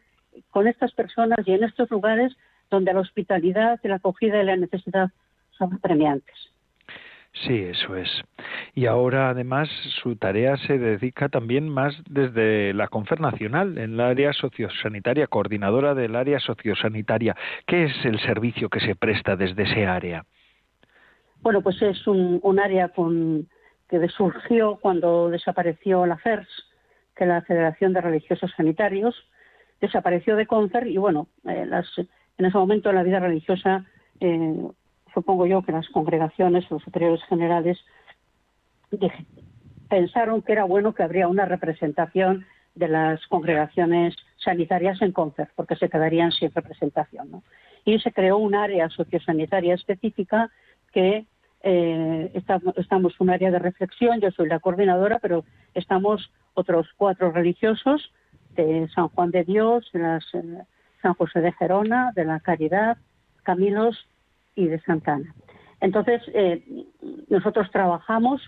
con 0.51 0.67
estas 0.67 0.93
personas 0.93 1.39
y 1.45 1.51
en 1.51 1.63
estos 1.63 1.89
lugares 1.89 2.35
donde 2.69 2.93
la 2.93 2.99
hospitalidad, 2.99 3.79
la 3.83 3.95
acogida 3.95 4.41
y 4.41 4.45
la 4.45 4.55
necesidad 4.55 5.09
son 5.57 5.79
premiantes. 5.79 6.35
Sí, 7.45 7.55
eso 7.55 7.95
es. 7.95 8.09
Y 8.73 8.87
ahora 8.87 9.29
además 9.29 9.69
su 10.01 10.15
tarea 10.15 10.57
se 10.57 10.77
dedica 10.77 11.29
también 11.29 11.69
más 11.69 11.95
desde 12.09 12.73
la 12.73 12.87
Confer 12.87 13.21
Nacional, 13.21 13.77
en 13.77 13.93
el 13.93 13.99
área 13.99 14.33
sociosanitaria, 14.33 15.27
coordinadora 15.27 15.93
del 15.93 16.15
área 16.15 16.39
sociosanitaria. 16.39 17.35
¿Qué 17.65 17.85
es 17.85 18.05
el 18.05 18.19
servicio 18.19 18.69
que 18.69 18.79
se 18.79 18.95
presta 18.95 19.35
desde 19.35 19.63
ese 19.63 19.85
área? 19.85 20.25
Bueno, 21.41 21.61
pues 21.61 21.81
es 21.81 22.07
un, 22.07 22.59
área 22.59 22.89
con, 22.89 23.47
que 23.87 24.07
surgió 24.09 24.77
cuando 24.77 25.29
desapareció 25.29 26.05
la 26.05 26.17
FERS, 26.17 26.47
que 27.15 27.23
es 27.23 27.27
la 27.27 27.41
Federación 27.43 27.93
de 27.93 28.01
Religiosos 28.01 28.51
Sanitarios, 28.57 29.15
desapareció 29.79 30.35
de 30.35 30.47
Confer 30.47 30.87
y 30.87 30.97
bueno, 30.97 31.27
eh, 31.47 31.69
en 32.37 32.45
ese 32.45 32.57
momento 32.57 32.91
la 32.91 33.03
vida 33.03 33.19
religiosa 33.19 33.85
eh, 34.19 34.67
supongo 35.17 35.47
yo 35.47 35.63
que 35.63 35.71
las 35.71 35.89
congregaciones, 35.89 36.69
los 36.69 36.83
superiores 36.83 37.23
generales, 37.23 37.79
pensaron 39.89 40.43
que 40.43 40.51
era 40.51 40.63
bueno 40.63 40.93
que 40.93 41.01
habría 41.01 41.27
una 41.27 41.45
representación 41.45 42.45
de 42.75 42.87
las 42.87 43.25
congregaciones 43.25 44.15
sanitarias 44.37 45.01
en 45.01 45.11
CONCER, 45.11 45.49
porque 45.55 45.75
se 45.75 45.89
quedarían 45.89 46.31
sin 46.31 46.51
representación. 46.53 47.31
¿no? 47.31 47.43
Y 47.83 47.97
se 47.99 48.11
creó 48.11 48.37
un 48.37 48.53
área 48.53 48.89
sociosanitaria 48.89 49.73
específica 49.73 50.51
que 50.93 51.25
eh, 51.63 52.31
estamos, 52.77 53.19
un 53.19 53.31
área 53.31 53.49
de 53.49 53.57
reflexión, 53.57 54.21
yo 54.21 54.29
soy 54.29 54.47
la 54.47 54.59
coordinadora, 54.59 55.17
pero 55.17 55.45
estamos 55.73 56.31
otros 56.53 56.89
cuatro 56.95 57.31
religiosos 57.31 58.13
de 58.55 58.87
San 58.93 59.07
Juan 59.07 59.31
de 59.31 59.43
Dios, 59.43 59.89
de 59.93 59.99
eh, 59.99 60.63
San 61.01 61.15
José 61.15 61.41
de 61.41 61.53
Gerona, 61.53 62.11
de 62.13 62.23
la 62.23 62.39
Caridad, 62.39 62.97
Caminos 63.41 64.07
y 64.57 64.67
de 64.67 64.81
Santana. 64.81 65.33
Entonces, 65.79 66.21
eh, 66.33 66.63
nosotros 67.29 67.69
trabajamos 67.71 68.41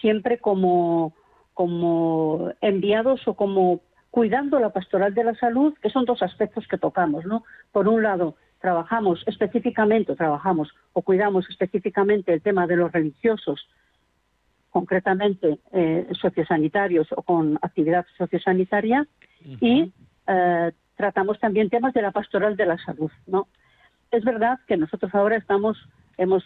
siempre 0.00 0.38
como, 0.38 1.14
como 1.54 2.52
enviados 2.60 3.26
o 3.26 3.34
como 3.34 3.80
cuidando 4.10 4.60
la 4.60 4.70
pastoral 4.70 5.14
de 5.14 5.24
la 5.24 5.34
salud, 5.34 5.74
que 5.82 5.90
son 5.90 6.04
dos 6.04 6.22
aspectos 6.22 6.68
que 6.68 6.78
tocamos, 6.78 7.24
¿no? 7.24 7.42
Por 7.72 7.88
un 7.88 8.02
lado, 8.02 8.36
trabajamos 8.60 9.24
específicamente, 9.26 10.14
trabajamos 10.14 10.68
o 10.92 11.02
cuidamos 11.02 11.48
específicamente 11.48 12.32
el 12.32 12.42
tema 12.42 12.66
de 12.66 12.76
los 12.76 12.92
religiosos, 12.92 13.66
concretamente 14.70 15.58
eh, 15.72 16.06
sociosanitarios 16.20 17.08
o 17.12 17.22
con 17.22 17.58
actividad 17.62 18.06
sociosanitaria, 18.18 19.06
y 19.60 19.92
eh, 20.26 20.72
tratamos 20.96 21.38
también 21.40 21.70
temas 21.70 21.94
de 21.94 22.02
la 22.02 22.12
pastoral 22.12 22.56
de 22.56 22.66
la 22.66 22.78
salud, 22.78 23.10
¿no? 23.26 23.48
Es 24.16 24.24
verdad 24.24 24.58
que 24.66 24.76
nosotros 24.76 25.14
ahora 25.14 25.36
estamos, 25.36 25.76
hemos 26.16 26.44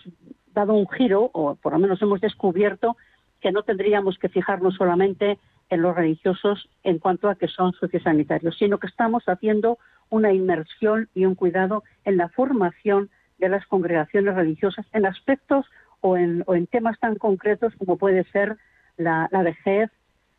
dado 0.54 0.74
un 0.74 0.88
giro, 0.88 1.30
o 1.32 1.54
por 1.56 1.72
lo 1.72 1.78
menos 1.78 2.00
hemos 2.02 2.20
descubierto 2.20 2.96
que 3.40 3.52
no 3.52 3.62
tendríamos 3.62 4.18
que 4.18 4.28
fijarnos 4.28 4.74
solamente 4.74 5.38
en 5.70 5.82
los 5.82 5.94
religiosos 5.94 6.68
en 6.82 6.98
cuanto 6.98 7.28
a 7.28 7.36
que 7.36 7.46
son 7.46 7.72
sociosanitarios, 7.74 8.56
sino 8.58 8.78
que 8.78 8.86
estamos 8.86 9.24
haciendo 9.28 9.78
una 10.10 10.32
inmersión 10.32 11.08
y 11.14 11.26
un 11.26 11.34
cuidado 11.34 11.84
en 12.04 12.16
la 12.16 12.28
formación 12.30 13.10
de 13.38 13.48
las 13.48 13.66
congregaciones 13.66 14.34
religiosas 14.34 14.86
en 14.92 15.06
aspectos 15.06 15.66
o 16.00 16.16
en, 16.16 16.44
temas 16.70 16.98
tan 16.98 17.16
concretos 17.16 17.74
como 17.76 17.96
puede 17.96 18.24
ser 18.24 18.56
la, 18.96 19.28
vejez, 19.44 19.90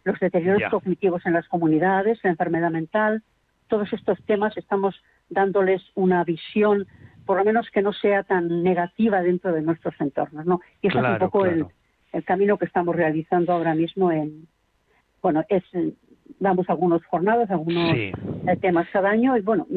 los 0.03 0.19
deterioros 0.19 0.63
cognitivos 0.71 1.25
en 1.25 1.33
las 1.33 1.47
comunidades, 1.47 2.19
la 2.23 2.31
enfermedad 2.31 2.71
mental. 2.71 3.23
Todos 3.67 3.93
estos 3.93 4.21
temas 4.25 4.57
estamos 4.57 4.95
dándoles 5.29 5.81
una 5.95 6.23
visión 6.23 6.87
por 7.29 7.37
lo 7.37 7.45
menos 7.45 7.69
que 7.69 7.83
no 7.83 7.93
sea 7.93 8.23
tan 8.23 8.63
negativa 8.63 9.21
dentro 9.21 9.53
de 9.53 9.61
nuestros 9.61 9.93
entornos, 10.01 10.47
¿no? 10.47 10.61
Y 10.81 10.87
ese 10.87 10.97
es 10.97 11.05
un 11.05 11.19
poco 11.19 11.45
el, 11.45 11.67
camino 12.25 12.57
que 12.57 12.65
estamos 12.65 12.95
realizando 12.95 13.53
ahora 13.53 13.75
mismo 13.75 14.11
en, 14.11 14.47
bueno, 15.21 15.43
es, 15.47 15.63
damos 16.39 16.67
algunas 16.71 17.05
jornadas, 17.05 17.51
algunos 17.51 17.93
eh, 17.95 18.13
temas 18.61 18.87
cada 18.91 19.11
año 19.11 19.37
y 19.37 19.41
bueno, 19.41 19.67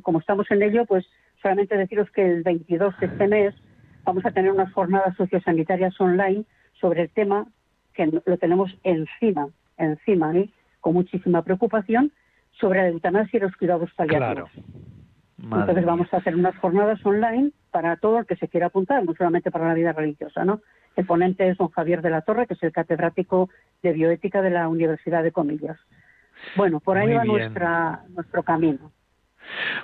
como 0.00 0.20
estamos 0.20 0.50
en 0.50 0.62
ello, 0.62 0.86
pues 0.86 1.04
solamente 1.42 1.76
deciros 1.76 2.10
que 2.10 2.24
el 2.24 2.42
22 2.42 2.98
de 3.00 3.06
este 3.06 3.28
mes 3.28 3.54
vamos 4.04 4.24
a 4.24 4.30
tener 4.30 4.50
unas 4.50 4.72
jornadas 4.72 5.14
sociosanitarias 5.14 6.00
online 6.00 6.46
sobre 6.80 7.02
el 7.02 7.10
tema 7.10 7.46
que 7.92 8.06
lo 8.06 8.38
tenemos 8.38 8.74
encima, 8.82 9.50
encima, 9.76 10.34
¿eh? 10.34 10.48
con 10.80 10.94
muchísima 10.94 11.42
preocupación, 11.42 12.12
sobre 12.58 12.80
la 12.80 12.88
eutanasia 12.88 13.36
y 13.36 13.40
los 13.40 13.54
cuidados 13.56 13.92
paliativos. 13.92 14.48
Claro. 14.50 14.97
Entonces 15.40 15.84
vamos 15.84 16.12
a 16.12 16.16
hacer 16.16 16.34
unas 16.34 16.56
jornadas 16.58 17.04
online 17.06 17.52
para 17.70 17.96
todo 17.96 18.18
el 18.18 18.26
que 18.26 18.36
se 18.36 18.48
quiera 18.48 18.66
apuntar, 18.66 19.04
no 19.04 19.14
solamente 19.14 19.50
para 19.50 19.68
la 19.68 19.74
vida 19.74 19.92
religiosa, 19.92 20.44
¿no? 20.44 20.60
El 20.96 21.06
ponente 21.06 21.48
es 21.48 21.56
don 21.56 21.68
Javier 21.68 22.02
de 22.02 22.10
la 22.10 22.22
Torre, 22.22 22.46
que 22.46 22.54
es 22.54 22.62
el 22.62 22.72
catedrático 22.72 23.48
de 23.82 23.92
bioética 23.92 24.42
de 24.42 24.50
la 24.50 24.68
Universidad 24.68 25.22
de 25.22 25.30
Comillas. 25.30 25.78
Bueno, 26.56 26.80
por 26.80 26.98
ahí 26.98 27.14
va 27.14 27.24
nuestra, 27.24 28.02
nuestro 28.08 28.42
camino. 28.42 28.90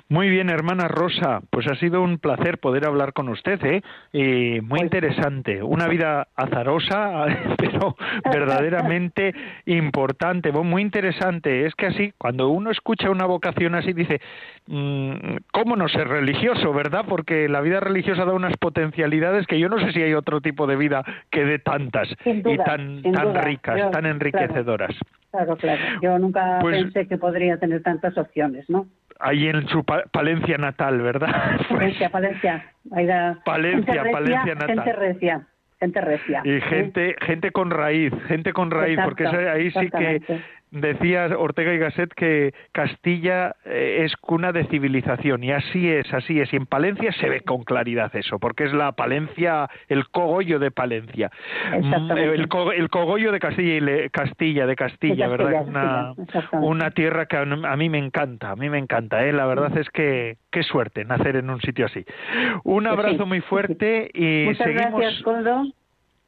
Muy 0.09 0.29
bien, 0.29 0.49
hermana 0.49 0.87
Rosa, 0.87 1.41
pues 1.49 1.67
ha 1.67 1.75
sido 1.75 2.01
un 2.01 2.19
placer 2.19 2.59
poder 2.59 2.85
hablar 2.87 3.13
con 3.13 3.29
usted, 3.29 3.59
¿eh? 3.65 3.81
Muy 4.13 4.61
pues 4.69 4.81
interesante, 4.83 5.63
una 5.63 5.87
vida 5.87 6.27
azarosa, 6.35 7.25
pero 7.57 7.95
verdaderamente 8.31 9.33
importante, 9.65 10.51
muy 10.51 10.81
interesante. 10.81 11.65
Es 11.65 11.75
que 11.75 11.87
así, 11.87 12.13
cuando 12.17 12.49
uno 12.49 12.71
escucha 12.71 13.09
una 13.09 13.25
vocación 13.25 13.75
así, 13.75 13.93
dice, 13.93 14.21
mm, 14.67 15.37
¿cómo 15.51 15.75
no 15.75 15.87
ser 15.87 16.07
religioso, 16.07 16.73
verdad? 16.73 17.05
Porque 17.07 17.49
la 17.49 17.61
vida 17.61 17.79
religiosa 17.79 18.25
da 18.25 18.33
unas 18.33 18.57
potencialidades 18.57 19.47
que 19.47 19.59
yo 19.59 19.69
no 19.69 19.79
sé 19.79 19.91
si 19.91 20.01
hay 20.01 20.13
otro 20.13 20.41
tipo 20.41 20.67
de 20.67 20.75
vida 20.75 21.03
que 21.29 21.43
dé 21.43 21.59
tantas 21.59 22.07
y 22.25 22.57
tan, 22.57 23.01
tan 23.01 23.35
ricas, 23.43 23.91
tan 23.91 24.05
enriquecedoras. 24.05 24.91
Claro, 24.91 25.05
claro. 25.57 25.81
Yo 26.01 26.17
nunca 26.19 26.59
pues 26.61 26.83
pensé 26.83 27.07
que 27.07 27.17
podría 27.17 27.57
tener 27.57 27.83
tantas 27.83 28.17
opciones, 28.17 28.69
¿no? 28.69 28.87
ahí 29.19 29.47
en 29.47 29.67
su 29.67 29.83
Palencia 29.83 30.57
natal, 30.57 31.01
¿verdad? 31.01 31.29
Palencia, 31.69 32.09
Palencia. 32.09 32.73
Palencia, 33.45 34.03
Palencia 34.11 34.55
natal. 34.55 34.67
Gente 34.67 34.93
recia, 34.93 35.47
gente 35.79 36.01
recia. 36.01 36.41
Y 36.43 36.61
gente, 36.61 37.15
gente 37.21 37.51
con 37.51 37.71
raíz, 37.71 38.13
gente 38.27 38.53
con 38.53 38.71
raíz, 38.71 38.99
porque 39.03 39.27
ahí 39.27 39.71
sí 39.71 39.89
que 39.89 40.21
decía 40.71 41.29
Ortega 41.37 41.73
y 41.73 41.77
Gasset 41.77 42.13
que 42.13 42.53
Castilla 42.71 43.55
eh, 43.65 44.03
es 44.03 44.15
cuna 44.17 44.51
de 44.51 44.65
civilización 44.65 45.43
y 45.43 45.51
así 45.51 45.89
es, 45.89 46.13
así 46.13 46.39
es. 46.39 46.51
Y 46.53 46.57
en 46.57 46.65
Palencia 46.65 47.11
se 47.13 47.29
ve 47.29 47.41
con 47.41 47.63
claridad 47.63 48.15
eso, 48.15 48.39
porque 48.39 48.65
es 48.65 48.73
la 48.73 48.91
Palencia, 48.93 49.69
el 49.87 50.07
cogollo 50.09 50.59
de 50.59 50.71
Palencia, 50.71 51.31
mm, 51.71 52.11
el, 52.11 52.47
cogollo 52.89 53.31
de 53.31 53.39
Castilla, 53.39 54.05
y 54.05 54.09
Castilla 54.09 54.65
de 54.65 54.75
Castilla, 54.75 55.27
¿verdad? 55.27 55.65
Una, 55.67 56.13
una 56.53 56.91
tierra 56.91 57.25
que 57.25 57.37
a 57.37 57.75
mí 57.75 57.89
me 57.89 57.97
encanta, 57.97 58.51
a 58.51 58.55
mí 58.55 58.69
me 58.69 58.77
encanta. 58.77 59.25
¿eh? 59.25 59.33
La 59.33 59.45
verdad 59.45 59.77
es 59.77 59.89
que 59.89 60.37
qué 60.51 60.63
suerte 60.63 61.05
nacer 61.05 61.35
en 61.35 61.49
un 61.49 61.61
sitio 61.61 61.85
así. 61.85 62.05
Un 62.63 62.87
abrazo 62.87 63.25
muy 63.25 63.41
fuerte 63.41 64.09
y 64.13 64.45
Muchas 64.45 64.65
seguimos. 64.65 65.01
Gracias, 65.01 65.75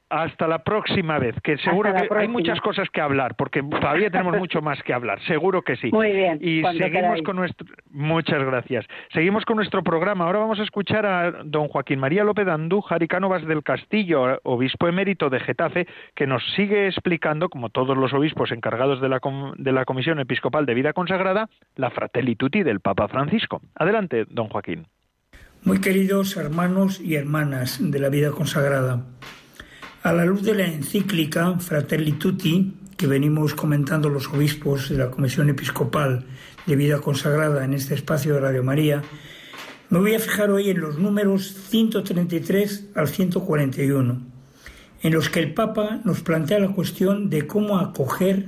hasta 0.09 0.47
la 0.47 0.63
próxima 0.63 1.19
vez, 1.19 1.35
que 1.43 1.57
seguro 1.57 1.93
que 1.93 2.07
hay 2.15 2.27
muchas 2.27 2.61
cosas 2.61 2.89
que 2.89 3.01
hablar, 3.01 3.35
porque 3.35 3.61
todavía 3.61 4.09
tenemos 4.09 4.37
mucho 4.39 4.61
más 4.61 4.81
que 4.83 4.93
hablar, 4.93 5.21
seguro 5.25 5.61
que 5.61 5.75
sí. 5.75 5.91
Muy 5.91 6.11
bien. 6.11 6.39
Y 6.41 6.61
seguimos 6.77 7.21
con 7.23 7.35
nuestro. 7.35 7.67
Muchas 7.91 8.43
gracias. 8.43 8.85
Seguimos 9.13 9.45
con 9.45 9.57
nuestro 9.57 9.83
programa. 9.83 10.25
Ahora 10.25 10.39
vamos 10.39 10.59
a 10.59 10.63
escuchar 10.63 11.05
a 11.05 11.31
don 11.43 11.67
Joaquín 11.67 11.99
María 11.99 12.23
López 12.23 12.47
Andújar 12.47 13.03
y 13.03 13.07
Cánovas 13.07 13.45
del 13.45 13.63
Castillo, 13.63 14.39
obispo 14.43 14.87
emérito 14.87 15.29
de 15.29 15.39
Getafe, 15.39 15.87
que 16.15 16.27
nos 16.27 16.43
sigue 16.55 16.87
explicando, 16.87 17.49
como 17.49 17.69
todos 17.69 17.97
los 17.97 18.13
obispos 18.13 18.51
encargados 18.51 19.01
de 19.01 19.09
la, 19.09 19.19
de 19.57 19.71
la 19.71 19.85
Comisión 19.85 20.19
Episcopal 20.19 20.65
de 20.65 20.73
Vida 20.73 20.93
Consagrada, 20.93 21.49
la 21.75 21.89
Fratelli 21.89 22.35
Tutti 22.35 22.63
del 22.63 22.79
Papa 22.79 23.07
Francisco. 23.07 23.61
Adelante, 23.75 24.25
don 24.29 24.47
Joaquín. 24.47 24.87
Muy 25.63 25.81
queridos 25.81 26.37
hermanos 26.37 27.01
y 27.01 27.15
hermanas 27.15 27.79
de 27.81 27.99
la 27.99 28.09
vida 28.09 28.31
consagrada. 28.31 29.03
A 30.07 30.13
la 30.13 30.23
luz 30.23 30.41
de 30.41 30.55
la 30.55 30.65
encíclica 30.65 31.59
Fratelli 31.59 32.13
Tutti, 32.13 32.73
que 32.95 33.07
venimos 33.07 33.53
comentando 33.53 34.07
los 34.07 34.29
obispos 34.29 34.87
de 34.87 34.99
la 34.99 35.11
Comisión 35.11 35.49
Episcopal 35.49 36.23
de 36.65 36.75
Vida 36.77 37.01
Consagrada 37.01 37.65
en 37.65 37.73
este 37.73 37.93
espacio 37.93 38.33
de 38.33 38.39
Radio 38.39 38.63
María, 38.63 39.01
me 39.89 39.99
voy 39.99 40.15
a 40.15 40.19
fijar 40.19 40.49
hoy 40.49 40.69
en 40.69 40.79
los 40.79 40.97
números 40.97 41.53
133 41.67 42.91
al 42.95 43.09
141, 43.09 44.21
en 45.01 45.13
los 45.13 45.29
que 45.29 45.41
el 45.41 45.53
Papa 45.53 45.99
nos 46.05 46.21
plantea 46.21 46.59
la 46.59 46.71
cuestión 46.71 47.29
de 47.29 47.45
cómo 47.45 47.77
acoger 47.77 48.47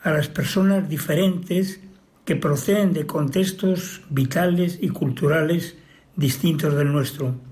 a 0.00 0.10
las 0.10 0.28
personas 0.28 0.88
diferentes 0.88 1.82
que 2.24 2.34
proceden 2.34 2.94
de 2.94 3.04
contextos 3.04 4.00
vitales 4.08 4.78
y 4.80 4.88
culturales 4.88 5.76
distintos 6.16 6.74
del 6.74 6.90
nuestro 6.90 7.46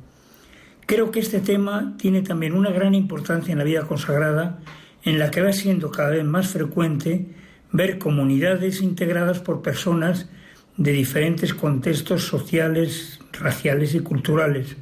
Creo 0.87 1.11
que 1.11 1.19
este 1.19 1.41
tema 1.41 1.97
tiene 1.99 2.23
también 2.23 2.55
una 2.55 2.71
gran 2.71 2.95
importancia 2.95 3.51
en 3.51 3.59
la 3.59 3.65
vida 3.65 3.89
consagrada, 3.89 4.61
en 5.03 5.19
la 5.19 5.33
que 5.33 5.43
va 5.43 5.53
siendo 5.53 5.91
cada 5.91 6.11
vez 6.11 6.25
más 6.25 6.47
frecuente 6.47 7.27
ver 7.73 7.99
comunidades 7.99 8.81
integradas 8.83 9.41
por 9.41 9.63
personas 9.63 10.29
de 10.77 10.93
diferentes 10.93 11.55
contextos 11.55 12.23
sociales, 12.23 13.19
raciales 13.33 13.97
y 13.97 14.01
culturales. 14.01 14.77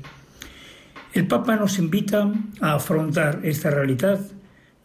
El 1.14 1.26
Papa 1.26 1.56
nos 1.56 1.78
invita 1.78 2.30
a 2.60 2.74
afrontar 2.74 3.40
esta 3.42 3.70
realidad 3.70 4.20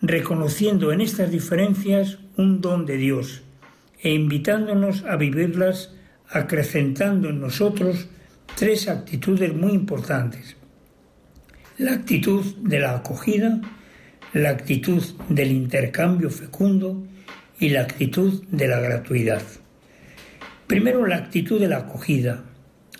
reconociendo 0.01 0.93
en 0.93 1.01
estas 1.01 1.31
diferencias 1.31 2.19
un 2.37 2.61
don 2.61 2.85
de 2.85 2.95
Dios 2.95 3.41
e 4.01 4.13
invitándonos 4.13 5.03
a 5.03 5.17
vivirlas 5.17 5.93
acrecentando 6.29 7.27
en 7.27 7.41
nosotros 7.41 8.07
tres 8.55 8.87
actitudes 8.87 9.53
muy 9.53 9.73
importantes 9.73 10.58
la 11.79 11.93
actitud 11.93 12.43
de 12.57 12.77
la 12.77 12.97
acogida, 12.97 13.61
la 14.33 14.49
actitud 14.49 15.01
del 15.29 15.53
intercambio 15.53 16.29
fecundo 16.29 17.07
y 17.57 17.69
la 17.69 17.83
actitud 17.83 18.43
de 18.51 18.67
la 18.67 18.81
gratuidad. 18.81 19.41
Primero, 20.67 21.07
la 21.07 21.15
actitud 21.15 21.57
de 21.57 21.69
la 21.69 21.77
acogida. 21.77 22.43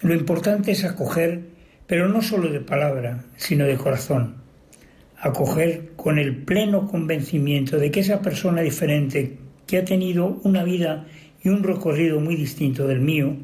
Lo 0.01 0.13
importante 0.13 0.71
es 0.71 0.85
acoger, 0.85 1.41
pero 1.87 2.07
no 2.07 2.21
solo 2.21 2.49
de 2.53 2.61
palabra, 2.61 3.25
sino 3.35 3.65
de 3.65 3.75
corazón. 3.75 4.35
Acoger 5.17 5.91
con 5.97 6.17
el 6.17 6.37
pleno 6.37 6.87
convencimiento 6.87 7.77
de 7.79 7.91
que 7.91 7.99
esa 7.99 8.21
persona 8.21 8.61
diferente, 8.61 9.39
que 9.67 9.79
ha 9.79 9.83
tenido 9.83 10.39
una 10.45 10.63
vida 10.63 11.05
y 11.43 11.49
un 11.49 11.63
recorrido 11.63 12.21
muy 12.21 12.37
distinto 12.37 12.87
del 12.87 13.01
mío, 13.01 13.35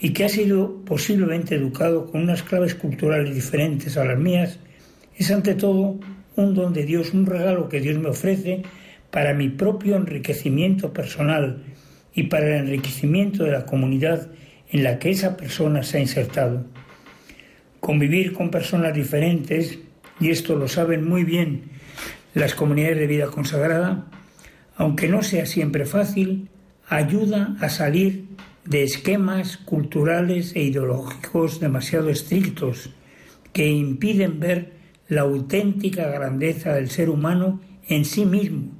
y 0.00 0.10
que 0.10 0.24
ha 0.24 0.28
sido 0.28 0.84
posiblemente 0.84 1.54
educado 1.54 2.10
con 2.10 2.22
unas 2.22 2.42
claves 2.42 2.74
culturales 2.74 3.32
diferentes 3.32 3.96
a 3.96 4.04
las 4.04 4.18
mías, 4.18 4.58
es 5.16 5.30
ante 5.30 5.54
todo 5.54 5.98
un 6.36 6.54
don 6.54 6.72
de 6.72 6.84
Dios, 6.84 7.12
un 7.12 7.26
regalo 7.26 7.68
que 7.68 7.80
Dios 7.80 7.98
me 7.98 8.08
ofrece 8.08 8.62
para 9.10 9.34
mi 9.34 9.48
propio 9.48 9.96
enriquecimiento 9.96 10.92
personal 10.92 11.62
y 12.14 12.24
para 12.24 12.46
el 12.46 12.66
enriquecimiento 12.66 13.44
de 13.44 13.52
la 13.52 13.66
comunidad 13.66 14.30
en 14.70 14.84
la 14.84 14.98
que 14.98 15.10
esa 15.10 15.36
persona 15.36 15.82
se 15.82 15.98
ha 15.98 16.00
insertado. 16.00 16.64
Convivir 17.80 18.32
con 18.32 18.50
personas 18.50 18.94
diferentes, 18.94 19.78
y 20.18 20.30
esto 20.30 20.56
lo 20.56 20.68
saben 20.68 21.06
muy 21.06 21.24
bien 21.24 21.64
las 22.34 22.54
comunidades 22.54 22.98
de 22.98 23.06
vida 23.06 23.26
consagrada, 23.26 24.06
aunque 24.76 25.08
no 25.08 25.22
sea 25.22 25.44
siempre 25.44 25.84
fácil, 25.84 26.48
ayuda 26.88 27.56
a 27.60 27.68
salir 27.68 28.24
de 28.64 28.84
esquemas 28.84 29.58
culturales 29.58 30.54
e 30.54 30.62
ideológicos 30.62 31.60
demasiado 31.60 32.08
estrictos 32.08 32.90
que 33.52 33.68
impiden 33.68 34.40
ver 34.40 34.81
la 35.12 35.22
auténtica 35.22 36.08
grandeza 36.08 36.72
del 36.72 36.88
ser 36.88 37.10
humano 37.10 37.60
en 37.86 38.06
sí 38.06 38.24
mismo 38.24 38.72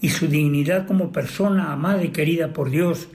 y 0.00 0.08
su 0.08 0.26
dignidad 0.26 0.88
como 0.88 1.12
persona 1.12 1.72
amada 1.72 2.02
y 2.02 2.08
querida 2.08 2.52
por 2.52 2.68
Dios 2.68 3.08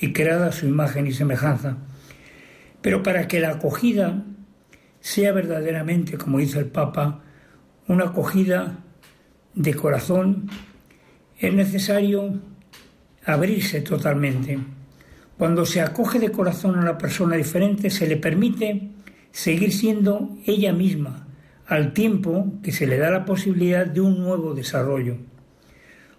y 0.00 0.12
creada 0.12 0.48
a 0.48 0.52
su 0.52 0.66
imagen 0.66 1.06
y 1.06 1.12
semejanza. 1.12 1.76
Pero 2.82 3.04
para 3.04 3.28
que 3.28 3.38
la 3.38 3.50
acogida 3.50 4.24
sea 4.98 5.30
verdaderamente, 5.30 6.18
como 6.18 6.38
dice 6.38 6.58
el 6.58 6.66
Papa, 6.66 7.22
una 7.86 8.06
acogida 8.06 8.80
de 9.54 9.74
corazón, 9.74 10.50
es 11.38 11.54
necesario 11.54 12.40
abrirse 13.26 13.80
totalmente. 13.80 14.58
Cuando 15.36 15.64
se 15.64 15.80
acoge 15.80 16.18
de 16.18 16.32
corazón 16.32 16.74
a 16.74 16.82
una 16.82 16.98
persona 16.98 17.36
diferente, 17.36 17.90
se 17.90 18.08
le 18.08 18.16
permite 18.16 18.90
seguir 19.30 19.72
siendo 19.72 20.36
ella 20.46 20.72
misma, 20.72 21.27
al 21.68 21.92
tiempo 21.92 22.54
que 22.62 22.72
se 22.72 22.86
le 22.86 22.96
da 22.96 23.10
la 23.10 23.26
posibilidad 23.26 23.86
de 23.86 24.00
un 24.00 24.18
nuevo 24.22 24.54
desarrollo. 24.54 25.18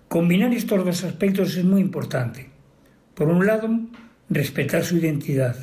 Combinar 0.08 0.54
estos 0.54 0.86
dos 0.86 1.04
aspectos 1.04 1.58
es 1.58 1.66
muy 1.66 1.82
importante. 1.82 2.50
Por 3.16 3.30
un 3.30 3.46
lado, 3.48 3.68
respetar 4.30 4.84
su 4.84 4.98
identidad 4.98 5.56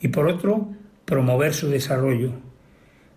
y 0.00 0.08
por 0.08 0.26
otro, 0.26 0.72
promover 1.04 1.54
su 1.54 1.68
desarrollo. 1.68 2.32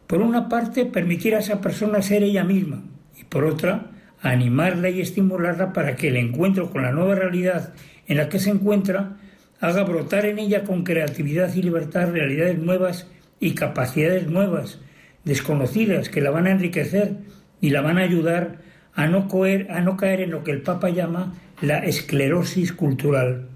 Por 0.05 0.21
una 0.21 0.47
parte, 0.47 0.85
permitir 0.85 1.33
a 1.33 1.39
esa 1.39 1.59
persona 1.59 2.03
ser 2.03 2.21
ella 2.21 2.43
misma 2.43 2.83
y 3.19 3.23
por 3.23 3.43
otra, 3.43 3.89
animarla 4.21 4.91
y 4.91 5.01
estimularla 5.01 5.73
para 5.73 5.95
que 5.95 6.09
el 6.09 6.17
encuentro 6.17 6.69
con 6.69 6.83
la 6.83 6.91
nueva 6.91 7.15
realidad 7.15 7.73
en 8.05 8.17
la 8.17 8.29
que 8.29 8.37
se 8.37 8.51
encuentra 8.51 9.17
haga 9.59 9.83
brotar 9.83 10.25
en 10.25 10.37
ella 10.37 10.63
con 10.63 10.83
creatividad 10.83 11.51
y 11.55 11.63
libertad 11.63 12.11
realidades 12.11 12.59
nuevas 12.59 13.07
y 13.39 13.55
capacidades 13.55 14.27
nuevas 14.27 14.79
desconocidas 15.25 16.09
que 16.09 16.21
la 16.21 16.29
van 16.29 16.47
a 16.47 16.51
enriquecer 16.51 17.17
y 17.59 17.71
la 17.71 17.81
van 17.81 17.97
a 17.97 18.01
ayudar 18.01 18.59
a 18.93 19.07
no, 19.07 19.27
a 19.69 19.81
no 19.81 19.97
caer 19.97 20.21
en 20.21 20.31
lo 20.31 20.43
que 20.43 20.51
el 20.51 20.61
Papa 20.61 20.89
llama 20.89 21.33
la 21.61 21.79
esclerosis 21.79 22.71
cultural. 22.71 23.49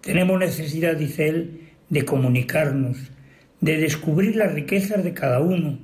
Tenemos 0.00 0.38
necesidad, 0.38 0.96
dice 0.96 1.28
él, 1.28 1.60
de 1.90 2.04
comunicarnos, 2.04 2.96
de 3.60 3.76
descubrir 3.76 4.36
las 4.36 4.54
riquezas 4.54 5.02
de 5.04 5.12
cada 5.12 5.40
uno, 5.40 5.78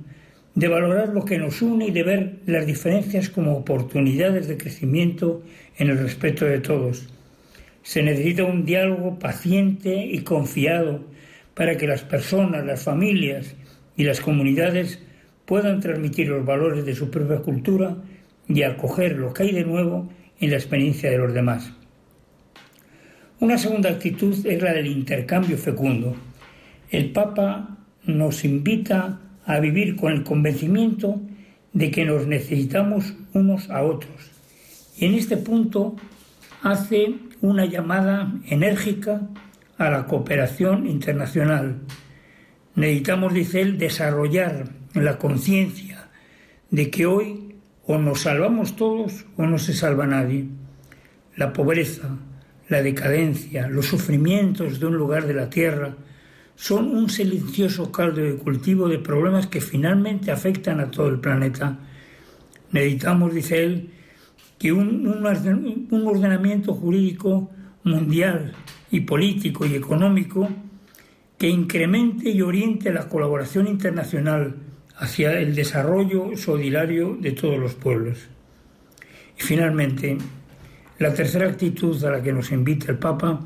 de 0.55 0.67
valorar 0.67 1.09
lo 1.09 1.25
que 1.25 1.37
nos 1.37 1.61
une 1.61 1.87
y 1.87 1.91
de 1.91 2.03
ver 2.03 2.35
las 2.45 2.65
diferencias 2.65 3.29
como 3.29 3.57
oportunidades 3.57 4.47
de 4.47 4.57
crecimiento 4.57 5.43
en 5.77 5.89
el 5.89 5.97
respeto 5.97 6.45
de 6.45 6.59
todos. 6.59 7.09
Se 7.83 8.01
necesita 8.01 8.45
un 8.45 8.65
diálogo 8.65 9.19
paciente 9.19 10.05
y 10.05 10.19
confiado 10.19 11.03
para 11.53 11.77
que 11.77 11.87
las 11.87 12.01
personas, 12.01 12.65
las 12.65 12.83
familias 12.83 13.55
y 13.97 14.03
las 14.03 14.21
comunidades 14.21 14.99
puedan 15.45 15.79
transmitir 15.79 16.27
los 16.27 16.45
valores 16.45 16.85
de 16.85 16.95
su 16.95 17.09
propia 17.09 17.37
cultura 17.37 17.97
y 18.47 18.63
acoger 18.63 19.17
lo 19.17 19.33
que 19.33 19.43
hay 19.43 19.51
de 19.51 19.63
nuevo 19.63 20.09
en 20.39 20.51
la 20.51 20.57
experiencia 20.57 21.09
de 21.09 21.17
los 21.17 21.33
demás. 21.33 21.71
Una 23.39 23.57
segunda 23.57 23.89
actitud 23.89 24.45
es 24.45 24.61
la 24.61 24.73
del 24.73 24.87
intercambio 24.87 25.57
fecundo. 25.57 26.15
El 26.89 27.11
Papa 27.11 27.77
nos 28.05 28.45
invita 28.45 29.19
a 29.45 29.59
vivir 29.59 29.95
con 29.95 30.13
el 30.13 30.23
convencimiento 30.23 31.21
de 31.73 31.91
que 31.91 32.05
nos 32.05 32.27
necesitamos 32.27 33.13
unos 33.33 33.69
a 33.69 33.83
otros. 33.83 34.31
Y 34.97 35.05
en 35.05 35.15
este 35.15 35.37
punto 35.37 35.95
hace 36.63 37.15
una 37.41 37.65
llamada 37.65 38.33
enérgica 38.47 39.21
a 39.77 39.89
la 39.89 40.05
cooperación 40.05 40.87
internacional, 40.87 41.75
Necesitamos, 42.75 43.33
dice 43.33 43.61
él, 43.61 43.77
desarrollar 43.77 44.69
la 44.93 45.17
conciencia 45.17 46.09
de 46.71 46.89
que 46.89 47.05
hoy 47.05 47.55
o 47.85 47.97
nos 47.97 48.21
salvamos 48.21 48.75
todos 48.75 49.25
o 49.37 49.45
no 49.45 49.57
se 49.57 49.73
salva 49.73 50.05
nadie. 50.07 50.47
la 51.35 51.51
pobreza, 51.51 52.17
la 52.69 52.81
decadencia, 52.81 53.67
los 53.67 53.87
sufrimientos 53.87 54.79
de 54.79 54.85
un 54.85 54.95
lugar 54.95 55.27
de 55.27 55.33
la 55.33 55.49
tierra, 55.49 55.95
son 56.55 56.95
un 56.95 57.09
silencioso 57.09 57.91
caldo 57.91 58.21
de 58.21 58.37
cultivo 58.37 58.87
de 58.87 58.99
problemas 58.99 59.47
que 59.47 59.59
finalmente 59.59 60.31
afectan 60.31 60.79
a 60.79 60.89
todo 60.89 61.09
el 61.09 61.19
planeta. 61.19 61.77
Necesitamos, 62.71 63.33
dice 63.33 63.63
él, 63.63 63.89
que 64.57 64.71
un, 64.71 65.05
un, 65.07 66.07
ordenamiento 66.07 66.73
jurídico 66.73 67.51
mundial 67.83 68.53
y 68.89 69.01
político 69.01 69.65
y 69.65 69.75
económico 69.75 70.47
que 71.37 71.49
incremente 71.49 72.29
y 72.29 72.41
oriente 72.41 72.91
la 72.91 73.09
colaboración 73.09 73.67
internacional 73.67 74.55
hacia 74.97 75.39
el 75.39 75.55
desarrollo 75.55 76.37
solidario 76.37 77.17
de 77.19 77.31
todos 77.31 77.59
los 77.59 77.73
pueblos. 77.73 78.27
Y 79.37 79.41
finalmente, 79.41 80.17
la 80.97 81.13
tercera 81.13 81.49
actitud 81.49 82.01
a 82.05 82.11
la 82.11 82.23
que 82.23 82.31
nos 82.31 82.51
invita 82.51 82.91
el 82.91 82.97
Papa 82.97 83.41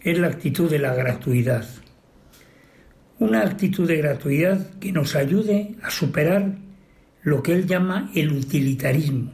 es 0.00 0.18
la 0.18 0.26
actitud 0.26 0.68
de 0.68 0.78
la 0.78 0.94
gratuidad. 0.94 1.68
Una 3.18 3.42
actitud 3.42 3.86
de 3.86 3.98
gratuidad 3.98 4.78
que 4.78 4.92
nos 4.92 5.14
ayude 5.14 5.76
a 5.82 5.90
superar 5.90 6.56
lo 7.22 7.42
que 7.42 7.52
él 7.52 7.66
llama 7.66 8.10
el 8.14 8.32
utilitarismo. 8.32 9.30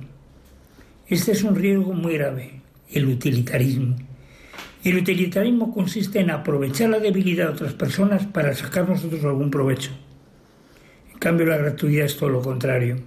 Este 1.07 1.33
es 1.33 1.45
un 1.45 1.55
riesgo 1.55 1.93
muy 1.93 2.15
grave, 2.15 2.61
el 2.91 3.07
utilitarismo. 3.07 3.97
El 4.87 4.99
utilitarismo 4.99 5.75
consiste 5.75 6.21
en 6.21 6.31
aprovechar 6.31 6.91
la 6.91 7.01
debilidad 7.01 7.47
de 7.47 7.53
otras 7.55 7.73
personas 7.73 8.25
para 8.25 8.55
sacar 8.55 8.89
nosotros 8.89 9.25
algún 9.25 9.51
provecho. 9.51 9.91
En 11.13 11.19
cambio, 11.19 11.45
la 11.45 11.57
gratuidad 11.57 12.07
es 12.07 12.17
todo 12.17 12.29
lo 12.29 12.41
contrario. 12.41 12.99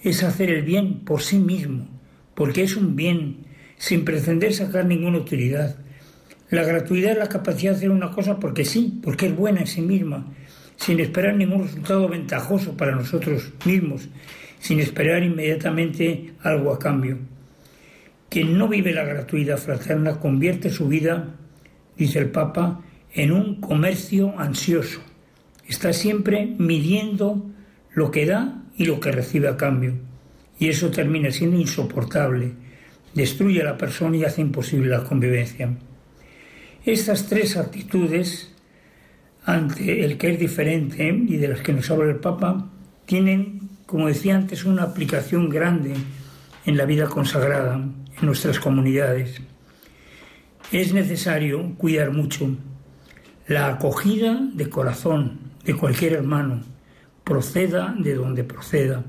Es 0.00 0.22
hacer 0.22 0.50
el 0.50 0.62
bien 0.62 1.00
por 1.00 1.22
sí 1.22 1.40
mismo, 1.40 1.88
porque 2.36 2.62
es 2.62 2.76
un 2.76 2.94
bien, 2.94 3.38
sin 3.76 4.04
pretender 4.04 4.54
sacar 4.54 4.86
ninguna 4.86 5.18
utilidad. 5.18 5.74
La 6.48 6.62
gratuidad 6.62 7.10
es 7.10 7.18
la 7.18 7.28
capacidad 7.28 7.72
de 7.72 7.78
hacer 7.78 7.90
una 7.90 8.12
cosa 8.12 8.38
porque 8.38 8.64
sí, 8.64 9.00
porque 9.02 9.26
es 9.26 9.34
buena 9.34 9.62
en 9.62 9.66
sí 9.66 9.80
misma, 9.80 10.32
sin 10.76 11.00
esperar 11.00 11.34
ningún 11.34 11.64
resultado 11.64 12.08
ventajoso 12.08 12.76
para 12.76 12.94
nosotros 12.94 13.52
mismos, 13.64 14.08
sin 14.60 14.78
esperar 14.78 15.24
inmediatamente 15.24 16.34
algo 16.44 16.72
a 16.72 16.78
cambio. 16.78 17.18
Quien 18.28 18.58
no 18.58 18.68
vive 18.68 18.92
la 18.92 19.04
gratuidad 19.04 19.58
fraterna 19.58 20.18
convierte 20.18 20.70
su 20.70 20.88
vida, 20.88 21.34
dice 21.96 22.18
el 22.18 22.30
Papa, 22.30 22.80
en 23.12 23.32
un 23.32 23.60
comercio 23.60 24.38
ansioso. 24.38 25.00
Está 25.66 25.92
siempre 25.92 26.54
midiendo 26.58 27.50
lo 27.92 28.10
que 28.10 28.26
da 28.26 28.62
y 28.76 28.84
lo 28.84 29.00
que 29.00 29.12
recibe 29.12 29.48
a 29.48 29.56
cambio. 29.56 29.94
Y 30.58 30.68
eso 30.68 30.90
termina 30.90 31.30
siendo 31.30 31.58
insoportable, 31.58 32.52
destruye 33.14 33.62
a 33.62 33.64
la 33.64 33.78
persona 33.78 34.16
y 34.16 34.24
hace 34.24 34.42
imposible 34.42 34.90
la 34.90 35.04
convivencia. 35.04 35.70
Estas 36.84 37.26
tres 37.26 37.56
actitudes 37.56 38.52
ante 39.44 40.04
el 40.04 40.18
que 40.18 40.32
es 40.32 40.38
diferente 40.38 41.08
y 41.08 41.36
de 41.36 41.48
las 41.48 41.60
que 41.60 41.72
nos 41.72 41.90
habla 41.90 42.10
el 42.10 42.16
Papa 42.16 42.70
tienen, 43.06 43.70
como 43.86 44.08
decía 44.08 44.36
antes, 44.36 44.64
una 44.64 44.82
aplicación 44.82 45.48
grande 45.48 45.94
en 46.64 46.76
la 46.76 46.84
vida 46.84 47.06
consagrada, 47.06 47.80
en 48.20 48.26
nuestras 48.26 48.58
comunidades. 48.58 49.40
Es 50.72 50.92
necesario 50.92 51.74
cuidar 51.76 52.10
mucho 52.10 52.56
la 53.46 53.68
acogida 53.68 54.40
de 54.54 54.68
corazón 54.68 55.38
de 55.64 55.74
cualquier 55.74 56.14
hermano, 56.14 56.62
proceda 57.22 57.94
de 57.98 58.14
donde 58.14 58.44
proceda, 58.44 59.04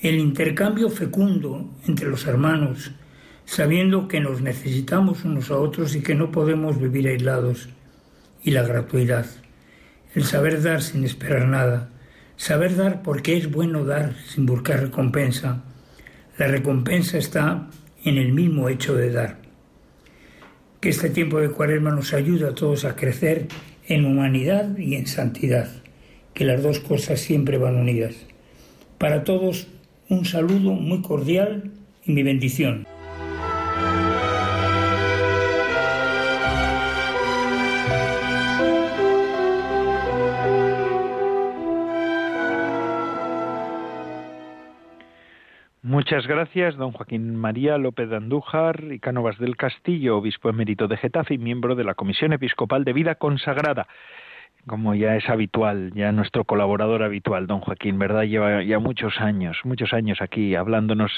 el 0.00 0.16
intercambio 0.16 0.90
fecundo 0.90 1.70
entre 1.86 2.08
los 2.08 2.26
hermanos, 2.26 2.92
sabiendo 3.44 4.08
que 4.08 4.20
nos 4.20 4.40
necesitamos 4.40 5.24
unos 5.24 5.50
a 5.50 5.56
otros 5.56 5.94
y 5.94 6.02
que 6.02 6.14
no 6.14 6.30
podemos 6.30 6.80
vivir 6.80 7.08
aislados, 7.08 7.68
y 8.42 8.50
la 8.50 8.62
gratuidad, 8.62 9.26
el 10.14 10.24
saber 10.24 10.62
dar 10.62 10.82
sin 10.82 11.04
esperar 11.04 11.46
nada, 11.46 11.90
saber 12.36 12.76
dar 12.76 13.02
porque 13.02 13.36
es 13.36 13.50
bueno 13.50 13.84
dar 13.84 14.14
sin 14.26 14.46
buscar 14.46 14.80
recompensa. 14.80 15.62
La 16.38 16.48
recompensa 16.48 17.18
está 17.18 17.68
en 18.04 18.18
el 18.18 18.32
mismo 18.32 18.68
hecho 18.68 18.94
de 18.94 19.10
dar. 19.10 19.38
Que 20.80 20.90
este 20.90 21.10
tiempo 21.10 21.40
de 21.40 21.50
cuaresma 21.50 21.90
nos 21.90 22.12
ayude 22.12 22.46
a 22.46 22.54
todos 22.54 22.84
a 22.84 22.94
crecer 22.94 23.48
en 23.86 24.04
humanidad 24.04 24.76
y 24.76 24.94
en 24.94 25.06
santidad, 25.06 25.68
que 26.34 26.44
las 26.44 26.62
dos 26.62 26.80
cosas 26.80 27.20
siempre 27.20 27.58
van 27.58 27.76
unidas. 27.76 28.14
Para 28.98 29.24
todos, 29.24 29.68
un 30.08 30.24
saludo 30.24 30.72
muy 30.72 31.02
cordial 31.02 31.72
y 32.04 32.12
mi 32.12 32.22
bendición. 32.22 32.86
Muchas 46.14 46.28
gracias, 46.28 46.76
don 46.76 46.92
Joaquín 46.92 47.34
María 47.34 47.76
López 47.76 48.08
de 48.08 48.14
Andújar 48.14 48.84
y 48.92 49.00
Cánovas 49.00 49.36
del 49.38 49.56
Castillo, 49.56 50.16
obispo 50.16 50.48
emérito 50.48 50.86
de 50.86 50.96
Getafe 50.96 51.34
y 51.34 51.38
miembro 51.38 51.74
de 51.74 51.82
la 51.82 51.96
Comisión 51.96 52.32
Episcopal 52.32 52.84
de 52.84 52.92
Vida 52.92 53.16
Consagrada. 53.16 53.88
Como 54.64 54.94
ya 54.94 55.16
es 55.16 55.28
habitual, 55.28 55.90
ya 55.92 56.12
nuestro 56.12 56.44
colaborador 56.44 57.02
habitual, 57.02 57.48
don 57.48 57.58
Joaquín, 57.58 57.98
¿verdad? 57.98 58.22
Lleva 58.22 58.62
ya 58.62 58.78
muchos 58.78 59.20
años, 59.20 59.58
muchos 59.64 59.92
años 59.92 60.22
aquí 60.22 60.54
hablándonos 60.54 61.10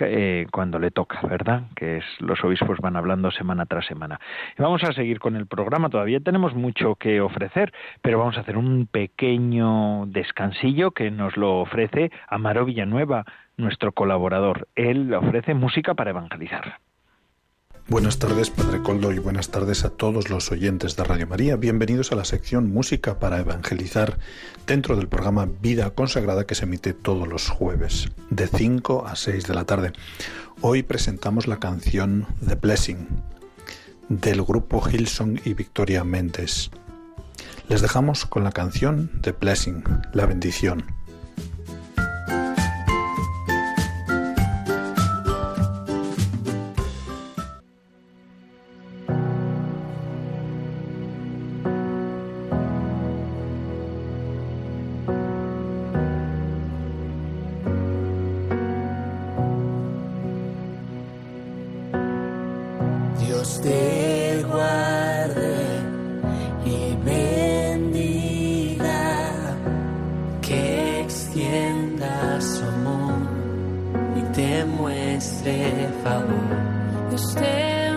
eh, 0.00 0.46
cuando 0.50 0.78
le 0.78 0.90
toca, 0.90 1.20
¿verdad? 1.22 1.62
Que 1.74 2.00
los 2.20 2.42
obispos 2.44 2.78
van 2.78 2.96
hablando 2.96 3.30
semana 3.30 3.66
tras 3.66 3.86
semana. 3.86 4.20
Y 4.58 4.62
vamos 4.62 4.82
a 4.84 4.92
seguir 4.92 5.18
con 5.18 5.36
el 5.36 5.46
programa, 5.46 5.90
todavía 5.90 6.20
tenemos 6.20 6.54
mucho 6.54 6.94
que 6.96 7.20
ofrecer, 7.20 7.72
pero 8.02 8.18
vamos 8.18 8.36
a 8.36 8.40
hacer 8.40 8.56
un 8.56 8.86
pequeño 8.86 10.06
descansillo 10.06 10.90
que 10.92 11.10
nos 11.10 11.36
lo 11.36 11.60
ofrece 11.60 12.10
Amaro 12.28 12.64
Villanueva, 12.64 13.24
nuestro 13.56 13.92
colaborador. 13.92 14.68
Él 14.74 15.12
ofrece 15.14 15.54
música 15.54 15.94
para 15.94 16.10
evangelizar. 16.10 16.78
Buenas 17.90 18.18
tardes, 18.18 18.50
Padre 18.50 18.82
Coldo, 18.82 19.12
y 19.12 19.18
buenas 19.18 19.48
tardes 19.48 19.86
a 19.86 19.88
todos 19.88 20.28
los 20.28 20.52
oyentes 20.52 20.94
de 20.94 21.04
Radio 21.04 21.26
María. 21.26 21.56
Bienvenidos 21.56 22.12
a 22.12 22.16
la 22.16 22.26
sección 22.26 22.70
Música 22.70 23.18
para 23.18 23.38
Evangelizar 23.38 24.18
dentro 24.66 24.94
del 24.94 25.08
programa 25.08 25.48
Vida 25.62 25.88
Consagrada 25.88 26.46
que 26.46 26.54
se 26.54 26.66
emite 26.66 26.92
todos 26.92 27.26
los 27.26 27.48
jueves, 27.48 28.10
de 28.28 28.46
5 28.46 29.06
a 29.06 29.16
6 29.16 29.46
de 29.46 29.54
la 29.54 29.64
tarde. 29.64 29.92
Hoy 30.60 30.82
presentamos 30.82 31.46
la 31.46 31.60
canción 31.60 32.26
The 32.46 32.56
Blessing 32.56 33.08
del 34.10 34.42
grupo 34.42 34.86
Hilson 34.86 35.40
y 35.46 35.54
Victoria 35.54 36.04
Méndez. 36.04 36.70
Les 37.70 37.80
dejamos 37.80 38.26
con 38.26 38.44
la 38.44 38.52
canción 38.52 39.10
The 39.22 39.32
Blessing, 39.32 39.82
la 40.12 40.26
bendición. 40.26 40.97
você 75.48 75.88
falou. 76.02 77.87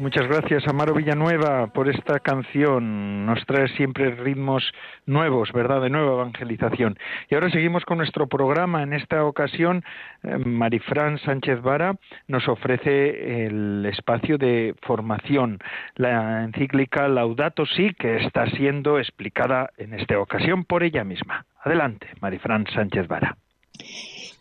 Muchas 0.00 0.26
gracias 0.26 0.66
Amaro 0.66 0.94
Villanueva 0.94 1.68
por 1.68 1.88
esta 1.88 2.18
canción. 2.18 3.26
Nos 3.26 3.44
trae 3.46 3.68
siempre 3.76 4.10
ritmos 4.10 4.64
nuevos, 5.06 5.52
¿verdad? 5.52 5.80
De 5.82 5.90
nueva 5.90 6.14
evangelización. 6.14 6.98
Y 7.30 7.34
ahora 7.34 7.50
seguimos 7.50 7.84
con 7.84 7.98
nuestro 7.98 8.26
programa. 8.26 8.82
En 8.82 8.92
esta 8.92 9.24
ocasión, 9.24 9.84
eh, 10.24 10.36
Marifran 10.38 11.18
Sánchez 11.18 11.62
Vara 11.62 11.94
nos 12.26 12.48
ofrece 12.48 13.46
el 13.46 13.86
espacio 13.86 14.36
de 14.36 14.74
formación, 14.82 15.58
la 15.94 16.42
encíclica 16.42 17.06
Laudato 17.06 17.64
Si, 17.64 17.94
que 17.94 18.16
está 18.16 18.46
siendo 18.46 18.98
explicada 18.98 19.70
en 19.78 19.94
esta 19.94 20.18
ocasión 20.18 20.64
por 20.64 20.82
ella 20.82 21.04
misma. 21.04 21.46
Adelante, 21.62 22.08
Marifran 22.20 22.66
Sánchez 22.74 23.06
Vara. 23.06 23.36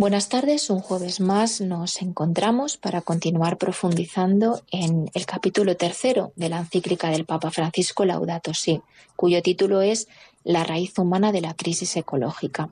Buenas 0.02 0.30
tardes, 0.30 0.72
un 0.72 0.80
jueves 0.80 1.20
más 1.20 1.62
nos 1.62 2.02
encontramos 2.02 2.76
para 2.76 3.02
continuar 3.02 3.60
profundizando 3.60 4.64
en 4.72 5.12
el 5.14 5.28
capítulo 5.28 5.78
tercero 5.78 6.34
de 6.36 6.50
la 6.50 6.58
encíclica 6.58 7.12
del 7.12 7.26
Papa 7.26 7.52
Francisco 7.52 8.04
Laudato 8.04 8.56
Si, 8.56 8.82
cuyo 9.16 9.44
título 9.44 9.84
es 9.84 10.08
La 10.44 10.64
raíz 10.64 10.98
humana 10.98 11.32
de 11.32 11.42
la 11.42 11.54
crisis 11.54 11.96
ecológica. 11.98 12.70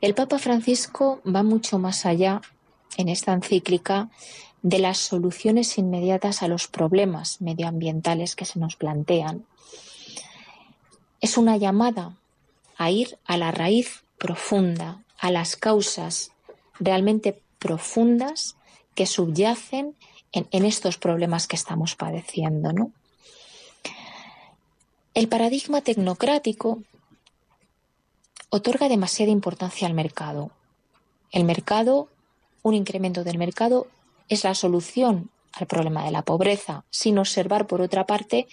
El 0.00 0.14
Papa 0.14 0.38
Francisco 0.38 1.20
va 1.26 1.42
mucho 1.42 1.78
más 1.78 2.06
allá 2.06 2.40
en 2.96 3.10
esta 3.10 3.34
encíclica 3.34 4.08
de 4.62 4.78
las 4.78 4.96
soluciones 4.96 5.76
inmediatas 5.76 6.42
a 6.42 6.48
los 6.48 6.68
problemas 6.68 7.42
medioambientales 7.42 8.34
que 8.34 8.46
se 8.46 8.58
nos 8.58 8.76
plantean. 8.76 9.44
Es 11.20 11.36
una 11.36 11.58
llamada 11.58 12.16
a 12.78 12.90
ir 12.90 13.18
a 13.26 13.36
la 13.36 13.50
raíz 13.50 14.04
profunda 14.16 15.02
a 15.18 15.30
las 15.30 15.56
causas 15.56 16.32
realmente 16.78 17.40
profundas 17.58 18.56
que 18.94 19.06
subyacen 19.06 19.94
en, 20.32 20.64
estos 20.64 20.98
problemas 20.98 21.46
que 21.46 21.56
estamos 21.56 21.96
padeciendo. 21.96 22.72
¿no? 22.72 22.92
El 25.14 25.28
paradigma 25.28 25.80
tecnocrático 25.80 26.82
otorga 28.50 28.88
demasiada 28.88 29.32
importancia 29.32 29.86
al 29.86 29.94
mercado. 29.94 30.50
El 31.32 31.44
mercado, 31.44 32.08
un 32.62 32.74
incremento 32.74 33.24
del 33.24 33.38
mercado, 33.38 33.86
es 34.28 34.44
la 34.44 34.54
solución 34.54 35.30
al 35.52 35.66
problema 35.66 36.04
de 36.04 36.10
la 36.10 36.22
pobreza, 36.22 36.84
sin 36.90 37.18
observar, 37.18 37.66
por 37.66 37.80
otra 37.80 38.06
parte, 38.06 38.46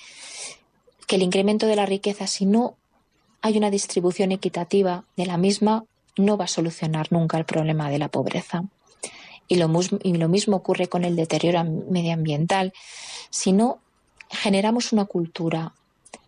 que 1.08 1.18
el 1.18 1.22
incremento 1.22 1.68
de 1.68 1.76
la 1.76 1.86
riqueza, 1.86 2.26
si 2.28 2.46
no 2.46 2.76
hay 3.42 3.58
una 3.58 3.70
distribución 3.70 4.32
equitativa 4.32 5.04
de 5.16 5.26
la 5.28 5.38
misma, 5.38 5.86
no 6.18 6.38
va 6.38 6.46
a 6.46 6.50
solucionar 6.50 7.12
nunca 7.12 7.38
el 7.38 7.46
problema 7.46 7.90
de 7.90 8.00
la 8.00 8.10
pobreza. 8.10 8.64
Y 9.48 9.56
lo, 9.58 9.68
mismo 9.68 10.58
ocurre 10.58 10.88
con 10.88 11.06
el 11.06 11.16
deterioro 11.16 11.64
medioambiental. 11.64 12.74
Si 13.30 13.52
no 13.52 13.80
generamos 14.30 14.92
una 14.92 15.06
cultura, 15.06 15.74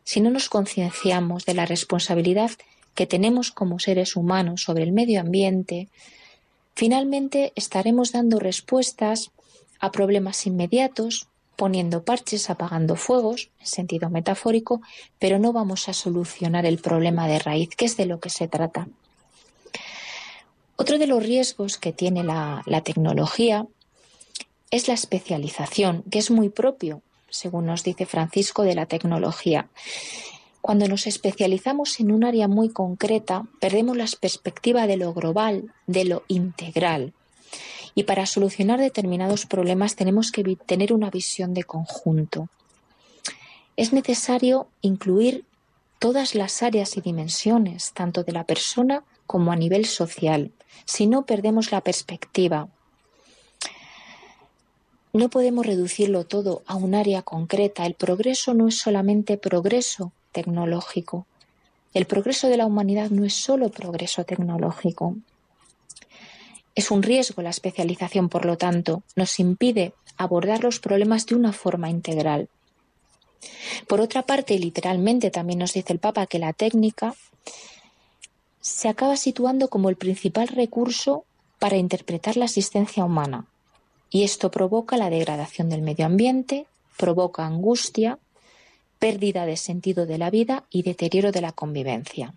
si 0.04 0.22
no 0.22 0.30
nos 0.30 0.50
concienciamos 0.50 1.46
de 1.46 1.56
la 1.56 1.66
responsabilidad 1.66 2.52
que 2.94 3.08
tenemos 3.08 3.52
como 3.52 3.80
seres 3.80 4.16
humanos 4.16 4.62
sobre 4.64 4.84
el 4.84 4.92
medio 4.92 5.20
ambiente, 5.20 5.90
finalmente 6.76 7.54
estaremos 7.56 8.12
dando 8.12 8.40
respuestas 8.40 9.32
a 9.80 9.92
problemas 9.92 10.46
inmediatos, 10.46 11.28
poniendo 11.56 12.04
parches, 12.04 12.52
apagando 12.52 12.96
fuegos, 12.96 13.50
en 13.60 13.66
sentido 13.66 14.12
metafórico, 14.12 14.82
pero 15.18 15.40
no 15.40 15.54
vamos 15.54 15.90
a 15.90 15.94
solucionar 15.94 16.68
el 16.68 16.78
problema 16.78 17.28
de 17.28 17.40
raíz, 17.40 17.70
que 17.76 17.86
es 17.86 17.98
de 17.98 18.06
lo 18.06 18.20
que 18.20 18.30
se 18.30 18.48
trata. 18.48 18.88
Otro 20.80 21.00
de 21.00 21.08
los 21.08 21.24
riesgos 21.24 21.78
que 21.78 21.92
tiene 21.92 22.24
la, 22.24 22.64
tecnología 22.84 23.66
es 24.70 24.88
la 24.88 24.94
especialización, 24.94 26.04
que 26.12 26.20
es 26.20 26.30
muy 26.30 26.50
propio, 26.50 27.02
según 27.30 27.66
nos 27.66 27.84
dice 27.84 28.06
Francisco, 28.06 28.62
de 28.62 28.76
la 28.76 28.86
tecnología. 28.86 29.70
Cuando 30.62 30.88
nos 30.88 31.08
especializamos 31.08 32.00
en 32.00 32.12
un 32.12 32.24
área 32.24 32.48
muy 32.48 32.70
concreta, 32.70 33.48
perdemos 33.60 33.98
la 33.98 34.06
perspectiva 34.20 34.86
de 34.86 34.98
lo 34.98 35.14
global, 35.14 35.74
de 35.88 36.06
lo 36.06 36.24
integral. 36.28 37.14
Y 37.96 38.04
para 38.04 38.28
solucionar 38.28 38.80
determinados 38.80 39.48
problemas 39.48 39.96
tenemos 39.96 40.32
que 40.32 40.44
tener 40.68 40.94
una 40.94 41.10
visión 41.10 41.56
de 41.56 41.64
conjunto. 41.64 42.50
Es 43.78 43.94
necesario 43.94 44.68
incluir 44.82 45.44
todas 45.98 46.36
las 46.36 46.62
áreas 46.62 46.98
y 46.98 47.02
dimensiones, 47.02 47.94
tanto 47.94 48.24
de 48.24 48.34
la 48.34 48.44
persona 48.44 49.04
como 49.28 49.52
a 49.52 49.56
nivel 49.56 49.86
social, 49.86 50.52
si 50.86 51.06
no 51.06 51.26
perdemos 51.26 51.72
la 51.72 51.82
perspectiva. 51.82 52.70
No 55.14 55.30
podemos 55.30 55.66
reducirlo 55.66 56.26
todo 56.26 56.64
a 56.66 56.76
un 56.76 56.96
área 56.96 57.22
concreta. 57.22 57.86
El 57.86 57.94
progreso 57.94 58.54
no 58.54 58.68
es 58.68 58.78
solamente 58.78 59.38
progreso 59.38 60.12
tecnológico. 60.32 61.26
El 61.94 62.06
progreso 62.06 62.48
de 62.48 62.58
la 62.58 62.66
humanidad 62.66 63.10
no 63.10 63.26
es 63.26 63.34
solo 63.34 63.70
progreso 63.70 64.24
tecnológico. 64.24 65.16
Es 66.76 66.92
un 66.92 67.02
riesgo 67.02 67.42
la 67.42 67.50
especialización, 67.50 68.30
por 68.30 68.46
lo 68.46 68.58
tanto, 68.58 69.02
nos 69.16 69.40
impide 69.40 69.94
abordar 70.18 70.64
los 70.64 70.80
problemas 70.80 71.26
de 71.26 71.36
una 71.36 71.52
forma 71.52 71.90
integral. 71.90 72.50
Por 73.88 74.02
otra 74.02 74.22
parte, 74.24 74.60
literalmente 74.60 75.32
también 75.32 75.60
nos 75.60 75.74
dice 75.74 75.94
el 75.94 76.00
Papa 76.00 76.28
que 76.28 76.40
la 76.40 76.54
técnica 76.54 77.16
se 78.68 78.90
acaba 78.90 79.16
situando 79.16 79.70
como 79.70 79.90
el 79.90 79.96
principal 79.96 80.50
recurso 80.50 81.24
para 81.58 81.78
interpretar 81.78 82.36
la 82.36 82.46
existencia 82.46 83.06
humana. 83.06 83.46
Y 84.10 84.24
esto 84.24 84.52
provoca 84.52 84.98
la 84.98 85.10
degradación 85.10 85.70
del 85.70 85.82
medio 85.82 86.06
ambiente, 86.06 86.66
provoca 86.98 87.46
angustia, 87.46 88.20
pérdida 89.00 89.46
de 89.46 89.56
sentido 89.56 90.06
de 90.06 90.18
la 90.18 90.30
vida 90.30 90.66
y 90.70 90.84
deterioro 90.84 91.32
de 91.32 91.40
la 91.40 91.54
convivencia. 91.54 92.34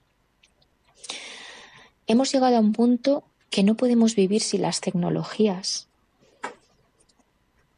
Hemos 2.07 2.33
llegado 2.33 2.57
a 2.57 2.61
un 2.61 2.72
punto 2.72 3.24
que 3.51 3.64
no 3.64 3.74
podemos 3.74 4.14
vivir 4.14 4.41
sin 4.41 4.62
las 4.62 4.81
tecnologías. 4.81 5.89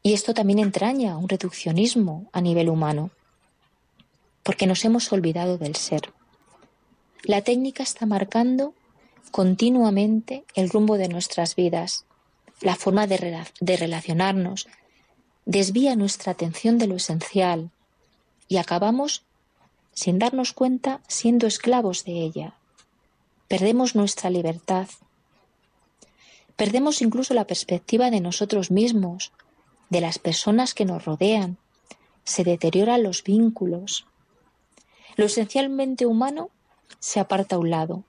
Y 0.03 0.13
esto 0.13 0.35
también 0.35 0.59
entraña 0.59 1.17
un 1.17 1.27
reduccionismo 1.27 2.29
a 2.31 2.39
nivel 2.39 2.69
humano, 2.69 3.09
porque 4.43 4.67
nos 4.67 4.85
hemos 4.85 5.11
olvidado 5.11 5.57
del 5.57 5.75
ser. 5.75 6.13
La 7.23 7.41
técnica 7.41 7.83
está 7.83 8.05
marcando 8.05 8.73
continuamente 9.31 10.43
el 10.55 10.69
rumbo 10.69 10.97
de 10.97 11.07
nuestras 11.07 11.55
vidas, 11.55 12.05
la 12.59 12.75
forma 12.75 13.07
de, 13.07 13.77
relacionarnos, 13.77 14.67
desvía 15.45 15.95
nuestra 15.95 16.33
atención 16.33 16.77
de 16.77 16.87
lo 16.87 16.97
esencial 16.97 17.71
y 18.49 18.57
acabamos, 18.57 19.23
sin 19.93 20.19
darnos 20.19 20.51
cuenta, 20.51 20.99
siendo 21.07 21.47
esclavos 21.47 22.03
de 22.03 22.11
ella. 22.23 22.55
Perdemos 23.47 23.95
nuestra 23.95 24.29
libertad. 24.29 24.89
Perdemos 26.57 27.01
incluso 27.01 27.33
la 27.33 27.47
perspectiva 27.47 28.11
de 28.11 28.19
nosotros 28.19 28.69
mismos, 28.69 29.31
de 29.89 30.01
las 30.01 30.19
personas 30.19 30.73
que 30.73 30.83
nos 30.83 31.05
rodean. 31.05 31.57
Se 32.25 32.43
deterioran 32.43 33.01
los 33.01 33.23
vínculos. 33.23 34.05
Lo 35.15 35.25
esencialmente 35.25 36.05
humano 36.05 36.49
se 36.99 37.19
aparta 37.19 37.55
a 37.55 37.59
un 37.59 37.69
lado. 37.69 38.03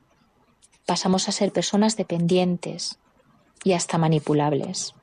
Pasamos 0.87 1.29
a 1.29 1.33
ser 1.33 1.53
personas 1.53 1.97
dependientes 1.97 2.99
y 3.65 3.73
hasta 3.73 3.99
manipulables. 3.99 4.95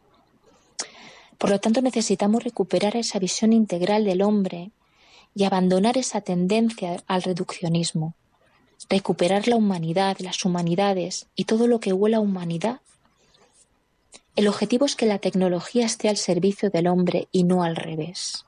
Por 1.38 1.50
lo 1.50 1.60
tanto, 1.60 1.82
necesitamos 1.82 2.44
recuperar 2.44 2.96
esa 2.96 3.18
visión 3.18 3.52
integral 3.52 4.06
del 4.06 4.22
hombre 4.22 4.72
y 5.34 5.44
abandonar 5.46 5.98
esa 5.98 6.22
tendencia 6.22 7.04
al 7.08 7.24
reduccionismo. 7.24 8.14
Recuperar 8.90 9.48
la 9.48 9.56
humanidad, 9.56 10.18
las 10.20 10.46
humanidades 10.46 11.28
y 11.36 11.46
todo 11.46 11.68
lo 11.68 11.80
que 11.80 11.94
huela 11.94 12.18
a 12.18 12.22
humanidad. 12.22 12.82
El 14.36 14.48
objetivo 14.48 14.86
es 14.86 14.96
que 14.96 15.06
la 15.06 15.20
tecnología 15.20 15.86
esté 15.86 16.10
al 16.10 16.18
servicio 16.18 16.70
del 16.70 16.88
hombre 16.88 17.28
y 17.32 17.44
no 17.44 17.64
al 17.64 17.76
revés. 17.76 18.46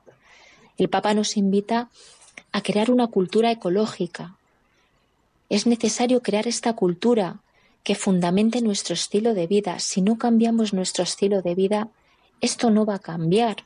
El 0.76 0.88
Papa 0.88 1.14
nos 1.14 1.36
invita 1.36 1.90
a 2.52 2.62
crear 2.62 2.90
una 2.90 3.08
cultura 3.08 3.50
ecológica, 3.50 4.36
es 5.54 5.68
necesario 5.68 6.20
crear 6.20 6.48
esta 6.48 6.72
cultura 6.72 7.38
que 7.84 7.94
fundamente 7.94 8.60
nuestro 8.60 8.94
estilo 8.94 9.34
de 9.34 9.46
vida. 9.46 9.78
Si 9.78 10.02
no 10.02 10.18
cambiamos 10.18 10.72
nuestro 10.72 11.04
estilo 11.04 11.42
de 11.42 11.54
vida, 11.54 11.88
esto 12.40 12.70
no 12.70 12.84
va 12.84 12.96
a 12.96 12.98
cambiar. 12.98 13.58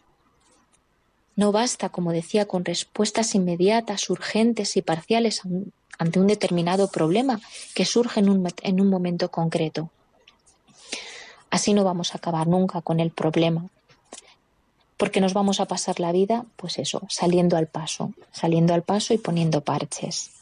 No 1.34 1.50
basta, 1.50 1.88
como 1.88 2.12
decía, 2.12 2.46
con 2.46 2.66
respuestas 2.66 3.34
inmediatas, 3.34 4.10
urgentes 4.10 4.76
y 4.76 4.82
parciales 4.82 5.40
ante 5.98 6.20
un 6.20 6.26
determinado 6.26 6.90
problema 6.90 7.40
que 7.74 7.86
surge 7.86 8.20
en 8.20 8.28
un, 8.28 8.46
en 8.60 8.82
un 8.82 8.90
momento 8.90 9.30
concreto. 9.30 9.88
Así 11.48 11.72
no 11.72 11.84
vamos 11.84 12.12
a 12.12 12.18
acabar 12.18 12.48
nunca 12.48 12.82
con 12.82 13.00
el 13.00 13.12
problema. 13.12 13.70
porque 14.98 15.20
nos 15.20 15.32
vamos 15.32 15.60
a 15.60 15.66
pasar 15.66 16.00
la 16.00 16.12
vida, 16.12 16.44
pues 16.56 16.76
eso, 16.78 17.06
saliendo 17.08 17.56
al 17.56 17.68
paso, 17.68 18.12
saliendo 18.32 18.74
al 18.74 18.82
paso 18.82 19.14
y 19.14 19.18
poniendo 19.18 19.60
parches. 19.62 20.32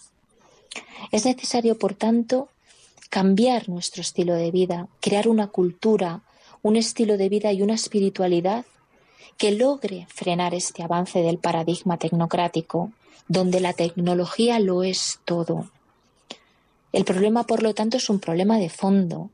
Es 1.13 1.25
necesario, 1.25 1.79
por 1.79 1.95
tanto, 1.95 2.49
cambiar 3.11 3.69
nuestro 3.69 4.03
estilo 4.03 4.35
de 4.35 4.51
vida, 4.51 4.89
crear 5.01 5.29
una 5.29 5.49
cultura, 5.49 6.23
un 6.63 6.77
estilo 6.77 7.17
de 7.17 7.29
vida 7.29 7.53
y 7.53 7.63
una 7.63 7.75
espiritualidad 7.75 8.65
que 9.39 9.53
logre 9.53 10.07
frenar 10.09 10.55
este 10.55 10.83
avance 10.83 11.21
del 11.21 11.39
paradigma 11.39 11.99
tecnocrático, 11.99 12.93
donde 13.29 13.61
la 13.61 13.73
tecnología 13.73 14.59
lo 14.59 14.83
es 14.83 15.21
todo. 15.25 15.71
El 16.93 17.05
problema, 17.05 17.45
por 17.45 17.63
lo 17.63 17.75
tanto, 17.75 17.99
es 17.99 18.09
un 18.09 18.21
problema 18.21 18.59
de 18.59 18.71
fondo. 18.71 19.31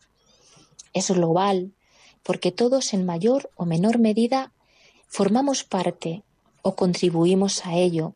Es 0.92 1.10
global, 1.10 1.72
porque 2.22 2.52
todos 2.52 2.92
en 2.92 3.06
mayor 3.06 3.50
o 3.56 3.64
menor 3.64 3.98
medida 3.98 4.52
formamos 5.08 5.64
parte 5.64 6.22
o 6.62 6.74
contribuimos 6.74 7.64
a 7.66 7.76
ello. 7.76 8.14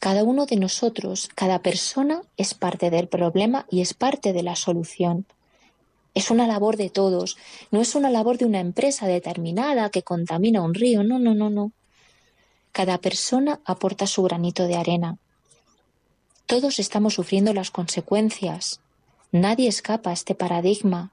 Cada 0.00 0.22
uno 0.24 0.46
de 0.46 0.56
nosotros, 0.56 1.28
cada 1.34 1.60
persona 1.60 2.22
es 2.36 2.54
parte 2.54 2.90
del 2.90 3.08
problema 3.08 3.66
y 3.70 3.80
es 3.80 3.94
parte 3.94 4.32
de 4.32 4.42
la 4.42 4.56
solución. 4.56 5.26
Es 6.14 6.30
una 6.30 6.46
labor 6.46 6.76
de 6.76 6.90
todos, 6.90 7.36
no 7.70 7.80
es 7.80 7.94
una 7.94 8.10
labor 8.10 8.38
de 8.38 8.44
una 8.44 8.60
empresa 8.60 9.06
determinada 9.06 9.90
que 9.90 10.02
contamina 10.02 10.62
un 10.62 10.74
río, 10.74 11.02
no, 11.02 11.18
no, 11.18 11.34
no, 11.34 11.50
no. 11.50 11.72
Cada 12.72 12.98
persona 12.98 13.60
aporta 13.64 14.06
su 14.06 14.22
granito 14.22 14.66
de 14.66 14.76
arena. 14.76 15.16
Todos 16.46 16.78
estamos 16.78 17.14
sufriendo 17.14 17.54
las 17.54 17.70
consecuencias. 17.70 18.80
Nadie 19.32 19.68
escapa 19.68 20.10
a 20.10 20.12
este 20.12 20.34
paradigma, 20.34 21.10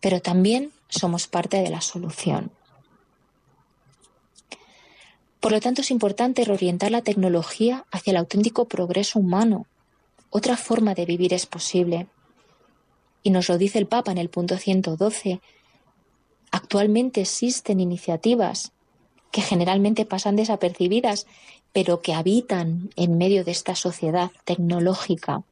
pero 0.00 0.20
también 0.20 0.72
somos 0.88 1.26
parte 1.26 1.62
de 1.62 1.70
la 1.70 1.80
solución. 1.80 2.50
Por 5.40 5.52
lo 5.52 5.60
tanto, 5.60 5.80
es 5.80 5.90
importante 5.90 6.44
reorientar 6.44 6.90
la 6.90 7.02
tecnología 7.02 7.86
hacia 7.90 8.10
el 8.10 8.18
auténtico 8.18 8.68
progreso 8.68 9.18
humano. 9.18 9.66
Otra 10.28 10.56
forma 10.56 10.94
de 10.94 11.06
vivir 11.06 11.32
es 11.32 11.46
posible. 11.46 12.06
Y 13.22 13.30
nos 13.30 13.48
lo 13.48 13.58
dice 13.58 13.78
el 13.78 13.86
Papa 13.86 14.12
en 14.12 14.18
el 14.18 14.28
punto 14.28 14.58
112. 14.58 15.40
Actualmente 16.50 17.22
existen 17.22 17.80
iniciativas 17.80 18.72
que 19.30 19.42
generalmente 19.42 20.04
pasan 20.04 20.36
desapercibidas, 20.36 21.26
pero 21.72 22.02
que 22.02 22.14
habitan 22.14 22.90
en 22.96 23.16
medio 23.16 23.44
de 23.44 23.52
esta 23.52 23.74
sociedad 23.74 24.30
tecnológica. 24.44 25.42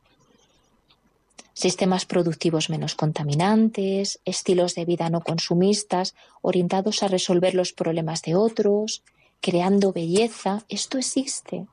Sistemas 1.54 2.06
productivos 2.06 2.70
menos 2.70 2.94
contaminantes, 2.94 4.20
estilos 4.24 4.74
de 4.74 4.84
vida 4.84 5.10
no 5.10 5.20
consumistas, 5.22 6.14
orientados 6.42 7.02
a 7.02 7.08
resolver 7.08 7.54
los 7.54 7.72
problemas 7.72 8.22
de 8.22 8.36
otros, 8.36 9.02
creando 9.40 9.92
belleza, 9.92 10.64
esto 10.68 10.98
existe, 10.98 11.66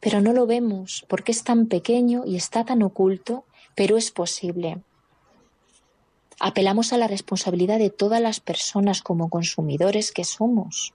pero 0.00 0.20
no 0.20 0.32
lo 0.32 0.46
vemos 0.46 1.04
porque 1.08 1.32
es 1.32 1.44
tan 1.44 1.66
pequeño 1.66 2.24
y 2.26 2.36
está 2.36 2.64
tan 2.64 2.82
oculto, 2.82 3.44
pero 3.74 3.96
es 3.96 4.10
posible. 4.10 4.82
Apelamos 6.40 6.92
a 6.92 6.98
la 6.98 7.08
responsabilidad 7.08 7.78
de 7.78 7.90
todas 7.90 8.20
las 8.20 8.40
personas 8.40 9.02
como 9.02 9.28
consumidores 9.28 10.12
que 10.12 10.24
somos. 10.24 10.94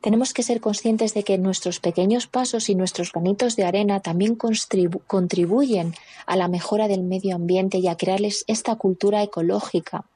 Tenemos 0.00 0.32
que 0.32 0.42
ser 0.42 0.62
conscientes 0.62 1.12
de 1.12 1.24
que 1.24 1.36
nuestros 1.36 1.78
pequeños 1.78 2.26
pasos 2.26 2.70
y 2.70 2.74
nuestros 2.74 3.12
granitos 3.12 3.54
de 3.56 3.64
arena 3.64 4.00
también 4.00 4.34
contribuyen 4.34 5.94
a 6.24 6.36
la 6.36 6.48
mejora 6.48 6.88
del 6.88 7.02
medio 7.02 7.36
ambiente 7.36 7.76
y 7.78 7.86
a 7.86 7.98
crearles 7.98 8.44
esta 8.46 8.76
cultura 8.76 9.22
ecológica 9.22 10.06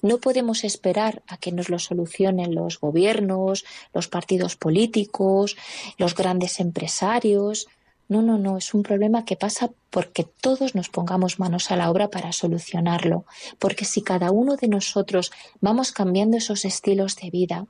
no 0.00 0.18
podemos 0.18 0.64
esperar 0.64 1.22
a 1.26 1.36
que 1.36 1.52
nos 1.52 1.68
lo 1.68 1.78
solucionen 1.78 2.54
los 2.54 2.80
gobiernos, 2.80 3.64
los 3.92 4.08
partidos 4.08 4.56
políticos, 4.56 5.56
los 5.98 6.14
grandes 6.14 6.60
empresarios. 6.60 7.68
No, 8.08 8.22
no, 8.22 8.38
no, 8.38 8.58
es 8.58 8.74
un 8.74 8.82
problema 8.82 9.24
que 9.24 9.36
pasa 9.36 9.70
porque 9.90 10.24
todos 10.24 10.74
nos 10.74 10.88
pongamos 10.88 11.38
manos 11.38 11.70
a 11.70 11.76
la 11.76 11.90
obra 11.90 12.08
para 12.08 12.32
solucionarlo. 12.32 13.24
Porque 13.58 13.84
si 13.84 14.02
cada 14.02 14.30
uno 14.30 14.56
de 14.56 14.68
nosotros 14.68 15.32
vamos 15.60 15.92
cambiando 15.92 16.36
esos 16.36 16.64
estilos 16.64 17.16
de 17.16 17.30
vida, 17.30 17.66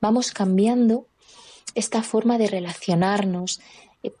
vamos 0.00 0.32
cambiando 0.32 1.06
esta 1.74 2.02
forma 2.02 2.38
de 2.38 2.46
relacionarnos, 2.46 3.60
eh, 4.02 4.12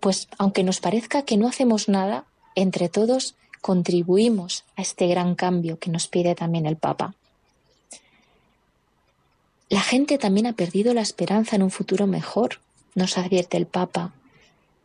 pues 0.00 0.28
aunque 0.38 0.64
nos 0.64 0.80
parezca 0.80 1.22
que 1.22 1.36
no 1.36 1.48
hacemos 1.48 1.88
nada, 1.88 2.24
entre 2.54 2.88
todos 2.88 3.36
contribuimos 3.60 4.64
a 4.76 4.82
este 4.82 5.06
gran 5.06 5.34
cambio 5.34 5.78
que 5.78 5.90
nos 5.90 6.08
pide 6.08 6.34
también 6.34 6.66
el 6.66 6.76
Papa. 6.76 7.14
La 9.68 9.80
gente 9.80 10.18
también 10.18 10.46
ha 10.46 10.54
perdido 10.54 10.94
la 10.94 11.02
esperanza 11.02 11.56
en 11.56 11.62
un 11.62 11.70
futuro 11.70 12.06
mejor, 12.06 12.60
nos 12.94 13.18
advierte 13.18 13.56
el 13.56 13.66
Papa, 13.66 14.12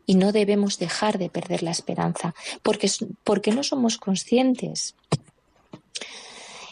y 0.06 0.14
no 0.14 0.32
debemos 0.32 0.78
dejar 0.78 1.18
de 1.18 1.30
perder 1.30 1.62
la 1.62 1.70
esperanza, 1.70 2.34
porque, 2.62 2.90
porque 3.24 3.52
no 3.52 3.62
somos 3.62 3.96
conscientes. 3.96 4.94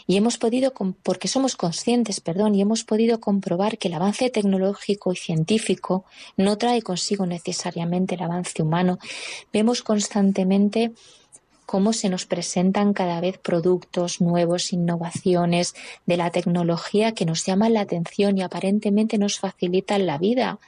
Y 0.05 0.17
hemos 0.17 0.37
podido, 0.37 0.73
porque 1.01 1.27
somos 1.27 1.55
conscientes, 1.55 2.19
perdón, 2.19 2.55
y 2.55 2.61
hemos 2.61 2.83
podido 2.83 3.19
comprobar 3.19 3.77
que 3.77 3.87
el 3.87 3.93
avance 3.93 4.29
tecnológico 4.29 5.13
y 5.13 5.15
científico 5.15 6.03
no 6.35 6.57
trae 6.57 6.81
consigo 6.81 7.25
necesariamente 7.25 8.15
el 8.15 8.23
avance 8.23 8.61
humano. 8.61 8.99
Vemos 9.53 9.81
constantemente 9.81 10.91
cómo 11.65 11.93
se 11.93 12.09
nos 12.09 12.25
presentan 12.25 12.93
cada 12.93 13.19
vez 13.21 13.37
productos 13.37 14.21
nuevos, 14.21 14.73
innovaciones 14.73 15.75
de 16.05 16.17
la 16.17 16.29
tecnología 16.29 17.13
que 17.13 17.25
nos 17.25 17.45
llaman 17.45 17.73
la 17.73 17.81
atención 17.81 18.37
y 18.37 18.41
aparentemente 18.41 19.17
nos 19.17 19.39
facilitan 19.39 20.05
la 20.05 20.17
vida. 20.17 20.59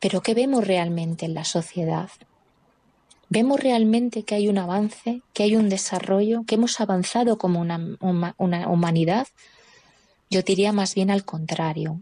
Pero 0.00 0.20
¿qué 0.20 0.34
vemos 0.34 0.66
realmente 0.66 1.26
en 1.26 1.34
la 1.34 1.44
sociedad? 1.44 2.10
¿Vemos 3.28 3.58
realmente 3.58 4.22
que 4.22 4.34
hay 4.34 4.48
un 4.48 4.58
avance, 4.58 5.22
que 5.32 5.44
hay 5.44 5.56
un 5.56 5.68
desarrollo, 5.68 6.44
que 6.46 6.56
hemos 6.56 6.80
avanzado 6.80 7.38
como 7.38 7.60
una, 7.60 8.34
humanidad? 8.68 9.26
Yo 10.30 10.42
diría 10.42 10.72
más 10.72 10.94
bien 10.94 11.10
al 11.10 11.24
contrario. 11.24 12.00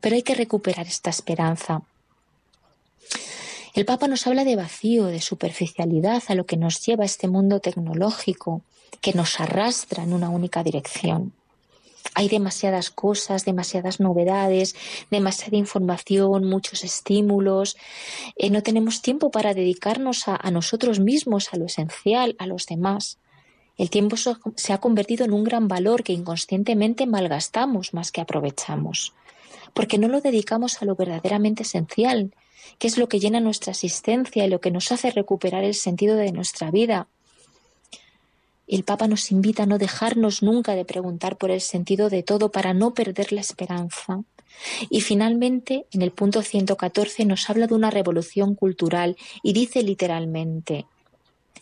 Pero 0.00 0.16
hay 0.16 0.22
que 0.22 0.34
recuperar 0.34 0.86
esta 0.86 1.10
esperanza. 1.10 1.82
El 3.78 3.84
Papa 3.84 4.08
nos 4.08 4.26
habla 4.26 4.44
de 4.44 4.56
vacío, 4.56 5.06
de 5.06 5.20
superficialidad, 5.20 6.20
a 6.26 6.34
lo 6.34 6.46
que 6.46 6.56
nos 6.56 6.84
lleva 6.84 7.04
este 7.04 7.28
mundo 7.28 7.60
tecnológico, 7.60 8.62
que 9.00 9.12
nos 9.12 9.38
arrastra 9.38 10.02
en 10.02 10.12
una 10.12 10.30
única 10.30 10.64
dirección. 10.64 11.32
Hay 12.12 12.28
demasiadas 12.28 12.90
cosas, 12.90 13.44
demasiadas 13.44 14.00
novedades, 14.00 14.74
demasiada 15.12 15.58
información, 15.58 16.42
muchos 16.42 16.82
estímulos. 16.82 17.76
Eh, 18.34 18.50
no 18.50 18.64
tenemos 18.64 19.00
tiempo 19.00 19.30
para 19.30 19.54
dedicarnos 19.54 20.26
a, 20.26 20.34
a 20.34 20.50
nosotros 20.50 20.98
mismos, 20.98 21.50
a 21.52 21.56
lo 21.56 21.66
esencial, 21.66 22.34
a 22.40 22.48
los 22.48 22.66
demás. 22.66 23.18
El 23.76 23.90
tiempo 23.90 24.16
se 24.56 24.72
ha 24.72 24.78
convertido 24.78 25.24
en 25.24 25.32
un 25.32 25.44
gran 25.44 25.68
valor 25.68 26.02
que 26.02 26.14
inconscientemente 26.14 27.06
malgastamos 27.06 27.94
más 27.94 28.10
que 28.10 28.22
aprovechamos, 28.22 29.14
porque 29.72 29.98
no 29.98 30.08
lo 30.08 30.20
dedicamos 30.20 30.82
a 30.82 30.84
lo 30.84 30.96
verdaderamente 30.96 31.62
esencial, 31.62 32.32
qué 32.78 32.86
es 32.86 32.98
lo 32.98 33.08
que 33.08 33.20
llena 33.20 33.40
nuestra 33.40 33.72
existencia 33.72 34.44
y 34.44 34.50
lo 34.50 34.60
que 34.60 34.70
nos 34.70 34.92
hace 34.92 35.10
recuperar 35.10 35.64
el 35.64 35.74
sentido 35.74 36.16
de 36.16 36.32
nuestra 36.32 36.70
vida. 36.70 37.06
El 38.66 38.84
Papa 38.84 39.08
nos 39.08 39.30
invita 39.32 39.62
a 39.62 39.66
no 39.66 39.78
dejarnos 39.78 40.42
nunca 40.42 40.74
de 40.74 40.84
preguntar 40.84 41.38
por 41.38 41.50
el 41.50 41.62
sentido 41.62 42.10
de 42.10 42.22
todo 42.22 42.50
para 42.50 42.74
no 42.74 42.92
perder 42.92 43.32
la 43.32 43.40
esperanza. 43.40 44.22
Y 44.90 45.00
finalmente, 45.00 45.86
en 45.92 46.02
el 46.02 46.10
punto 46.10 46.42
114 46.42 47.24
nos 47.24 47.48
habla 47.48 47.66
de 47.66 47.74
una 47.74 47.90
revolución 47.90 48.54
cultural 48.54 49.16
y 49.42 49.54
dice 49.54 49.82
literalmente, 49.82 50.86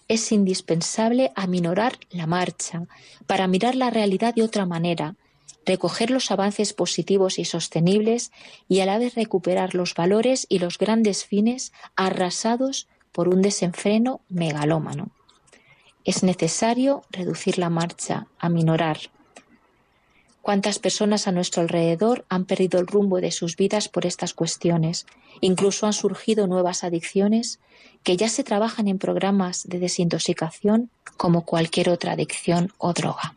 es 0.08 0.32
indispensable 0.32 1.32
aminorar 1.34 1.98
la 2.10 2.26
marcha 2.26 2.84
para 3.26 3.46
mirar 3.46 3.74
la 3.74 3.90
realidad 3.90 4.34
de 4.34 4.42
otra 4.42 4.66
manera, 4.66 5.14
recoger 5.66 6.10
los 6.10 6.30
avances 6.30 6.72
positivos 6.72 7.38
y 7.38 7.44
sostenibles 7.44 8.32
y 8.68 8.80
a 8.80 8.86
la 8.86 8.98
vez 8.98 9.16
recuperar 9.16 9.74
los 9.74 9.94
valores 9.94 10.46
y 10.48 10.60
los 10.60 10.78
grandes 10.78 11.26
fines 11.26 11.72
arrasados 11.96 12.88
por 13.12 13.28
un 13.28 13.42
desenfreno 13.42 14.20
megalómano. 14.28 15.10
Es 16.04 16.22
necesario 16.22 17.02
reducir 17.10 17.58
la 17.58 17.68
marcha, 17.68 18.28
aminorar. 18.38 18.98
¿Cuántas 20.40 20.78
personas 20.78 21.26
a 21.26 21.32
nuestro 21.32 21.62
alrededor 21.62 22.24
han 22.28 22.44
perdido 22.44 22.78
el 22.78 22.86
rumbo 22.86 23.20
de 23.20 23.32
sus 23.32 23.56
vidas 23.56 23.88
por 23.88 24.06
estas 24.06 24.32
cuestiones? 24.32 25.04
Incluso 25.40 25.86
han 25.86 25.92
surgido 25.92 26.46
nuevas 26.46 26.84
adicciones 26.84 27.58
que 28.04 28.16
ya 28.16 28.28
se 28.28 28.44
trabajan 28.44 28.86
en 28.86 28.98
programas 28.98 29.64
de 29.66 29.80
desintoxicación 29.80 30.90
como 31.16 31.44
cualquier 31.44 31.90
otra 31.90 32.12
adicción 32.12 32.72
o 32.78 32.92
droga. 32.92 33.35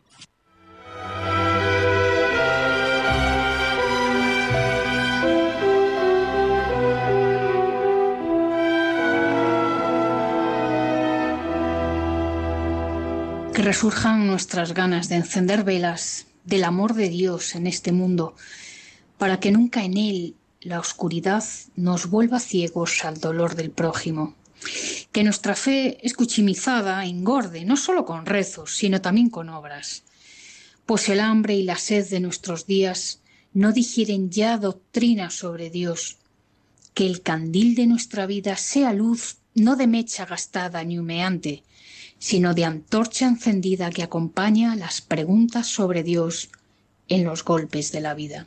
Que 13.54 13.62
resurjan 13.62 14.26
nuestras 14.26 14.74
ganas 14.74 15.08
de 15.08 15.16
encender 15.16 15.64
velas, 15.64 16.26
del 16.44 16.64
amor 16.64 16.94
de 16.94 17.08
Dios 17.08 17.54
en 17.54 17.66
este 17.66 17.90
mundo, 17.90 18.34
para 19.18 19.40
que 19.40 19.50
nunca 19.50 19.84
en 19.84 19.96
él 19.96 20.34
la 20.60 20.78
oscuridad 20.78 21.42
nos 21.74 22.10
vuelva 22.10 22.38
ciegos 22.38 23.04
al 23.04 23.18
dolor 23.18 23.56
del 23.56 23.70
prójimo. 23.70 24.34
Que 25.10 25.24
nuestra 25.24 25.56
fe 25.56 25.98
escuchimizada 26.06 27.04
engorde, 27.06 27.64
no 27.64 27.76
solo 27.76 28.04
con 28.04 28.26
rezos, 28.26 28.76
sino 28.76 29.00
también 29.00 29.30
con 29.30 29.48
obras. 29.48 30.04
Pues 30.86 31.08
el 31.08 31.20
hambre 31.20 31.54
y 31.54 31.62
la 31.62 31.76
sed 31.76 32.08
de 32.08 32.20
nuestros 32.20 32.66
días 32.66 33.20
no 33.52 33.72
digieren 33.72 34.30
ya 34.30 34.58
doctrina 34.58 35.30
sobre 35.30 35.70
Dios. 35.70 36.18
Que 36.94 37.06
el 37.06 37.22
candil 37.22 37.74
de 37.74 37.86
nuestra 37.86 38.26
vida 38.26 38.56
sea 38.56 38.92
luz 38.92 39.38
no 39.54 39.76
de 39.76 39.86
mecha 39.86 40.26
gastada 40.26 40.84
ni 40.84 40.98
humeante, 40.98 41.64
sino 42.20 42.52
de 42.52 42.66
antorcha 42.66 43.26
encendida 43.26 43.90
que 43.90 44.02
acompaña 44.02 44.76
las 44.76 45.00
preguntas 45.00 45.66
sobre 45.66 46.02
Dios 46.02 46.52
en 47.08 47.24
los 47.24 47.44
golpes 47.44 47.90
de 47.92 48.00
la 48.02 48.14
vida. 48.14 48.46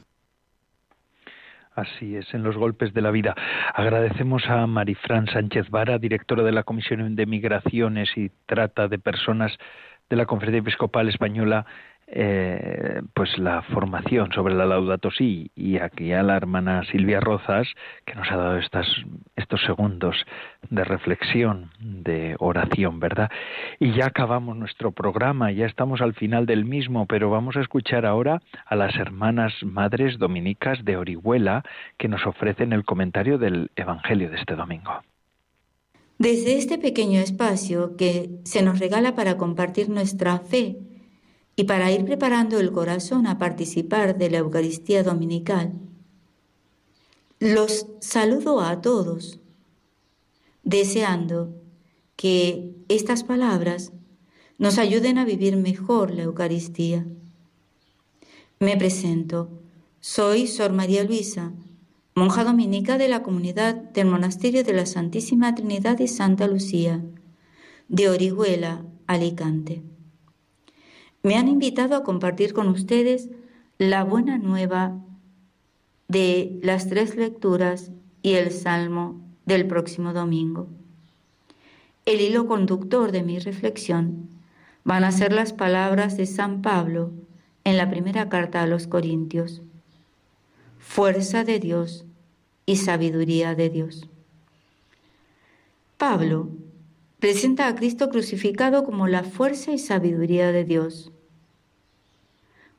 Así 1.76 2.16
es, 2.16 2.32
en 2.36 2.44
los 2.44 2.56
golpes 2.56 2.94
de 2.94 3.02
la 3.02 3.10
vida. 3.10 3.36
Agradecemos 3.74 4.44
a 4.48 4.68
Marifran 4.68 5.26
Sánchez 5.26 5.72
Vara, 5.72 5.98
directora 5.98 6.44
de 6.44 6.52
la 6.52 6.62
Comisión 6.62 7.16
de 7.16 7.26
Migraciones 7.26 8.10
y 8.16 8.30
Trata 8.46 8.88
de 8.88 9.00
Personas 9.00 9.52
de 10.08 10.18
la 10.18 10.28
Conferencia 10.28 10.60
Episcopal 10.60 11.10
Española, 11.10 11.66
eh, 12.08 13.02
pues 13.14 13.38
la 13.38 13.62
formación 13.62 14.32
sobre 14.34 14.54
la 14.54 14.66
Laudato 14.66 15.10
Si 15.12 15.52
y 15.56 15.78
aquí 15.78 16.12
a 16.14 16.22
la 16.22 16.36
hermana 16.36 16.84
Silvia 16.92 17.20
Rozas 17.20 17.68
que 18.06 18.16
nos 18.16 18.30
ha 18.32 18.38
dado 18.38 18.58
estas, 18.58 18.88
estos 19.36 19.62
segundos 19.64 20.16
de 20.70 20.84
reflexión, 20.84 21.72
de 21.80 22.36
oración, 22.40 23.00
¿verdad? 23.00 23.32
Y 23.80 23.94
ya 23.94 24.08
acabamos 24.08 24.56
nuestro 24.58 24.92
programa, 24.92 25.52
ya 25.52 25.66
estamos 25.66 26.02
al 26.02 26.14
final 26.14 26.46
del 26.46 26.66
mismo, 26.66 27.06
pero 27.06 27.30
vamos 27.30 27.56
a 27.56 27.62
escuchar 27.62 28.06
ahora 28.06 28.42
a 28.66 28.76
las 28.76 28.96
hermanas 28.96 29.54
madres 29.64 30.20
dominicas 30.20 30.84
de 30.86 30.98
Orihuela 30.98 31.64
que 31.98 32.08
nos 32.08 32.26
ofrecen 32.26 32.74
el 32.74 32.86
comentario 32.86 33.38
del 33.38 33.72
Evangelio 33.76 34.30
de 34.30 34.38
este 34.38 34.56
domingo. 34.56 35.02
Desde 36.20 36.58
este 36.58 36.78
pequeño 36.78 37.20
espacio 37.20 37.98
que 37.98 38.30
se 38.44 38.62
nos 38.62 38.80
regala 38.80 39.16
para 39.16 39.38
compartir 39.38 39.90
nuestra 39.90 40.40
fe, 40.40 40.78
y 41.56 41.66
para 41.66 41.92
ir 41.92 42.06
preparando 42.06 42.60
el 42.60 42.72
corazón 42.72 43.28
a 43.28 43.38
participar 43.38 44.18
de 44.18 44.30
la 44.30 44.40
Eucaristía 44.40 45.04
Dominical, 45.04 45.74
los 47.40 47.88
saludo 48.00 48.62
a 48.62 48.82
todos, 48.82 49.40
deseando 50.64 51.54
que 52.16 52.72
estas 52.88 53.24
palabras 53.24 53.92
nos 54.58 54.78
ayuden 54.78 55.18
a 55.18 55.26
vivir 55.26 55.58
mejor 55.58 56.12
la 56.12 56.24
Eucaristía. 56.24 57.06
Me 58.60 58.78
presento, 58.78 59.50
soy 60.00 60.48
Sor 60.48 60.72
María 60.72 61.04
Luisa, 61.04 61.52
monja 62.16 62.44
dominica 62.44 62.98
de 62.98 63.10
la 63.10 63.24
comunidad 63.24 63.76
del 63.76 64.08
Monasterio 64.08 64.64
de 64.64 64.74
la 64.74 64.86
Santísima 64.86 65.54
Trinidad 65.54 66.00
y 66.00 66.08
Santa 66.08 66.48
Lucía, 66.48 67.04
de 67.90 68.10
Orihuela, 68.10 68.86
Alicante 69.06 69.84
me 71.24 71.38
han 71.38 71.48
invitado 71.48 71.96
a 71.96 72.04
compartir 72.04 72.54
con 72.54 72.68
ustedes 72.68 73.30
la 73.78 74.04
buena 74.04 74.38
nueva 74.38 75.00
de 76.10 76.60
las 76.62 76.90
tres 76.90 77.16
lecturas 77.16 77.92
y 78.22 78.34
el 78.34 78.52
salmo 78.52 79.22
del 79.46 79.66
próximo 79.66 80.14
domingo. 80.14 80.68
El 82.06 82.20
hilo 82.20 82.46
conductor 82.46 83.14
de 83.14 83.24
mi 83.24 83.40
reflexión 83.40 84.28
van 84.84 85.06
a 85.06 85.14
ser 85.14 85.32
las 85.32 85.54
palabras 85.54 86.18
de 86.18 86.26
San 86.26 86.62
Pablo 86.62 87.12
en 87.64 87.78
la 87.78 87.90
primera 87.90 88.28
carta 88.28 88.62
a 88.62 88.68
los 88.68 88.88
Corintios. 88.88 89.62
Fuerza 90.78 91.46
de 91.46 91.60
Dios 91.60 92.06
y 92.66 92.76
sabiduría 92.76 93.56
de 93.56 93.70
Dios. 93.70 94.10
Pablo 95.98 96.50
presenta 97.20 97.68
a 97.68 97.76
Cristo 97.76 98.10
crucificado 98.10 98.84
como 98.84 99.08
la 99.08 99.24
fuerza 99.24 99.72
y 99.72 99.80
sabiduría 99.80 100.52
de 100.52 100.66
Dios. 100.66 101.13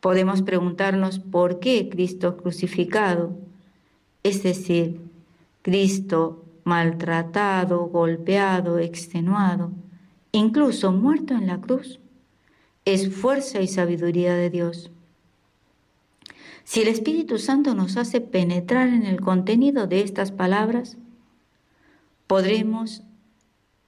Podemos 0.04 0.42
preguntarnos 0.42 1.18
por 1.18 1.60
qué 1.60 1.88
Cristo 1.88 2.36
crucificado, 2.36 3.38
es 4.22 4.42
decir, 4.42 5.00
Cristo 5.62 6.44
maltratado, 6.62 7.86
golpeado, 7.86 8.78
extenuado, 8.78 9.70
incluso 10.30 10.92
muerto 10.92 11.32
en 11.32 11.46
la 11.46 11.58
cruz, 11.58 12.00
es 12.84 13.14
fuerza 13.14 13.62
y 13.62 13.66
sabiduría 13.66 14.34
de 14.34 14.50
Dios. 14.50 14.90
Si 16.64 16.82
el 16.82 16.88
Espíritu 16.88 17.38
Santo 17.38 17.74
nos 17.74 17.96
hace 17.96 18.20
penetrar 18.20 18.88
en 18.88 19.06
el 19.06 19.22
contenido 19.22 19.86
de 19.86 20.02
estas 20.02 20.32
palabras, 20.32 20.98
podremos 22.26 23.04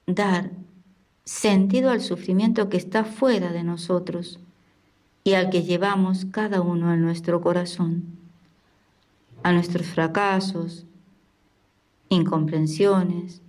dar 0.07 0.49
sentido 1.25 1.91
al 1.91 2.01
sufrimiento 2.01 2.69
que 2.69 2.77
está 2.77 3.03
fuera 3.03 3.51
de 3.51 3.63
nosotros 3.63 4.39
y 5.27 5.33
al 5.33 5.49
que 5.49 5.63
llevamos 5.63 6.23
cada 6.31 6.61
uno 6.61 6.93
en 6.93 7.01
nuestro 7.01 7.41
corazón, 7.41 8.05
a 9.43 9.51
nuestros 9.51 9.85
fracasos, 9.85 10.85
incomprensiones, 12.07 13.41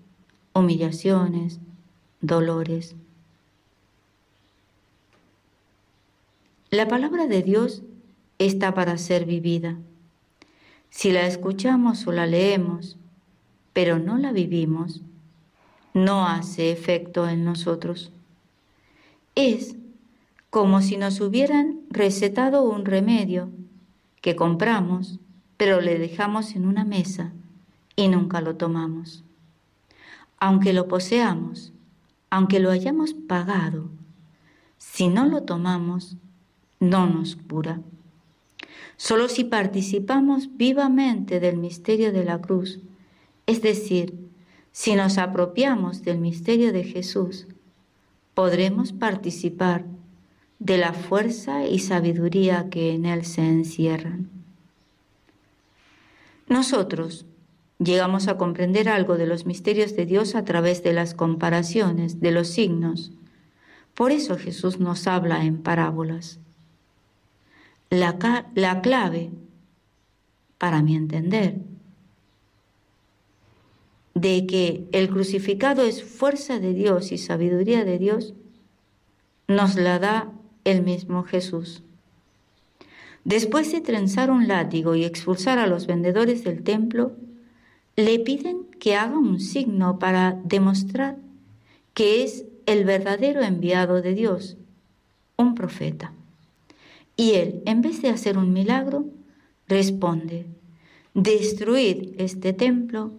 humillaciones, 0.55 1.61
dolores. 2.21 2.97
La 6.71 6.89
palabra 6.89 7.29
de 7.29 7.45
Dios 7.45 7.85
está 8.41 8.75
para 8.75 8.99
ser 8.99 9.25
vivida. 9.25 9.77
Si 10.91 11.13
la 11.13 11.29
escuchamos 11.29 12.09
o 12.09 12.11
la 12.11 12.27
leemos, 12.27 12.97
pero 13.73 14.01
no 14.01 14.19
la 14.19 14.33
vivimos, 14.33 15.03
no 15.95 16.27
hace 16.27 16.73
efecto 16.73 17.29
en 17.29 17.45
nosotros. 17.45 18.11
Es 19.37 19.77
como 20.51 20.81
si 20.81 20.97
nos 20.97 21.21
hubieran 21.21 21.81
recetado 21.91 22.63
un 22.63 22.85
remedio 22.85 23.51
que 24.21 24.35
compramos, 24.35 25.21
pero 25.57 25.81
le 25.81 25.99
dejamos 25.99 26.55
en 26.55 26.67
una 26.67 26.85
mesa 26.85 27.33
y 27.97 28.09
nunca 28.09 28.41
lo 28.41 28.57
tomamos. 28.57 29.25
Aunque 30.39 30.73
lo 30.73 30.89
poseamos, 30.89 31.73
aunque 32.31 32.61
lo 32.61 32.71
hayamos 32.71 33.13
pagado, 33.13 33.91
si 34.79 35.09
no 35.09 35.27
lo 35.27 35.43
tomamos, 35.43 36.17
no 36.81 37.07
nos 37.07 37.37
cura. 37.37 37.81
Solo 38.97 39.29
si 39.29 39.45
participamos 39.45 40.57
vivamente 40.57 41.41
del 41.41 41.57
misterio 41.57 42.13
de 42.13 42.25
la 42.25 42.41
cruz, 42.41 42.81
es 43.47 43.63
decir, 43.63 44.29
si 44.73 44.95
nos 44.95 45.19
apropiamos 45.19 46.03
del 46.03 46.19
misterio 46.19 46.73
de 46.73 46.85
Jesús, 46.85 47.47
podremos 48.35 48.93
participar 48.93 49.85
de 50.59 50.79
la 50.79 50.93
fuerza 50.93 51.67
y 51.67 51.79
sabiduría 51.79 52.69
que 52.71 52.93
en 52.93 53.07
él 53.07 53.25
se 53.25 53.43
encierran. 53.43 54.29
Nosotros 56.49 57.27
llegamos 57.79 58.27
a 58.27 58.37
comprender 58.37 58.89
algo 58.89 59.17
de 59.17 59.27
los 59.27 59.47
misterios 59.47 59.95
de 59.95 60.07
Dios 60.07 60.35
a 60.35 60.45
través 60.45 60.83
de 60.83 60.93
las 60.93 61.15
comparaciones, 61.15 62.21
de 62.21 62.33
los 62.33 62.49
signos. 62.49 63.13
Por 63.95 64.11
eso 64.11 64.37
Jesús 64.37 64.81
nos 64.81 65.07
habla 65.07 65.45
en 65.45 65.63
parábolas. 65.63 66.41
La, 67.91 68.47
la 68.55 68.81
clave, 68.81 69.31
para 70.59 70.83
mi 70.83 70.97
entender, 70.97 71.57
de 74.15 74.47
que 74.47 74.89
el 74.93 75.09
crucificado 75.09 75.83
es 75.85 76.03
fuerza 76.03 76.59
de 76.59 76.75
Dios 76.75 77.13
y 77.13 77.19
sabiduría 77.19 77.85
de 77.85 77.99
Dios, 77.99 78.35
nos 79.47 79.77
la 79.77 79.99
da 79.99 80.33
el 80.71 80.83
mismo 80.83 81.25
Jesús. 81.25 81.83
Después 83.25 83.73
de 83.73 83.81
trenzar 83.81 84.31
un 84.31 84.49
látigo 84.49 84.95
y 84.95 85.05
expulsar 85.05 85.59
a 85.59 85.67
los 85.67 85.87
vendedores 85.87 86.45
del 86.45 86.63
templo, 86.63 87.13
le 87.97 88.19
piden 88.19 88.65
que 88.79 88.95
haga 88.95 89.19
un 89.19 89.41
signo 89.41 89.99
para 89.99 90.39
demostrar 90.45 91.17
que 91.95 92.23
es 92.23 92.45
el 92.67 92.85
verdadero 92.85 93.43
enviado 93.43 94.03
de 94.03 94.15
Dios, 94.15 94.57
un 95.37 95.55
profeta. 95.55 96.13
Y 97.17 97.33
él, 97.33 97.63
en 97.67 97.83
vez 97.83 98.01
de 98.03 98.11
hacer 98.11 98.39
un 98.39 98.53
milagro, 98.53 99.07
responde, 99.67 100.47
destruid 101.15 102.15
este 102.19 102.53
templo 102.53 103.11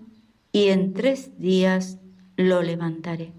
y 0.52 0.70
en 0.70 0.94
tres 0.94 1.38
días 1.40 1.98
lo 2.38 2.62
levantaré. 2.62 3.34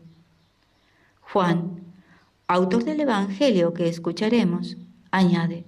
Juan 1.22 1.89
autor 2.52 2.82
del 2.82 3.00
Evangelio 3.00 3.74
que 3.74 3.88
escucharemos, 3.88 4.76
añade, 5.12 5.64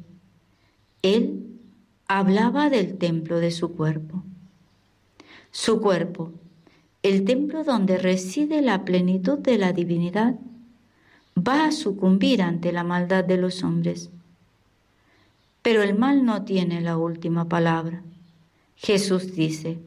Él 1.02 1.60
hablaba 2.08 2.70
del 2.70 2.98
templo 2.98 3.38
de 3.38 3.52
su 3.52 3.76
cuerpo. 3.76 4.24
Su 5.52 5.80
cuerpo, 5.80 6.32
el 7.04 7.24
templo 7.24 7.62
donde 7.62 7.98
reside 7.98 8.62
la 8.62 8.84
plenitud 8.84 9.38
de 9.38 9.58
la 9.58 9.72
divinidad, 9.72 10.34
va 11.38 11.66
a 11.66 11.70
sucumbir 11.70 12.42
ante 12.42 12.72
la 12.72 12.82
maldad 12.82 13.22
de 13.24 13.36
los 13.36 13.62
hombres. 13.62 14.10
Pero 15.62 15.84
el 15.84 15.96
mal 15.96 16.24
no 16.24 16.42
tiene 16.42 16.80
la 16.80 16.98
última 16.98 17.48
palabra. 17.48 18.02
Jesús 18.74 19.36
dice, 19.36 19.78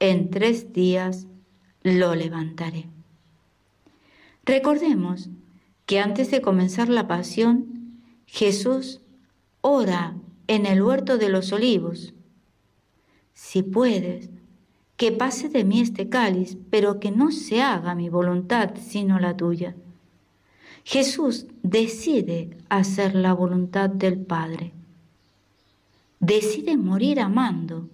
en 0.00 0.30
tres 0.30 0.72
días 0.72 1.28
lo 1.84 2.16
levantaré. 2.16 2.86
Recordemos 4.44 5.30
que 5.86 6.00
antes 6.00 6.30
de 6.30 6.42
comenzar 6.42 6.88
la 6.88 7.06
pasión, 7.06 8.02
Jesús 8.26 9.00
ora 9.60 10.16
en 10.48 10.66
el 10.66 10.82
huerto 10.82 11.16
de 11.16 11.28
los 11.28 11.52
olivos. 11.52 12.12
Si 13.34 13.62
puedes, 13.62 14.30
que 14.96 15.12
pase 15.12 15.48
de 15.48 15.64
mí 15.64 15.80
este 15.80 16.08
cáliz, 16.08 16.56
pero 16.70 17.00
que 17.00 17.10
no 17.10 17.30
se 17.30 17.62
haga 17.62 17.94
mi 17.94 18.08
voluntad 18.08 18.74
sino 18.80 19.18
la 19.18 19.36
tuya. 19.36 19.76
Jesús 20.84 21.46
decide 21.62 22.56
hacer 22.68 23.14
la 23.14 23.32
voluntad 23.32 23.90
del 23.90 24.18
Padre. 24.18 24.72
Decide 26.20 26.76
morir 26.76 27.20
amando. 27.20 27.88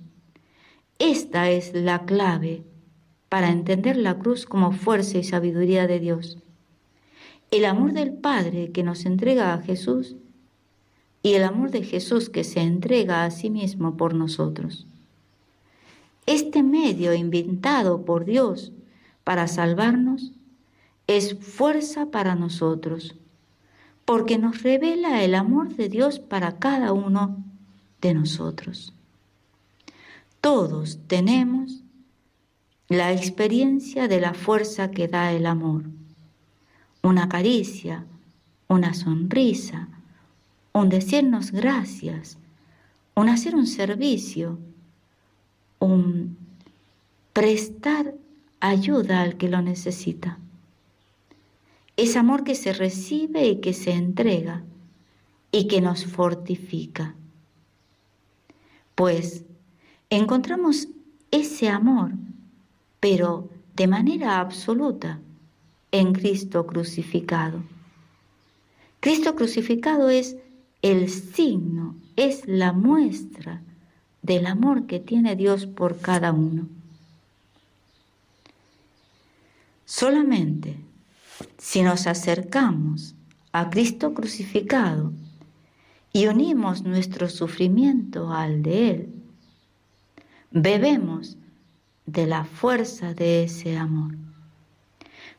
Esta 0.98 1.50
es 1.50 1.72
la 1.74 2.04
clave 2.04 2.62
para 3.28 3.50
entender 3.50 3.96
la 3.96 4.18
cruz 4.18 4.46
como 4.46 4.72
fuerza 4.72 5.18
y 5.18 5.24
sabiduría 5.24 5.86
de 5.86 6.00
Dios. 6.00 6.41
El 7.52 7.66
amor 7.66 7.92
del 7.92 8.14
Padre 8.14 8.72
que 8.72 8.82
nos 8.82 9.04
entrega 9.04 9.52
a 9.52 9.60
Jesús 9.60 10.16
y 11.22 11.34
el 11.34 11.44
amor 11.44 11.70
de 11.70 11.84
Jesús 11.84 12.30
que 12.30 12.44
se 12.44 12.60
entrega 12.60 13.24
a 13.24 13.30
sí 13.30 13.50
mismo 13.50 13.98
por 13.98 14.14
nosotros. 14.14 14.86
Este 16.24 16.62
medio 16.62 17.12
inventado 17.12 18.06
por 18.06 18.24
Dios 18.24 18.72
para 19.22 19.48
salvarnos 19.48 20.32
es 21.06 21.38
fuerza 21.40 22.10
para 22.10 22.34
nosotros, 22.36 23.16
porque 24.06 24.38
nos 24.38 24.62
revela 24.62 25.22
el 25.22 25.34
amor 25.34 25.76
de 25.76 25.90
Dios 25.90 26.20
para 26.20 26.58
cada 26.58 26.94
uno 26.94 27.44
de 28.00 28.14
nosotros. 28.14 28.94
Todos 30.40 31.00
tenemos 31.06 31.82
la 32.88 33.12
experiencia 33.12 34.08
de 34.08 34.22
la 34.22 34.32
fuerza 34.32 34.90
que 34.90 35.06
da 35.06 35.32
el 35.32 35.44
amor. 35.44 35.84
Una 37.02 37.28
caricia, 37.28 38.04
una 38.68 38.94
sonrisa, 38.94 39.88
un 40.72 40.88
decirnos 40.88 41.50
gracias, 41.50 42.38
un 43.14 43.28
hacer 43.28 43.54
un 43.54 43.66
servicio, 43.66 44.58
un 45.80 46.36
prestar 47.32 48.14
ayuda 48.60 49.20
al 49.20 49.36
que 49.36 49.48
lo 49.48 49.60
necesita. 49.62 50.38
Es 51.96 52.16
amor 52.16 52.44
que 52.44 52.54
se 52.54 52.72
recibe 52.72 53.46
y 53.46 53.60
que 53.60 53.74
se 53.74 53.92
entrega 53.92 54.62
y 55.50 55.66
que 55.66 55.80
nos 55.80 56.06
fortifica. 56.06 57.14
Pues 58.94 59.44
encontramos 60.08 60.88
ese 61.30 61.68
amor, 61.68 62.12
pero 63.00 63.50
de 63.74 63.88
manera 63.88 64.40
absoluta, 64.40 65.20
en 65.92 66.12
Cristo 66.12 66.66
crucificado. 66.66 67.62
Cristo 69.00 69.34
crucificado 69.34 70.10
es 70.10 70.36
el 70.80 71.08
signo, 71.08 71.96
es 72.16 72.46
la 72.46 72.72
muestra 72.72 73.62
del 74.22 74.46
amor 74.46 74.86
que 74.86 75.00
tiene 75.00 75.36
Dios 75.36 75.66
por 75.66 75.98
cada 75.98 76.32
uno. 76.32 76.66
Solamente 79.84 80.76
si 81.58 81.82
nos 81.82 82.06
acercamos 82.06 83.14
a 83.52 83.68
Cristo 83.70 84.14
crucificado 84.14 85.12
y 86.12 86.26
unimos 86.26 86.82
nuestro 86.82 87.28
sufrimiento 87.28 88.32
al 88.32 88.62
de 88.62 88.90
Él, 88.90 89.14
bebemos 90.50 91.36
de 92.06 92.26
la 92.26 92.44
fuerza 92.44 93.14
de 93.14 93.44
ese 93.44 93.76
amor. 93.76 94.14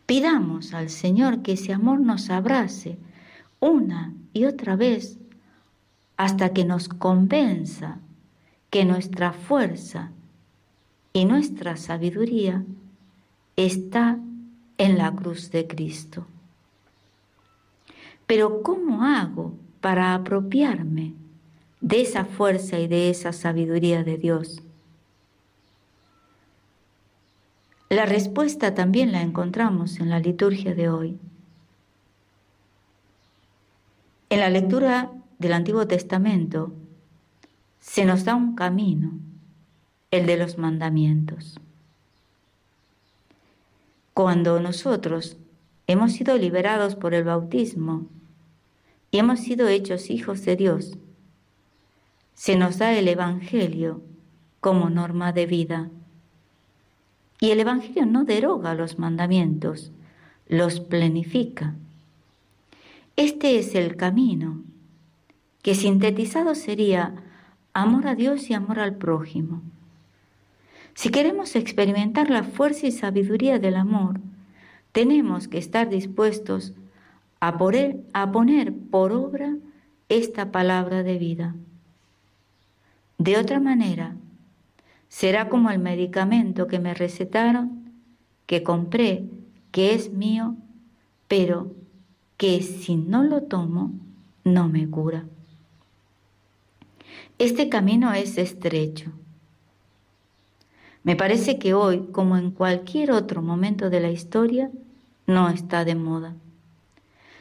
Pidamos 0.06 0.74
al 0.74 0.90
Señor 0.90 1.42
que 1.42 1.54
ese 1.54 1.74
amor 1.74 2.00
nos 2.00 2.30
abrace 2.30 2.98
una 3.60 4.14
y 4.34 4.46
otra 4.46 4.76
vez 4.76 5.18
hasta 6.18 6.54
que 6.54 6.66
nos 6.66 6.90
convenza 6.90 8.00
que 8.70 8.86
nuestra 8.86 9.34
fuerza 9.34 10.12
y 11.14 11.26
nuestra 11.26 11.78
sabiduría 11.78 12.64
está 13.56 14.18
en 14.78 14.98
la 14.98 15.12
cruz 15.12 15.52
de 15.52 15.68
Cristo. 15.68 16.26
Pero 18.26 18.64
¿cómo 18.64 19.04
hago 19.04 19.54
para 19.80 20.16
apropiarme 20.16 21.14
de 21.82 22.02
esa 22.02 22.26
fuerza 22.26 22.80
y 22.80 22.88
de 22.88 23.10
esa 23.10 23.32
sabiduría 23.32 24.04
de 24.04 24.18
Dios? 24.18 24.63
La 27.94 28.08
respuesta 28.08 28.74
también 28.74 29.12
la 29.12 29.22
encontramos 29.22 30.00
en 30.00 30.10
la 30.10 30.18
liturgia 30.18 30.74
de 30.74 30.90
hoy. 30.90 31.20
En 34.32 34.40
la 34.40 34.50
lectura 34.50 35.12
del 35.38 35.54
Antiguo 35.54 35.86
Testamento 35.86 36.74
se 37.80 38.06
nos 38.06 38.26
da 38.26 38.34
un 38.34 38.56
camino, 38.56 39.12
el 40.10 40.26
de 40.26 40.38
los 40.38 40.58
mandamientos. 40.58 41.60
Cuando 44.16 44.60
nosotros 44.60 45.38
hemos 45.86 46.14
sido 46.14 46.36
liberados 46.40 46.96
por 46.96 47.14
el 47.14 47.26
bautismo 47.26 48.08
y 49.12 49.20
hemos 49.20 49.42
sido 49.42 49.68
hechos 49.68 50.10
hijos 50.10 50.44
de 50.46 50.56
Dios, 50.56 50.98
se 52.34 52.56
nos 52.56 52.80
da 52.80 52.92
el 52.98 53.08
Evangelio 53.08 54.02
como 54.62 54.90
norma 54.90 55.32
de 55.32 55.46
vida. 55.46 55.92
Y 57.44 57.52
el 57.52 57.60
Evangelio 57.60 58.06
no 58.06 58.24
deroga 58.24 58.74
los 58.74 59.00
mandamientos, 59.00 59.92
los 60.48 60.80
plenifica. 60.80 61.76
Este 63.18 63.60
es 63.60 63.76
el 63.76 63.98
camino, 63.98 64.62
que 65.62 65.76
sintetizado 65.76 66.56
sería 66.56 67.16
amor 67.74 68.08
a 68.08 68.16
Dios 68.16 68.50
y 68.50 68.54
amor 68.54 68.80
al 68.80 68.96
prójimo. 68.96 69.62
Si 70.94 71.10
queremos 71.10 71.58
experimentar 71.58 72.30
la 72.30 72.44
fuerza 72.44 72.88
y 72.88 72.94
sabiduría 72.94 73.60
del 73.60 73.76
amor, 73.76 74.22
tenemos 74.94 75.50
que 75.50 75.58
estar 75.58 75.90
dispuestos 75.90 76.72
a 77.42 77.58
poner, 77.58 77.98
a 78.14 78.32
poner 78.32 78.74
por 78.74 79.12
obra 79.12 79.58
esta 80.08 80.54
palabra 80.54 81.04
de 81.04 81.18
vida. 81.18 81.56
De 83.18 83.36
otra 83.36 83.60
manera, 83.60 84.16
será 85.14 85.48
como 85.48 85.70
el 85.70 85.78
medicamento 85.78 86.66
que 86.66 86.80
me 86.80 86.96
recetaron, 86.96 87.94
que 88.48 88.64
compré, 88.64 89.26
que 89.72 89.94
es 89.94 90.12
mío, 90.12 90.56
pero 91.28 91.72
que 92.36 92.64
si 92.64 92.96
no 92.96 93.22
lo 93.22 93.44
tomo, 93.44 93.92
no 94.44 94.68
me 94.70 94.90
cura. 94.90 95.26
Este 97.38 97.70
camino 97.70 98.12
es 98.12 98.40
estrecho. 98.40 99.12
Me 101.04 101.16
parece 101.16 101.60
que 101.60 101.76
hoy, 101.76 102.08
como 102.12 102.36
en 102.36 102.50
cualquier 102.50 103.12
otro 103.12 103.44
momento 103.44 103.92
de 103.92 104.00
la 104.00 104.10
historia, 104.10 104.72
no 105.28 105.48
está 105.48 105.86
de 105.86 105.94
moda. 105.94 106.34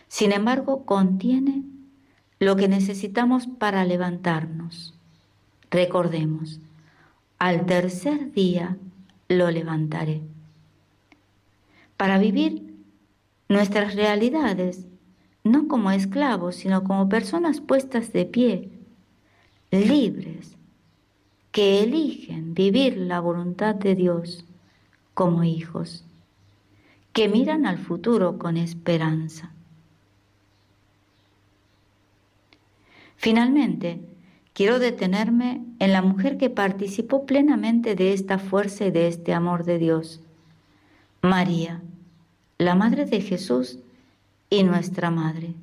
Sin 0.08 0.32
embargo, 0.32 0.84
contiene 0.84 1.62
lo 2.38 2.54
que 2.54 2.68
necesitamos 2.68 3.46
para 3.46 3.86
levantarnos. 3.86 4.92
Recordemos, 5.70 6.60
al 7.42 7.66
tercer 7.66 8.30
día 8.30 8.76
lo 9.26 9.50
levantaré. 9.50 10.20
Para 11.96 12.18
vivir 12.18 12.72
nuestras 13.48 13.96
realidades, 13.96 14.86
no 15.42 15.66
como 15.66 15.90
esclavos, 15.90 16.54
sino 16.54 16.84
como 16.84 17.08
personas 17.08 17.60
puestas 17.60 18.12
de 18.12 18.26
pie, 18.26 18.70
libres, 19.72 20.56
que 21.50 21.82
eligen 21.82 22.54
vivir 22.54 22.96
la 22.96 23.18
voluntad 23.18 23.74
de 23.74 23.96
Dios 23.96 24.44
como 25.12 25.42
hijos, 25.42 26.04
que 27.12 27.28
miran 27.28 27.66
al 27.66 27.78
futuro 27.78 28.38
con 28.38 28.56
esperanza. 28.56 29.50
Finalmente, 33.16 34.11
quiero 34.52 34.78
detenerme 34.78 35.62
en 35.78 35.92
la 35.92 36.02
mujer 36.02 36.38
que 36.38 36.50
participó 36.50 37.26
plenamente 37.26 37.94
de 37.94 38.12
esta 38.12 38.38
fuerza 38.38 38.86
y 38.86 38.90
de 38.90 39.08
este 39.08 39.32
amor 39.32 39.64
de 39.64 39.78
Dios, 39.78 40.20
María, 41.22 41.82
la 42.58 42.74
Madre 42.74 43.06
de 43.06 43.20
Jesús 43.20 43.78
y 44.50 44.62
nuestra 44.64 45.10
Madre. 45.10 45.54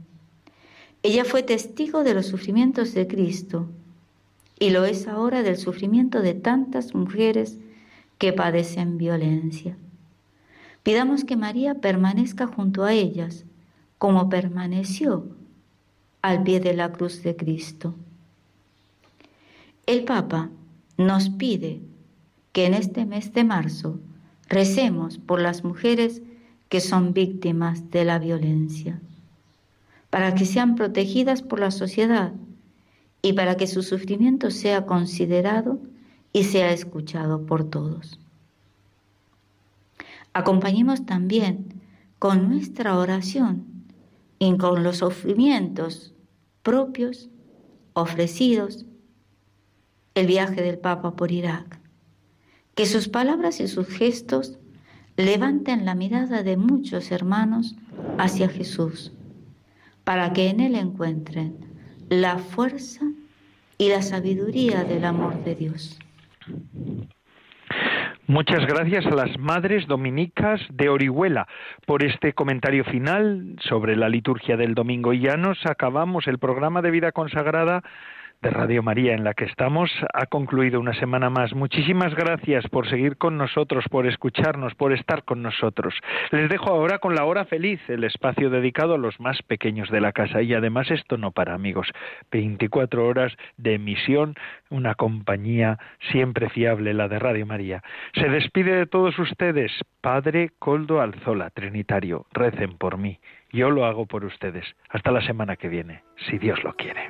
Ella 1.03 1.23
fue 1.23 1.43
testigo 1.43 2.03
de 2.03 2.13
los 2.13 2.27
sufrimientos 2.27 2.93
de 2.93 3.07
Cristo 3.07 3.67
y 4.59 4.71
lo 4.71 4.83
es 4.83 5.07
ahora 5.07 5.43
del 5.43 5.57
sufrimiento 5.57 6.21
de 6.21 6.33
tantas 6.33 6.93
mujeres 6.93 7.57
que 8.17 8.33
padecen 8.33 8.97
violencia. 8.97 9.77
Pidamos 10.83 11.23
que 11.23 11.37
María 11.37 11.75
permanezca 11.75 12.47
junto 12.47 12.83
a 12.83 12.93
ellas, 12.93 13.45
como 13.97 14.29
permaneció 14.29 15.27
al 16.21 16.43
pie 16.43 16.59
de 16.59 16.73
la 16.73 16.91
cruz 16.91 17.23
de 17.23 17.35
Cristo. 17.35 17.95
El 19.89 20.03
Papa 20.03 20.51
nos 20.97 21.31
pide 21.31 21.81
que 22.51 22.67
en 22.67 22.75
este 22.75 23.07
mes 23.07 23.33
de 23.33 23.43
marzo 23.43 23.99
recemos 24.47 25.17
por 25.17 25.41
las 25.41 25.63
mujeres 25.63 26.21
que 26.69 26.79
son 26.79 27.11
víctimas 27.11 27.89
de 27.89 28.05
la 28.05 28.19
violencia, 28.19 29.01
para 30.11 30.35
que 30.35 30.45
sean 30.45 30.75
protegidas 30.75 31.41
por 31.41 31.59
la 31.59 31.71
sociedad 31.71 32.33
y 33.23 33.33
para 33.33 33.57
que 33.57 33.65
su 33.65 33.81
sufrimiento 33.81 34.51
sea 34.51 34.85
considerado 34.85 35.79
y 36.33 36.43
sea 36.43 36.71
escuchado 36.71 37.47
por 37.47 37.67
todos. 37.67 38.19
Acompañemos 40.33 41.07
también 41.07 41.81
con 42.19 42.47
nuestra 42.47 42.95
oración 42.95 43.65
y 44.37 44.55
con 44.57 44.83
los 44.83 44.97
sufrimientos 44.97 46.13
propios 46.61 47.31
ofrecidos 47.93 48.85
el 50.16 50.28
viaje 50.28 50.62
del 50.62 50.78
Papa 50.78 51.16
por 51.16 51.32
Irak. 51.32 51.80
Que 52.76 52.86
sus 52.86 53.10
palabras 53.10 53.60
y 53.60 53.68
sus 53.68 53.88
gestos 53.88 54.60
levanten 55.18 55.86
la 55.86 55.95
mirada 55.95 56.43
de 56.43 56.57
muchos 56.57 57.12
hermanos 57.12 57.76
hacia 58.18 58.47
Jesús, 58.47 59.12
para 60.03 60.32
que 60.34 60.49
en 60.49 60.62
Él 60.62 60.76
encuentren 60.76 61.57
la 62.10 62.38
fuerza 62.38 63.05
y 63.78 63.89
la 63.89 64.01
sabiduría 64.01 64.84
del 64.84 65.05
amor 65.05 65.43
de 65.43 65.55
Dios. 65.55 65.99
Muchas 68.28 68.60
gracias 68.68 69.07
a 69.07 69.16
las 69.16 69.39
madres 69.39 69.88
dominicas 69.88 70.62
de 70.70 70.88
Orihuela 70.88 71.47
por 71.88 72.03
este 72.03 72.34
comentario 72.34 72.84
final 72.84 73.55
sobre 73.60 73.95
la 73.95 74.07
liturgia 74.07 74.55
del 74.55 74.76
domingo. 74.76 75.14
Y 75.14 75.22
ya 75.22 75.36
nos 75.36 75.57
acabamos 75.66 76.28
el 76.28 76.38
programa 76.38 76.84
de 76.84 76.91
vida 76.91 77.12
consagrada 77.12 77.82
de 78.41 78.51
Radio 78.51 78.81
María 78.81 79.13
en 79.13 79.25
la 79.25 79.33
que 79.33 79.43
estamos 79.43 79.91
ha 80.13 80.25
concluido 80.27 80.79
una 80.79 80.93
semana 80.93 81.29
más. 81.29 81.53
Muchísimas 81.53 82.15
gracias 82.15 82.65
por 82.69 82.87
seguir 82.89 83.17
con 83.17 83.37
nosotros, 83.37 83.83
por 83.89 84.07
escucharnos, 84.07 84.75
por 84.75 84.93
estar 84.93 85.23
con 85.23 85.41
nosotros. 85.41 85.93
Les 86.31 86.49
dejo 86.49 86.69
ahora 86.69 86.99
con 86.99 87.15
la 87.15 87.25
hora 87.25 87.43
feliz, 87.43 87.81
el 87.89 88.05
espacio 88.05 88.49
dedicado 88.49 88.93
a 88.93 88.97
los 88.97 89.19
más 89.19 89.41
pequeños 89.41 89.89
de 89.89 89.99
la 89.99 90.13
casa. 90.13 90.41
Y 90.41 90.53
además 90.53 90.89
esto 90.89 91.17
no 91.17 91.31
para 91.31 91.53
amigos. 91.53 91.91
24 92.31 93.05
horas 93.05 93.35
de 93.57 93.73
emisión, 93.73 94.35
una 94.69 94.95
compañía 94.95 95.77
siempre 96.11 96.49
fiable, 96.49 96.93
la 96.93 97.09
de 97.09 97.19
Radio 97.19 97.45
María. 97.45 97.83
Se 98.13 98.29
despide 98.29 98.73
de 98.73 98.85
todos 98.85 99.19
ustedes, 99.19 99.71
Padre 99.99 100.51
Coldo 100.59 101.01
Alzola, 101.01 101.49
Trinitario. 101.49 102.25
Recen 102.31 102.77
por 102.77 102.97
mí. 102.97 103.19
Yo 103.51 103.69
lo 103.69 103.85
hago 103.85 104.05
por 104.05 104.23
ustedes. 104.23 104.65
Hasta 104.87 105.11
la 105.11 105.21
semana 105.21 105.57
que 105.57 105.67
viene, 105.67 106.03
si 106.29 106.37
Dios 106.37 106.63
lo 106.63 106.73
quiere. 106.75 107.09